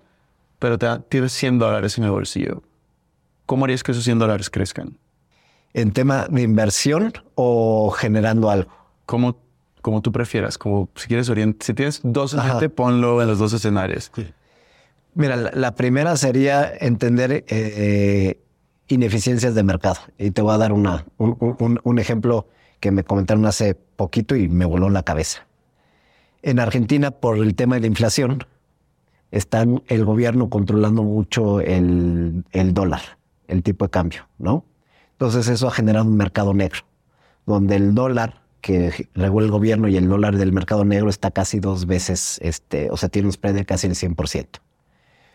pero 0.60 0.78
te, 0.78 0.88
tienes 1.10 1.34
100 1.34 1.60
dólares 1.60 1.98
en 1.98 2.06
el 2.06 2.12
bolsillo. 2.12 2.64
¿Cómo 3.46 3.66
harías 3.66 3.84
que 3.84 3.92
esos 3.92 4.06
100 4.06 4.20
dólares 4.20 4.50
crezcan? 4.50 4.98
¿En 5.74 5.92
tema 5.92 6.28
de 6.30 6.42
inversión 6.42 7.12
o 7.36 7.92
generando 7.92 8.50
algo? 8.50 8.72
Como, 9.06 9.38
como 9.82 10.02
tú 10.02 10.14
prefieras. 10.14 10.58
Como 10.58 10.90
si 10.96 11.10
quieres 11.10 11.30
orientar. 11.30 11.66
Si 11.66 11.74
tienes 11.74 12.00
dos 12.02 12.34
gente, 12.34 12.70
ponlo 12.70 13.22
en 13.22 13.28
los 13.28 13.40
dos 13.40 13.52
escenarios. 13.52 14.10
Mira, 15.16 15.36
la, 15.36 15.76
primera 15.76 16.16
sería 16.16 16.72
entender 16.80 17.44
eh, 17.50 18.40
ineficiencias 18.88 19.54
de 19.54 19.64
mercado. 19.64 20.00
Y 20.18 20.32
te 20.32 20.42
voy 20.42 20.54
a 20.54 20.58
dar 20.58 20.72
una, 20.72 21.06
un, 21.18 21.82
un 21.84 22.00
ejemplo 22.00 22.48
que 22.80 22.92
me 22.92 23.04
comentaron 23.04 23.46
hace 23.46 23.76
poquito 23.76 24.38
y 24.38 24.48
me 24.48 24.64
voló 24.64 24.90
la 24.90 25.04
cabeza. 25.04 25.49
En 26.42 26.60
Argentina, 26.60 27.12
por 27.12 27.38
el 27.38 27.56
tema 27.56 27.76
de 27.76 27.82
la 27.82 27.88
inflación, 27.88 28.46
están 29.32 29.84
el 29.88 30.06
gobierno 30.06 30.50
controlando 30.50 31.04
mucho 31.04 31.60
el, 31.60 32.44
dólar, 32.74 33.02
el 33.48 33.62
tipo 33.62 33.86
de 33.86 33.92
cambio, 33.92 34.28
¿no? 34.38 34.66
Entonces 35.12 35.48
eso 35.50 35.68
ha 35.68 35.72
generado 35.72 36.06
un 36.06 36.16
mercado 36.16 36.54
negro, 36.54 36.82
donde 37.46 37.76
el 37.76 37.94
dólar 37.94 38.42
que 38.62 39.08
regula 39.14 39.46
el 39.46 39.52
gobierno 39.52 39.88
y 39.88 39.98
el 39.98 40.08
dólar 40.08 40.38
del 40.38 40.52
mercado 40.52 40.86
negro 40.86 41.10
está 41.10 41.32
casi 41.32 41.60
dos 41.60 41.86
veces, 41.86 42.40
este, 42.42 42.90
o 42.90 42.98
sea, 42.98 43.10
tiene 43.10 43.28
un 43.28 43.34
spread 43.34 43.56
de 43.56 43.66
casi 43.66 43.88
el 43.88 43.96
100%. 43.96 44.48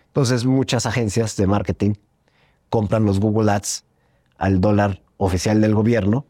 Entonces 0.07 0.45
muchas 0.45 0.87
agencias 0.87 1.37
de 1.37 1.47
marketing 1.47 1.95
compran 2.71 3.05
los 3.05 3.21
Google 3.21 3.51
Ads 3.53 3.85
al 4.39 4.61
dólar 4.61 5.03
oficial 5.17 5.61
del 5.61 5.75
gobierno, 5.75 6.27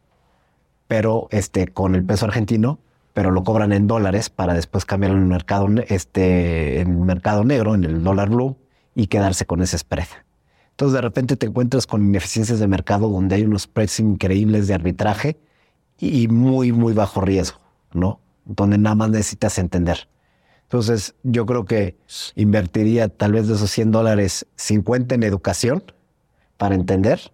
pero 0.88 1.28
este, 1.30 1.68
con 1.68 1.94
el 1.94 2.04
peso 2.04 2.26
argentino 2.26 2.78
pero 3.14 3.30
lo 3.30 3.44
cobran 3.44 3.72
en 3.72 3.86
dólares 3.86 4.28
para 4.28 4.52
después 4.52 4.84
cambiarlo 4.84 5.16
en 5.16 5.22
el 5.22 5.28
mercado, 5.30 5.68
este, 5.88 6.80
en 6.80 6.90
el 6.90 6.98
mercado 6.98 7.44
negro, 7.44 7.74
en 7.74 7.84
el 7.84 8.02
dólar 8.02 8.28
blue, 8.28 8.58
y 8.94 9.06
quedarse 9.06 9.46
con 9.46 9.62
ese 9.62 9.78
spread. 9.78 10.08
Entonces 10.70 10.94
de 10.94 11.00
repente 11.00 11.36
te 11.36 11.46
encuentras 11.46 11.86
con 11.86 12.04
ineficiencias 12.04 12.58
de 12.58 12.66
mercado 12.66 13.08
donde 13.08 13.36
hay 13.36 13.44
unos 13.44 13.62
spreads 13.62 14.00
increíbles 14.00 14.66
de 14.66 14.74
arbitraje 14.74 15.38
y 15.98 16.26
muy, 16.26 16.72
muy 16.72 16.92
bajo 16.92 17.20
riesgo, 17.20 17.60
¿no? 17.92 18.20
Donde 18.44 18.78
nada 18.78 18.96
más 18.96 19.10
necesitas 19.10 19.58
entender. 19.58 20.08
Entonces 20.64 21.14
yo 21.22 21.46
creo 21.46 21.64
que 21.64 21.96
invertiría 22.34 23.08
tal 23.08 23.32
vez 23.32 23.46
de 23.46 23.54
esos 23.54 23.70
100 23.70 23.92
dólares 23.92 24.46
50 24.56 25.14
en 25.14 25.22
educación 25.22 25.84
para 26.56 26.74
entender 26.74 27.32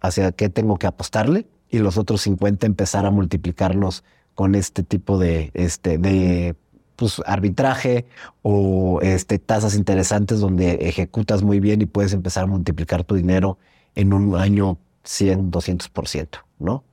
hacia 0.00 0.32
qué 0.32 0.48
tengo 0.48 0.78
que 0.78 0.86
apostarle 0.86 1.46
y 1.68 1.78
los 1.78 1.98
otros 1.98 2.22
50 2.22 2.66
empezar 2.66 3.04
a 3.04 3.10
multiplicarlos 3.10 4.02
con 4.34 4.54
este 4.54 4.82
tipo 4.82 5.18
de, 5.18 5.50
este, 5.54 5.98
de 5.98 6.56
pues, 6.96 7.22
arbitraje 7.26 8.06
o 8.42 9.00
este, 9.02 9.38
tasas 9.38 9.74
interesantes 9.74 10.40
donde 10.40 10.72
ejecutas 10.88 11.42
muy 11.42 11.60
bien 11.60 11.82
y 11.82 11.86
puedes 11.86 12.12
empezar 12.12 12.44
a 12.44 12.46
multiplicar 12.46 13.04
tu 13.04 13.14
dinero 13.14 13.58
en 13.94 14.12
un 14.12 14.36
año 14.36 14.78
100, 15.04 15.50
200%, 15.50 16.28
¿no? 16.58 16.84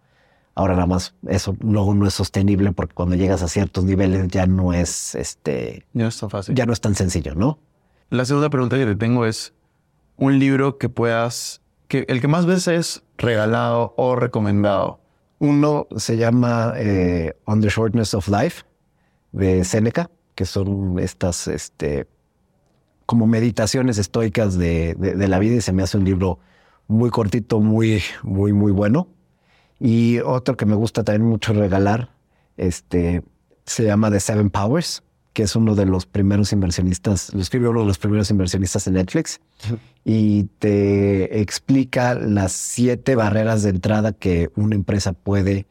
Ahora 0.56 0.74
nada 0.74 0.88
más 0.88 1.14
eso 1.28 1.56
luego 1.60 1.94
no 1.94 2.08
es 2.08 2.16
sostenible 2.16 2.72
porque 2.72 2.96
cuando 2.96 3.16
llegas 3.16 3.44
a 3.44 3.48
ciertos 3.48 3.84
niveles 3.84 4.28
ya 4.30 4.48
no 4.48 4.74
es 4.74 5.14
este 5.14 5.86
ya 5.94 6.04
no 6.04 6.10
es 6.10 6.20
tan 6.20 6.30
fácil. 6.32 6.56
Ya 6.56 6.66
no 6.66 6.74
es 6.74 6.82
tan 6.82 6.96
sencillo, 6.96 7.36
¿no? 7.36 7.60
La 8.10 8.26
segunda 8.26 8.50
pregunta 8.50 8.76
que 8.76 8.86
te 8.86 8.96
tengo 8.96 9.28
es 9.28 9.54
un 10.16 10.40
libro 10.40 10.80
que 10.80 10.90
puedas 10.90 11.62
que 11.88 12.06
el 12.08 12.22
que 12.22 12.28
más 12.28 12.48
veces 12.48 12.68
es 12.68 13.04
regalado 13.18 13.94
o 13.98 14.16
recomendado 14.16 15.00
uno 15.40 15.88
se 15.98 16.18
llama 16.18 16.74
eh, 16.78 17.34
On 17.46 17.62
the 17.62 17.70
Shortness 17.70 18.14
of 18.14 18.28
Life 18.28 18.64
de 19.32 19.64
Seneca, 19.64 20.10
que 20.36 20.46
son 20.46 21.00
estas 21.00 21.48
este, 21.48 22.08
como 23.06 23.28
meditaciones 23.28 23.98
estoicas 23.98 24.58
de, 24.58 24.96
la 25.00 25.40
vida 25.40 25.56
y 25.56 25.62
se 25.62 25.74
me 25.74 25.84
hace 25.84 25.98
un 25.98 26.06
libro 26.06 26.40
muy 26.88 27.10
cortito, 27.10 27.60
muy, 27.60 28.02
muy, 28.24 28.54
muy 28.54 28.72
bueno. 28.72 29.08
Y 29.80 30.20
otro 30.20 30.58
que 30.58 30.66
me 30.66 30.76
gusta 30.76 31.04
también 31.04 31.30
mucho 31.30 31.54
regalar, 31.54 32.10
este, 32.56 33.24
se 33.66 33.84
llama 33.84 34.10
The 34.10 34.20
Seven 34.20 34.50
Powers, 34.50 35.04
que 35.38 35.44
es 35.44 35.56
uno 35.56 35.76
de 35.76 35.86
los 35.86 36.08
primeros 36.08 36.52
inversionistas, 36.52 37.32
lo 37.32 37.42
escribió 37.42 37.70
uno 37.70 37.82
de 37.82 37.86
los 37.86 38.00
primeros 38.00 38.32
inversionistas 38.32 38.88
en 38.88 38.96
Netflix, 38.96 39.40
y 40.04 40.46
te 40.58 41.42
explica 41.42 42.16
las 42.16 42.54
siete 42.54 43.14
barreras 43.14 43.62
de 43.62 43.70
entrada 43.70 44.14
que 44.14 44.50
una 44.56 44.74
empresa 44.74 45.14
puede 45.14 45.68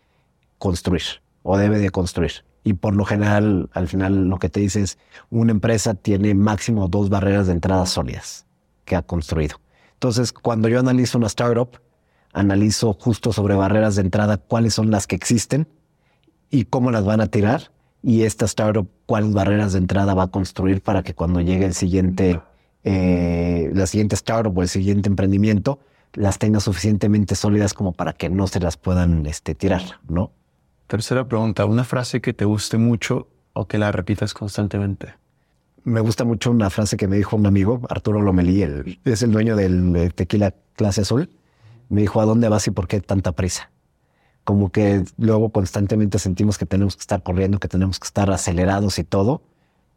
construir 0.58 1.02
o 1.42 1.58
debe 1.58 1.80
de 1.80 1.90
construir. 1.90 2.44
Y 2.62 2.74
por 2.74 2.94
lo 2.94 3.04
general, 3.04 3.68
al 3.72 3.88
final 3.88 4.28
lo 4.28 4.38
que 4.38 4.48
te 4.48 4.60
dice 4.60 4.82
es, 4.82 4.98
una 5.30 5.50
empresa 5.50 5.94
tiene 5.94 6.32
máximo 6.34 6.86
dos 6.86 7.10
barreras 7.10 7.48
de 7.48 7.54
entrada 7.54 7.86
sólidas 7.86 8.46
que 8.84 8.94
ha 8.94 9.02
construido. 9.02 9.56
Entonces, 9.94 10.32
cuando 10.32 10.68
yo 10.68 10.78
analizo 10.78 11.18
una 11.18 11.26
startup, 11.26 11.80
analizo 12.32 12.92
justo 12.92 13.32
sobre 13.32 13.56
barreras 13.56 13.96
de 13.96 14.02
entrada 14.02 14.36
cuáles 14.36 14.74
son 14.74 14.92
las 14.92 15.08
que 15.08 15.16
existen 15.16 15.66
y 16.50 16.66
cómo 16.66 16.92
las 16.92 17.04
van 17.04 17.20
a 17.20 17.26
tirar 17.26 17.72
y 18.06 18.22
esta 18.22 18.44
startup 18.44 18.88
cuáles 19.04 19.32
barreras 19.32 19.72
de 19.72 19.80
entrada 19.80 20.14
va 20.14 20.22
a 20.22 20.26
construir 20.28 20.80
para 20.80 21.02
que 21.02 21.12
cuando 21.12 21.40
llegue 21.40 21.64
el 21.66 21.74
siguiente, 21.74 22.40
eh, 22.84 23.68
la 23.74 23.88
siguiente 23.88 24.14
startup 24.14 24.56
o 24.56 24.62
el 24.62 24.68
siguiente 24.68 25.08
emprendimiento, 25.08 25.80
las 26.12 26.38
tenga 26.38 26.60
suficientemente 26.60 27.34
sólidas 27.34 27.74
como 27.74 27.94
para 27.94 28.12
que 28.12 28.30
no 28.30 28.46
se 28.46 28.60
las 28.60 28.76
puedan 28.76 29.26
este, 29.26 29.56
tirar, 29.56 29.82
¿no? 30.08 30.30
Tercera 30.86 31.26
pregunta, 31.26 31.64
una 31.64 31.82
frase 31.82 32.20
que 32.20 32.32
te 32.32 32.44
guste 32.44 32.76
mucho 32.76 33.26
o 33.54 33.66
que 33.66 33.76
la 33.76 33.90
repitas 33.90 34.34
constantemente. 34.34 35.14
Me 35.82 35.98
gusta 35.98 36.22
mucho 36.22 36.52
una 36.52 36.70
frase 36.70 36.96
que 36.96 37.08
me 37.08 37.16
dijo 37.16 37.34
un 37.34 37.46
amigo, 37.46 37.80
Arturo 37.88 38.22
Lomelí, 38.22 38.62
el, 38.62 39.00
es 39.04 39.22
el 39.24 39.32
dueño 39.32 39.56
del 39.56 40.14
tequila 40.14 40.54
clase 40.76 41.00
azul. 41.00 41.28
Me 41.88 42.02
dijo, 42.02 42.20
¿a 42.20 42.24
dónde 42.24 42.48
vas 42.48 42.68
y 42.68 42.70
por 42.70 42.86
qué 42.86 43.00
tanta 43.00 43.32
prisa? 43.32 43.72
Como 44.46 44.70
que 44.70 45.02
luego 45.18 45.50
constantemente 45.50 46.20
sentimos 46.20 46.56
que 46.56 46.66
tenemos 46.66 46.94
que 46.94 47.00
estar 47.00 47.20
corriendo, 47.24 47.58
que 47.58 47.66
tenemos 47.66 47.98
que 47.98 48.06
estar 48.06 48.30
acelerados 48.30 49.00
y 49.00 49.04
todo. 49.04 49.42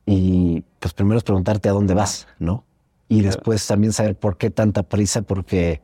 Y 0.08 0.64
pues 0.80 0.92
primero 0.96 1.20
es 1.20 1.24
preguntarte 1.24 1.70
a 1.70 1.72
dónde 1.72 1.94
vas, 1.94 2.28
¿no? 2.40 2.64
Y 3.08 3.22
después 3.22 3.68
también 3.68 3.94
saber 3.94 4.16
por 4.16 4.38
qué 4.38 4.50
tanta 4.50 4.82
prisa, 4.82 5.22
porque 5.22 5.84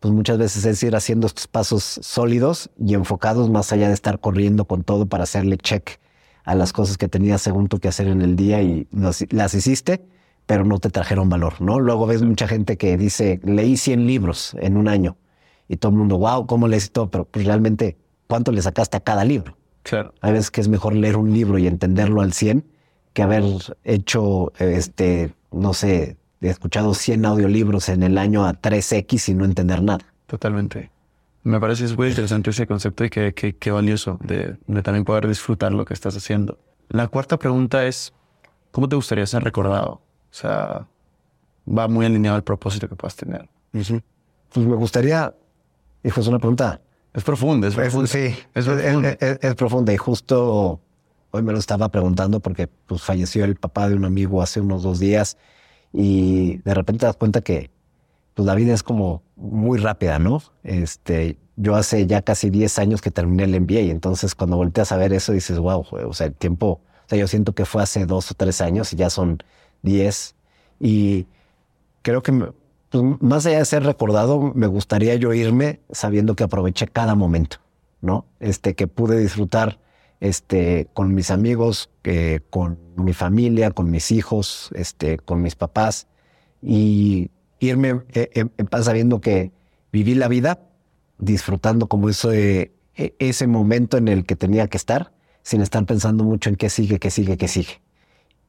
pues 0.00 0.14
muchas 0.14 0.38
veces 0.38 0.64
es 0.64 0.82
ir 0.82 0.96
haciendo 0.96 1.26
estos 1.26 1.48
pasos 1.48 1.82
sólidos 2.02 2.70
y 2.78 2.94
enfocados 2.94 3.50
más 3.50 3.72
allá 3.74 3.88
de 3.88 3.94
estar 3.94 4.20
corriendo 4.20 4.64
con 4.64 4.84
todo 4.84 5.04
para 5.04 5.24
hacerle 5.24 5.58
check 5.58 6.00
a 6.44 6.54
las 6.54 6.72
cosas 6.72 6.96
que 6.96 7.08
tenías 7.08 7.42
según 7.42 7.68
tú 7.68 7.78
que 7.78 7.88
hacer 7.88 8.08
en 8.08 8.22
el 8.22 8.36
día 8.36 8.62
y 8.62 8.88
las 8.90 9.54
hiciste, 9.54 10.02
pero 10.46 10.64
no 10.64 10.78
te 10.78 10.88
trajeron 10.88 11.28
valor, 11.28 11.60
¿no? 11.60 11.78
Luego 11.78 12.06
ves 12.06 12.22
mucha 12.22 12.48
gente 12.48 12.78
que 12.78 12.96
dice, 12.96 13.38
leí 13.44 13.76
100 13.76 14.06
libros 14.06 14.56
en 14.58 14.78
un 14.78 14.88
año 14.88 15.18
y 15.68 15.76
todo 15.76 15.92
el 15.92 15.98
mundo, 15.98 16.18
wow, 16.18 16.46
¿cómo 16.46 16.68
lees 16.68 16.90
todo? 16.90 17.10
Pero 17.10 17.24
pues 17.24 17.46
realmente, 17.46 17.96
¿cuánto 18.26 18.52
le 18.52 18.62
sacaste 18.62 18.96
a 18.96 19.00
cada 19.00 19.24
libro? 19.24 19.56
Claro. 19.82 20.14
Hay 20.20 20.32
veces 20.32 20.50
que 20.50 20.60
es 20.60 20.68
mejor 20.68 20.94
leer 20.94 21.16
un 21.16 21.32
libro 21.32 21.58
y 21.58 21.66
entenderlo 21.66 22.20
al 22.20 22.32
100 22.32 22.64
que 23.12 23.22
haber 23.22 23.44
hecho, 23.84 24.52
este, 24.58 25.34
no 25.50 25.74
sé, 25.74 26.16
escuchado 26.40 26.94
100 26.94 27.24
audiolibros 27.24 27.88
en 27.88 28.02
el 28.02 28.18
año 28.18 28.44
a 28.44 28.52
3X 28.54 29.30
y 29.30 29.34
no 29.34 29.44
entender 29.44 29.82
nada. 29.82 30.04
Totalmente. 30.26 30.90
Me 31.42 31.58
parece 31.60 31.94
muy 31.96 32.08
interesante 32.08 32.50
ese 32.50 32.66
concepto 32.66 33.04
y 33.04 33.10
que, 33.10 33.32
que, 33.32 33.70
valioso 33.70 34.18
de, 34.22 34.56
de 34.66 34.82
también 34.82 35.04
poder 35.04 35.26
disfrutar 35.26 35.72
lo 35.72 35.84
que 35.84 35.94
estás 35.94 36.16
haciendo. 36.16 36.58
La 36.88 37.08
cuarta 37.08 37.38
pregunta 37.38 37.86
es, 37.86 38.12
¿cómo 38.70 38.88
te 38.88 38.96
gustaría 38.96 39.26
ser 39.26 39.42
recordado? 39.44 39.92
O 40.30 40.34
sea, 40.34 40.86
va 41.66 41.88
muy 41.88 42.06
alineado 42.06 42.36
al 42.36 42.44
propósito 42.44 42.88
que 42.88 42.96
puedas 42.96 43.16
tener. 43.16 43.48
Pues 43.72 43.90
me 44.54 44.76
gustaría, 44.76 45.34
hijo, 46.04 46.20
es 46.20 46.26
una 46.26 46.38
pregunta. 46.38 46.80
Es 47.14 47.24
profunda, 47.24 47.68
es 47.68 47.74
profunda. 47.74 48.06
sí, 48.06 48.34
es, 48.54 49.54
profunda. 49.54 49.92
Y 49.92 49.96
justo 49.96 50.80
hoy 51.30 51.42
me 51.42 51.52
lo 51.52 51.58
estaba 51.58 51.88
preguntando 51.88 52.40
porque 52.40 52.68
pues, 52.86 53.02
falleció 53.02 53.44
el 53.44 53.56
papá 53.56 53.88
de 53.88 53.94
un 53.94 54.04
amigo 54.04 54.42
hace 54.42 54.60
unos 54.60 54.82
dos 54.82 54.98
días 54.98 55.36
y 55.92 56.58
de 56.58 56.74
repente 56.74 57.00
te 57.00 57.06
das 57.06 57.16
cuenta 57.16 57.40
que 57.40 57.70
pues, 58.34 58.46
la 58.46 58.54
vida 58.54 58.74
es 58.74 58.82
como 58.82 59.22
muy 59.36 59.78
rápida, 59.78 60.18
¿no? 60.18 60.42
Este, 60.62 61.38
yo 61.56 61.74
hace 61.74 62.06
ya 62.06 62.22
casi 62.22 62.50
10 62.50 62.78
años 62.78 63.02
que 63.02 63.10
terminé 63.10 63.44
el 63.44 63.60
MBA 63.60 63.80
y 63.80 63.90
entonces 63.90 64.34
cuando 64.34 64.56
volteas 64.56 64.92
a 64.92 64.96
ver 64.96 65.12
eso 65.12 65.32
dices, 65.32 65.58
wow, 65.58 65.84
o 65.90 66.12
sea, 66.12 66.28
el 66.28 66.34
tiempo, 66.34 66.80
o 67.06 67.08
sea, 67.08 67.18
yo 67.18 67.26
siento 67.26 67.54
que 67.54 67.64
fue 67.64 67.82
hace 67.82 68.06
dos 68.06 68.30
o 68.30 68.34
tres 68.34 68.60
años 68.60 68.92
y 68.92 68.96
ya 68.96 69.10
son 69.10 69.42
10. 69.82 70.34
Y 70.80 71.26
creo 72.02 72.22
que 72.22 72.52
pues, 72.90 73.04
más 73.20 73.46
allá 73.46 73.58
de 73.58 73.64
ser 73.64 73.82
recordado, 73.84 74.52
me 74.54 74.66
gustaría 74.66 75.14
yo 75.16 75.32
irme 75.34 75.80
sabiendo 75.90 76.34
que 76.36 76.44
aproveché 76.44 76.86
cada 76.88 77.14
momento, 77.14 77.58
¿no? 78.00 78.26
Este, 78.40 78.74
que 78.74 78.86
pude 78.86 79.18
disfrutar 79.18 79.78
este, 80.20 80.88
con 80.94 81.14
mis 81.14 81.30
amigos, 81.30 81.90
que 82.02 82.42
con 82.50 82.78
mi 82.96 83.12
familia, 83.12 83.70
con 83.70 83.90
mis 83.90 84.10
hijos, 84.10 84.70
este, 84.74 85.18
con 85.18 85.42
mis 85.42 85.54
papás 85.54 86.06
y 86.62 87.30
irme 87.60 88.02
eh, 88.14 88.46
paz 88.68 88.86
sabiendo 88.86 89.20
que 89.20 89.52
viví 89.92 90.14
la 90.14 90.28
vida 90.28 90.60
disfrutando 91.18 91.88
como 91.88 92.08
ese, 92.08 92.72
e, 92.96 93.14
ese 93.18 93.46
momento 93.46 93.96
en 93.96 94.08
el 94.08 94.24
que 94.24 94.36
tenía 94.36 94.68
que 94.68 94.76
estar 94.76 95.12
sin 95.42 95.60
estar 95.60 95.84
pensando 95.86 96.24
mucho 96.24 96.50
en 96.50 96.56
qué 96.56 96.68
sigue, 96.68 96.98
qué 96.98 97.10
sigue, 97.10 97.36
qué 97.36 97.48
sigue. 97.48 97.80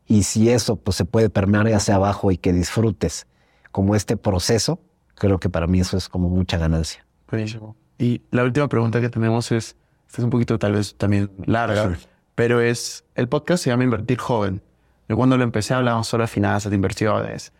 Y 0.07 0.23
si 0.23 0.49
eso 0.49 0.75
pues, 0.75 0.97
se 0.97 1.05
puede 1.05 1.29
permear 1.29 1.67
hacia 1.67 1.95
abajo 1.95 2.31
y 2.31 2.37
que 2.37 2.51
disfrutes 2.51 3.27
como 3.71 3.95
este 3.95 4.17
proceso, 4.17 4.79
creo 5.15 5.39
que 5.39 5.49
para 5.49 5.67
mí 5.67 5.79
eso 5.79 5.97
es 5.97 6.09
como 6.09 6.29
mucha 6.29 6.57
ganancia. 6.57 7.05
Buenísimo. 7.29 7.75
Y 7.97 8.21
la 8.31 8.43
última 8.43 8.67
pregunta 8.67 9.01
que 9.01 9.09
tenemos 9.09 9.51
es, 9.51 9.75
esta 10.07 10.21
es 10.21 10.23
un 10.23 10.29
poquito 10.29 10.57
tal 10.57 10.73
vez 10.73 10.95
también 10.95 11.29
larga, 11.45 11.97
pero 12.35 12.61
es, 12.61 13.03
el 13.15 13.27
podcast 13.27 13.63
se 13.63 13.69
llama 13.69 13.83
Invertir 13.83 14.17
Joven. 14.17 14.61
Yo 15.07 15.17
cuando 15.17 15.37
lo 15.37 15.43
empecé 15.43 15.73
hablábamos 15.73 16.07
solo 16.07 16.23
de 16.23 16.27
finanzas, 16.27 16.69
de 16.69 16.75
inversiones. 16.75 17.51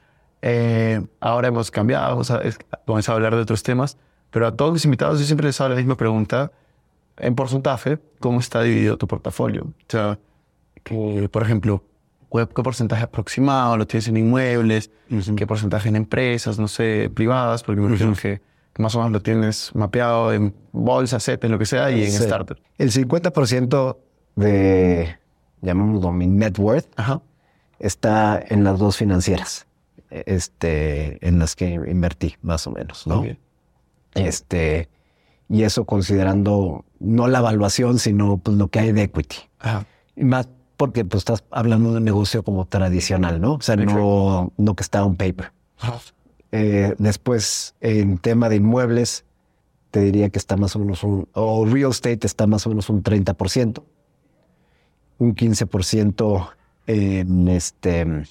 Eh, 0.42 1.06
ahora 1.20 1.50
hemos 1.50 1.70
cambiado, 1.72 2.22
vamos 2.86 3.10
a 3.10 3.12
hablar 3.12 3.36
de 3.36 3.42
otros 3.42 3.64
temas, 3.64 3.98
pero 4.32 4.48
a 4.48 4.56
todos 4.56 4.72
mis 4.72 4.86
invitados 4.86 5.20
yo 5.20 5.26
siempre 5.26 5.48
les 5.48 5.60
hago 5.60 5.70
la 5.70 5.76
misma 5.76 5.98
pregunta. 5.98 6.52
En 7.18 7.36
porcentaje, 7.36 8.00
¿cómo 8.20 8.40
está 8.40 8.62
dividido 8.62 8.98
tu 8.98 9.08
portafolio? 9.08 9.64
O 9.64 9.86
sea, 9.90 10.20
que, 10.84 11.28
por 11.30 11.44
ejemplo, 11.44 11.84
¿Qué, 12.32 12.64
porcentaje 12.64 13.04
aproximado 13.04 13.78
lo 13.78 13.88
tienes 13.88 14.08
en 14.08 14.18
inmuebles? 14.18 14.92
¿Qué 15.36 15.48
porcentaje 15.48 15.90
en 15.90 15.96
empresas, 15.96 16.60
no 16.60 16.68
sé, 16.68 17.10
privadas? 17.14 17.64
Porque 17.64 17.82
me 17.82 17.88
imagino 17.88 18.14
que, 18.14 18.42
más 18.78 18.94
o 18.96 19.00
menos 19.00 19.12
lo 19.12 19.22
tienes 19.22 19.72
mapeado 19.74 20.32
en 20.32 20.54
bolsa, 20.72 21.20
CEP, 21.20 21.46
en 21.46 21.52
lo 21.52 21.60
que 21.60 21.66
sea, 21.66 21.92
y 21.92 22.04
en 22.04 22.10
startup. 22.10 22.58
El 22.78 22.92
50% 22.92 23.98
de, 24.36 25.18
llamémoslo 25.62 26.12
mi 26.12 26.28
net 26.28 26.58
worth, 26.60 26.88
está 27.80 28.42
en 28.48 28.64
las 28.64 28.78
dos 28.78 28.98
financieras, 28.98 29.66
este, 30.12 31.26
en 31.28 31.40
las 31.40 31.56
que 31.56 31.74
invertí, 31.74 32.36
más 32.42 32.68
o 32.68 32.72
menos, 32.72 33.08
¿no? 33.08 33.26
Este, 34.14 34.90
y 35.50 35.64
eso 35.64 35.86
considerando 35.86 36.86
no 37.00 37.28
la 37.28 37.40
evaluación, 37.40 37.98
sino 37.98 38.38
pues, 38.38 38.56
lo 38.58 38.68
que 38.68 38.80
hay 38.80 38.92
de 38.92 39.04
equity. 39.04 39.38
Ajá. 39.60 39.86
Y 40.16 40.24
más 40.24 40.48
porque 40.80 41.04
pues 41.04 41.20
estás 41.24 41.44
hablando 41.52 41.92
de 41.92 41.98
un 41.98 42.06
negocio 42.06 42.42
como 42.42 42.64
tradicional, 42.64 43.42
¿no? 43.42 43.56
O 43.56 43.62
sea, 43.62 43.76
no, 43.76 44.54
no 44.56 44.76
que 44.78 44.82
está 44.82 45.04
un 45.04 45.18
paper. 45.18 45.52
Eh, 46.54 46.96
después, 46.98 47.76
en 47.82 48.18
tema 48.18 48.48
de 48.48 48.56
inmuebles, 48.56 49.26
te 49.92 50.00
diría 50.00 50.30
que 50.30 50.40
está 50.40 50.56
más 50.56 50.78
o 50.78 50.80
menos 50.80 51.04
un, 51.04 51.28
o 51.34 51.66
real 51.66 51.92
estate 51.92 52.26
está 52.26 52.48
más 52.48 52.66
o 52.66 52.70
menos 52.70 52.90
un 52.90 53.04
30%, 53.04 53.84
un 55.18 55.36
15% 55.36 56.50
en 56.88 57.48
este, 57.50 58.24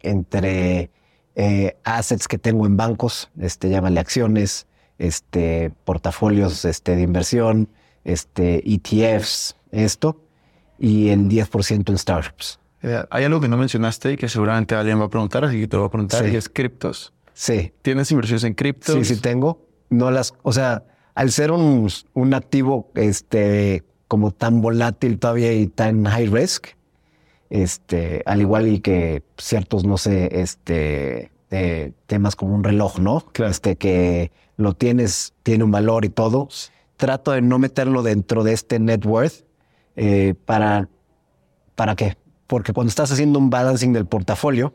entre 0.00 0.90
eh, 1.36 1.76
assets 1.84 2.26
que 2.26 2.38
tengo 2.38 2.66
en 2.66 2.76
bancos, 2.76 3.30
este, 3.38 3.70
llámale 3.70 4.00
acciones, 4.00 4.66
este, 4.98 5.70
portafolios 5.84 6.64
este, 6.64 6.96
de 6.96 7.02
inversión, 7.02 7.68
este, 8.02 8.60
ETFs, 8.68 9.54
esto 9.70 10.20
y 10.80 11.10
el 11.10 11.28
10% 11.28 11.90
en 11.90 11.98
startups. 11.98 12.58
Eh, 12.82 13.04
hay 13.10 13.24
algo 13.24 13.40
que 13.40 13.48
no 13.48 13.58
mencionaste 13.58 14.12
y 14.12 14.16
que 14.16 14.28
seguramente 14.28 14.74
alguien 14.74 14.98
va 14.98 15.04
a 15.04 15.10
preguntar, 15.10 15.44
así 15.44 15.60
que 15.60 15.68
te 15.68 15.76
voy 15.76 15.86
a 15.86 15.90
preguntar, 15.90 16.26
y 16.26 16.34
es 16.34 16.48
criptos. 16.48 17.12
Sí. 17.34 17.72
¿Tienes 17.82 18.10
inversiones 18.10 18.42
en 18.44 18.54
criptos? 18.54 19.06
Sí, 19.06 19.14
sí 19.14 19.20
tengo. 19.20 19.66
No 19.90 20.10
las, 20.10 20.34
o 20.42 20.52
sea, 20.52 20.84
al 21.14 21.30
ser 21.30 21.52
un, 21.52 21.88
un 22.14 22.34
activo 22.34 22.90
este, 22.94 23.84
como 24.08 24.30
tan 24.30 24.62
volátil 24.62 25.18
todavía 25.18 25.52
y 25.52 25.66
tan 25.66 26.06
high 26.06 26.26
risk, 26.26 26.68
este, 27.50 28.22
al 28.24 28.40
igual 28.40 28.68
y 28.68 28.80
que 28.80 29.22
ciertos, 29.36 29.84
no 29.84 29.98
sé, 29.98 30.40
este, 30.40 31.30
temas 32.06 32.36
como 32.36 32.54
un 32.54 32.64
reloj, 32.64 32.98
¿no? 32.98 33.20
Claro. 33.32 33.50
Este, 33.50 33.76
que 33.76 34.32
lo 34.56 34.72
tienes, 34.72 35.34
tiene 35.42 35.64
un 35.64 35.70
valor 35.70 36.06
y 36.06 36.08
todo. 36.08 36.48
Trato 36.96 37.32
de 37.32 37.42
no 37.42 37.58
meterlo 37.58 38.02
dentro 38.02 38.44
de 38.44 38.52
este 38.52 38.78
net 38.78 39.04
worth 39.04 39.44
eh, 39.96 40.34
para, 40.44 40.88
¿Para 41.80 41.96
qué? 41.96 42.18
Porque 42.46 42.74
cuando 42.74 42.90
estás 42.90 43.10
haciendo 43.10 43.38
un 43.38 43.48
balancing 43.48 43.94
del 43.94 44.04
portafolio 44.04 44.74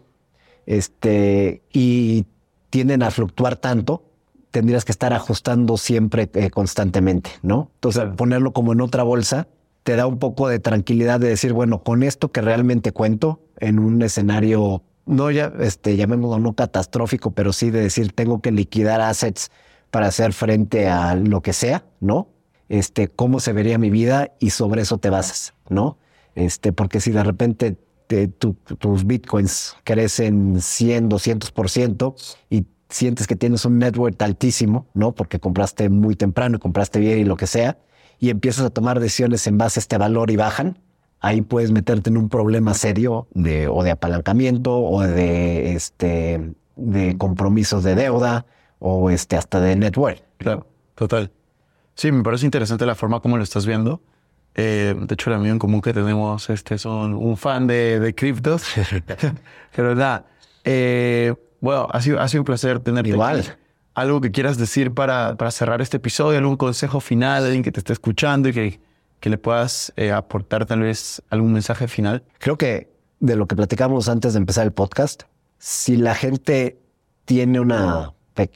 este, 0.65 1.61
y 1.71 2.25
tienden 2.71 3.03
a 3.03 3.11
fluctuar 3.11 3.57
tanto, 3.57 4.03
tendrías 4.49 4.85
que 4.85 4.91
estar 4.91 5.13
ajustando 5.13 5.77
siempre 5.77 6.27
eh, 6.33 6.49
constantemente, 6.49 7.29
¿no? 7.43 7.69
Entonces, 7.75 8.05
ponerlo 8.17 8.53
como 8.53 8.73
en 8.73 8.81
otra 8.81 9.03
bolsa 9.03 9.47
te 9.83 9.95
da 9.95 10.07
un 10.07 10.17
poco 10.17 10.47
de 10.47 10.57
tranquilidad 10.57 11.19
de 11.19 11.27
decir, 11.27 11.53
bueno, 11.53 11.83
con 11.83 12.01
esto 12.01 12.31
que 12.31 12.41
realmente 12.41 12.91
cuento 12.91 13.39
en 13.59 13.77
un 13.77 14.01
escenario, 14.01 14.81
no 15.05 15.29
ya, 15.29 15.53
este, 15.59 15.95
llamémoslo 15.95 16.39
no 16.39 16.53
catastrófico, 16.53 17.31
pero 17.31 17.53
sí 17.53 17.69
de 17.69 17.81
decir, 17.81 18.13
tengo 18.13 18.41
que 18.41 18.51
liquidar 18.51 18.99
assets 18.99 19.51
para 19.91 20.07
hacer 20.07 20.33
frente 20.33 20.87
a 20.87 21.13
lo 21.13 21.41
que 21.41 21.53
sea, 21.53 21.85
¿no? 21.99 22.29
Este, 22.69 23.07
cómo 23.07 23.39
se 23.39 23.53
vería 23.53 23.77
mi 23.77 23.89
vida 23.89 24.31
y 24.39 24.51
sobre 24.51 24.81
eso 24.81 24.97
te 24.97 25.09
basas, 25.09 25.53
¿no? 25.69 25.97
Este, 26.35 26.73
porque 26.73 26.99
si 26.99 27.11
de 27.11 27.23
repente 27.23 27.77
tus 28.37 29.05
bitcoins 29.05 29.75
crecen 29.83 30.61
100, 30.61 31.09
200% 31.09 32.15
y 32.49 32.65
sientes 32.89 33.27
que 33.27 33.35
tienes 33.35 33.65
un 33.65 33.79
network 33.79 34.21
altísimo, 34.21 34.87
¿no? 34.93 35.13
Porque 35.13 35.39
compraste 35.39 35.89
muy 35.89 36.15
temprano 36.15 36.59
compraste 36.59 36.99
bien 36.99 37.19
y 37.19 37.23
lo 37.23 37.35
que 37.35 37.47
sea, 37.47 37.77
y 38.19 38.29
empiezas 38.29 38.65
a 38.65 38.69
tomar 38.69 38.99
decisiones 38.99 39.45
en 39.47 39.57
base 39.57 39.79
a 39.79 39.81
este 39.81 39.97
valor 39.97 40.31
y 40.31 40.35
bajan, 40.35 40.79
ahí 41.19 41.41
puedes 41.41 41.71
meterte 41.71 42.09
en 42.09 42.17
un 42.17 42.29
problema 42.29 42.73
serio 42.73 43.27
de, 43.33 43.67
o 43.67 43.83
de 43.83 43.91
apalancamiento 43.91 44.77
o 44.77 45.01
de, 45.01 45.73
este, 45.73 46.53
de 46.75 47.17
compromisos 47.17 47.83
de 47.83 47.95
deuda 47.95 48.45
o 48.79 49.09
este, 49.09 49.35
hasta 49.35 49.59
de 49.59 49.75
network. 49.75 50.23
Claro, 50.37 50.67
total. 50.95 51.31
Sí, 51.95 52.11
me 52.11 52.23
parece 52.23 52.45
interesante 52.45 52.85
la 52.85 52.95
forma 52.95 53.19
como 53.21 53.37
lo 53.37 53.43
estás 53.43 53.65
viendo. 53.65 54.01
Eh, 54.53 54.95
de 54.97 55.13
hecho, 55.13 55.29
el 55.29 55.37
amigo 55.37 55.51
en 55.51 55.59
común 55.59 55.81
que 55.81 55.93
tenemos 55.93 56.49
este, 56.49 56.77
son 56.77 57.13
un 57.13 57.35
fan 57.35 57.67
de, 57.67 57.99
de 57.99 58.15
criptos. 58.15 58.63
Pero 59.75 59.95
nada, 59.95 60.25
eh, 60.63 61.33
bueno, 61.59 61.87
ha 61.91 62.01
sido, 62.01 62.19
ha 62.19 62.27
sido 62.27 62.41
un 62.41 62.45
placer 62.45 62.79
tenerte 62.79 63.09
Igual. 63.09 63.57
¿Algo 63.93 64.19
que 64.19 64.31
quieras 64.31 64.57
decir 64.57 64.93
para, 64.93 65.35
para 65.37 65.51
cerrar 65.51 65.81
este 65.81 65.97
episodio? 65.97 66.37
¿Algún 66.37 66.57
consejo 66.57 66.99
final? 66.99 67.45
¿Alguien 67.45 67.63
que 67.63 67.71
te 67.71 67.79
esté 67.79 67.93
escuchando 67.93 68.49
y 68.49 68.53
que, 68.53 68.79
que 69.21 69.29
le 69.29 69.37
puedas 69.37 69.93
eh, 69.95 70.11
aportar 70.11 70.65
tal 70.65 70.81
vez 70.81 71.21
algún 71.29 71.53
mensaje 71.53 71.87
final? 71.87 72.23
Creo 72.39 72.57
que 72.57 72.89
de 73.21 73.37
lo 73.37 73.47
que 73.47 73.55
platicamos 73.55 74.09
antes 74.09 74.33
de 74.33 74.39
empezar 74.39 74.65
el 74.65 74.73
podcast, 74.73 75.23
si 75.59 75.95
la 75.95 76.13
gente 76.13 76.77
tiene 77.23 77.61
una 77.61 78.11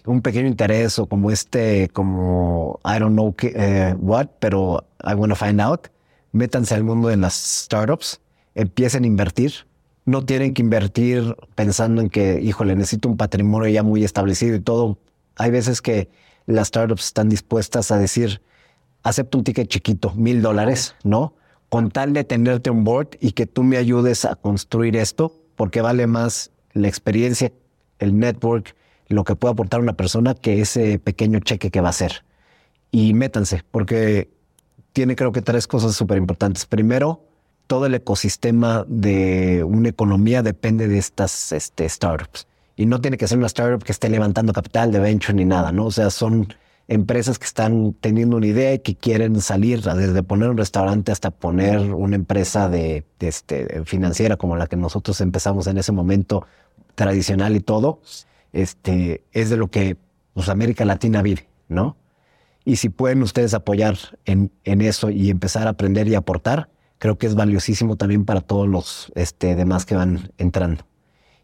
un 0.05 0.21
pequeño 0.21 0.47
interés 0.47 0.99
o 0.99 1.05
como 1.05 1.31
este, 1.31 1.89
como 1.89 2.79
I 2.83 2.99
don't 2.99 3.13
know 3.13 3.33
eh, 3.41 3.95
what, 3.99 4.27
pero 4.39 4.85
I 5.03 5.13
want 5.13 5.31
to 5.31 5.35
find 5.35 5.61
out, 5.61 5.87
métanse 6.31 6.75
al 6.75 6.83
mundo 6.83 7.07
de 7.07 7.17
las 7.17 7.33
startups, 7.33 8.19
empiecen 8.55 9.03
a 9.03 9.07
invertir 9.07 9.69
no 10.09 10.25
tienen 10.25 10.53
que 10.53 10.61
invertir 10.61 11.35
pensando 11.55 12.01
en 12.01 12.09
que, 12.09 12.41
híjole, 12.41 12.75
necesito 12.75 13.07
un 13.07 13.17
patrimonio 13.17 13.69
ya 13.69 13.83
muy 13.83 14.03
establecido 14.03 14.55
y 14.55 14.59
todo. 14.59 14.97
Hay 15.35 15.51
veces 15.51 15.81
que 15.81 16.09
las 16.47 16.69
startups 16.69 17.05
están 17.05 17.29
dispuestas 17.29 17.91
a 17.91 17.97
decir, 17.97 18.41
acepto 19.03 19.37
un 19.37 19.43
ticket 19.43 19.67
chiquito, 19.67 20.11
mil 20.15 20.41
dólares, 20.41 20.95
¿no? 21.03 21.35
Con 21.69 21.91
tal 21.91 22.13
de 22.13 22.23
tenerte 22.23 22.71
un 22.71 22.83
board 22.83 23.09
y 23.19 23.33
que 23.33 23.45
tú 23.45 23.63
me 23.63 23.77
ayudes 23.77 24.25
a 24.25 24.35
construir 24.35 24.97
esto, 24.97 25.31
porque 25.55 25.81
vale 25.81 26.07
más 26.07 26.51
la 26.73 26.87
experiencia, 26.87 27.51
el 27.99 28.17
network, 28.17 28.75
lo 29.09 29.23
que 29.23 29.35
puede 29.35 29.53
aportar 29.53 29.81
una 29.81 29.93
persona 29.93 30.35
que 30.35 30.61
ese 30.61 30.99
pequeño 30.99 31.39
cheque 31.39 31.71
que 31.71 31.81
va 31.81 31.87
a 31.87 31.91
hacer. 31.91 32.23
Y 32.91 33.13
métanse, 33.13 33.63
porque 33.69 34.29
tiene 34.93 35.15
creo 35.15 35.31
que 35.31 35.41
tres 35.41 35.67
cosas 35.67 35.95
súper 35.95 36.17
importantes. 36.17 36.65
Primero, 36.65 37.25
todo 37.67 37.85
el 37.85 37.95
ecosistema 37.95 38.85
de 38.87 39.63
una 39.63 39.89
economía 39.89 40.41
depende 40.41 40.87
de 40.87 40.97
estas 40.97 41.51
este, 41.51 41.87
startups. 41.87 42.47
Y 42.75 42.85
no 42.85 43.01
tiene 43.01 43.17
que 43.17 43.27
ser 43.27 43.37
una 43.37 43.47
startup 43.47 43.83
que 43.83 43.91
esté 43.91 44.09
levantando 44.09 44.53
capital 44.53 44.91
de 44.91 44.99
venture 44.99 45.33
ni 45.33 45.45
nada, 45.45 45.71
¿no? 45.71 45.85
O 45.85 45.91
sea, 45.91 46.09
son 46.09 46.53
empresas 46.87 47.37
que 47.37 47.45
están 47.45 47.93
teniendo 47.93 48.37
una 48.37 48.47
idea 48.47 48.73
y 48.73 48.79
que 48.79 48.95
quieren 48.95 49.39
salir 49.41 49.81
desde 49.81 50.23
poner 50.23 50.49
un 50.49 50.57
restaurante 50.57 51.11
hasta 51.11 51.29
poner 51.29 51.79
una 51.93 52.15
empresa 52.15 52.67
de, 52.67 53.05
este, 53.19 53.83
financiera 53.85 54.37
como 54.37 54.55
la 54.55 54.65
que 54.65 54.75
nosotros 54.75 55.21
empezamos 55.21 55.67
en 55.67 55.77
ese 55.77 55.91
momento, 55.91 56.47
tradicional 56.95 57.55
y 57.55 57.59
todo, 57.59 58.01
este, 58.53 59.23
es 59.31 59.49
de 59.49 59.57
lo 59.57 59.67
que 59.69 59.97
pues, 60.33 60.49
América 60.49 60.85
Latina 60.85 61.21
vive, 61.21 61.47
¿no? 61.67 61.97
Y 62.65 62.75
si 62.75 62.89
pueden 62.89 63.23
ustedes 63.23 63.53
apoyar 63.53 63.97
en, 64.25 64.51
en 64.63 64.81
eso 64.81 65.09
y 65.09 65.29
empezar 65.29 65.67
a 65.67 65.71
aprender 65.71 66.07
y 66.07 66.15
aportar, 66.15 66.69
creo 66.99 67.17
que 67.17 67.25
es 67.25 67.35
valiosísimo 67.35 67.95
también 67.95 68.25
para 68.25 68.41
todos 68.41 68.67
los 68.67 69.11
este, 69.15 69.55
demás 69.55 69.85
que 69.85 69.95
van 69.95 70.31
entrando. 70.37 70.85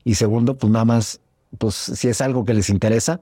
Y 0.03 0.15
segundo, 0.15 0.57
pues 0.57 0.71
nada 0.71 0.85
más, 0.85 1.21
pues 1.57 1.73
si 1.73 2.09
es 2.09 2.21
algo 2.21 2.45
que 2.45 2.53
les 2.53 2.69
interesa, 2.69 3.21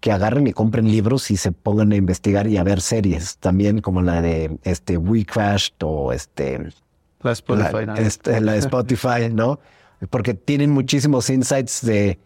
que 0.00 0.10
agarren 0.10 0.46
y 0.46 0.52
compren 0.52 0.88
libros 0.88 1.30
y 1.30 1.36
se 1.36 1.52
pongan 1.52 1.92
a 1.92 1.96
investigar 1.96 2.46
y 2.46 2.56
a 2.56 2.64
ver 2.64 2.80
series, 2.80 3.36
también 3.36 3.80
como 3.80 4.00
la 4.02 4.22
de 4.22 4.58
este 4.64 4.96
We 4.96 5.24
Crashed 5.24 5.74
o 5.82 6.12
este 6.12 6.70
la 7.22 7.32
Spotify, 7.32 7.86
¿no? 7.86 7.94
Este, 7.96 8.40
la 8.40 8.52
de 8.52 8.58
Spotify, 8.58 9.28
¿no? 9.30 9.60
Porque 10.08 10.32
tienen 10.32 10.70
muchísimos 10.70 11.28
insights 11.28 11.84
de 11.84 12.18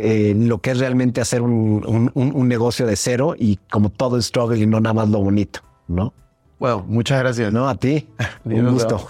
eh, 0.00 0.32
lo 0.36 0.58
que 0.58 0.70
es 0.70 0.78
realmente 0.78 1.20
hacer 1.20 1.42
un, 1.42 2.10
un, 2.14 2.48
negocio 2.48 2.86
de 2.86 2.94
cero 2.94 3.34
y 3.36 3.56
como 3.68 3.90
todo 3.90 4.14
el 4.14 4.22
struggle 4.22 4.58
y 4.58 4.66
no 4.66 4.80
nada 4.80 4.94
más 4.94 5.08
lo 5.08 5.18
bonito, 5.18 5.60
¿no? 5.88 6.12
Bueno, 6.60 6.84
muchas 6.86 7.18
gracias. 7.18 7.52
No, 7.52 7.68
a 7.68 7.74
ti. 7.74 8.08
Un 8.44 8.72
gusto. 8.72 9.06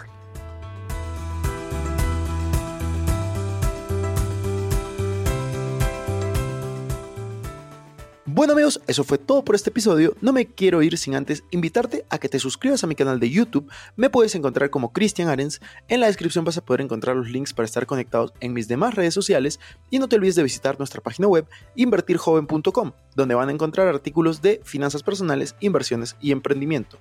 Bueno 8.38 8.52
amigos, 8.52 8.80
eso 8.86 9.02
fue 9.02 9.18
todo 9.18 9.44
por 9.44 9.56
este 9.56 9.70
episodio. 9.70 10.14
No 10.20 10.32
me 10.32 10.46
quiero 10.46 10.80
ir 10.80 10.96
sin 10.96 11.16
antes 11.16 11.42
invitarte 11.50 12.04
a 12.08 12.18
que 12.18 12.28
te 12.28 12.38
suscribas 12.38 12.84
a 12.84 12.86
mi 12.86 12.94
canal 12.94 13.18
de 13.18 13.30
YouTube. 13.30 13.68
Me 13.96 14.10
puedes 14.10 14.32
encontrar 14.36 14.70
como 14.70 14.92
Cristian 14.92 15.26
Arens. 15.26 15.60
En 15.88 15.98
la 15.98 16.06
descripción 16.06 16.44
vas 16.44 16.56
a 16.56 16.64
poder 16.64 16.82
encontrar 16.82 17.16
los 17.16 17.28
links 17.30 17.52
para 17.52 17.66
estar 17.66 17.84
conectados 17.84 18.32
en 18.38 18.52
mis 18.52 18.68
demás 18.68 18.94
redes 18.94 19.12
sociales. 19.12 19.58
Y 19.90 19.98
no 19.98 20.08
te 20.08 20.14
olvides 20.14 20.36
de 20.36 20.44
visitar 20.44 20.78
nuestra 20.78 21.00
página 21.00 21.26
web 21.26 21.48
invertirjoven.com, 21.74 22.92
donde 23.16 23.34
van 23.34 23.48
a 23.48 23.52
encontrar 23.52 23.88
artículos 23.88 24.40
de 24.40 24.60
finanzas 24.62 25.02
personales, 25.02 25.56
inversiones 25.58 26.14
y 26.20 26.30
emprendimiento. 26.30 27.00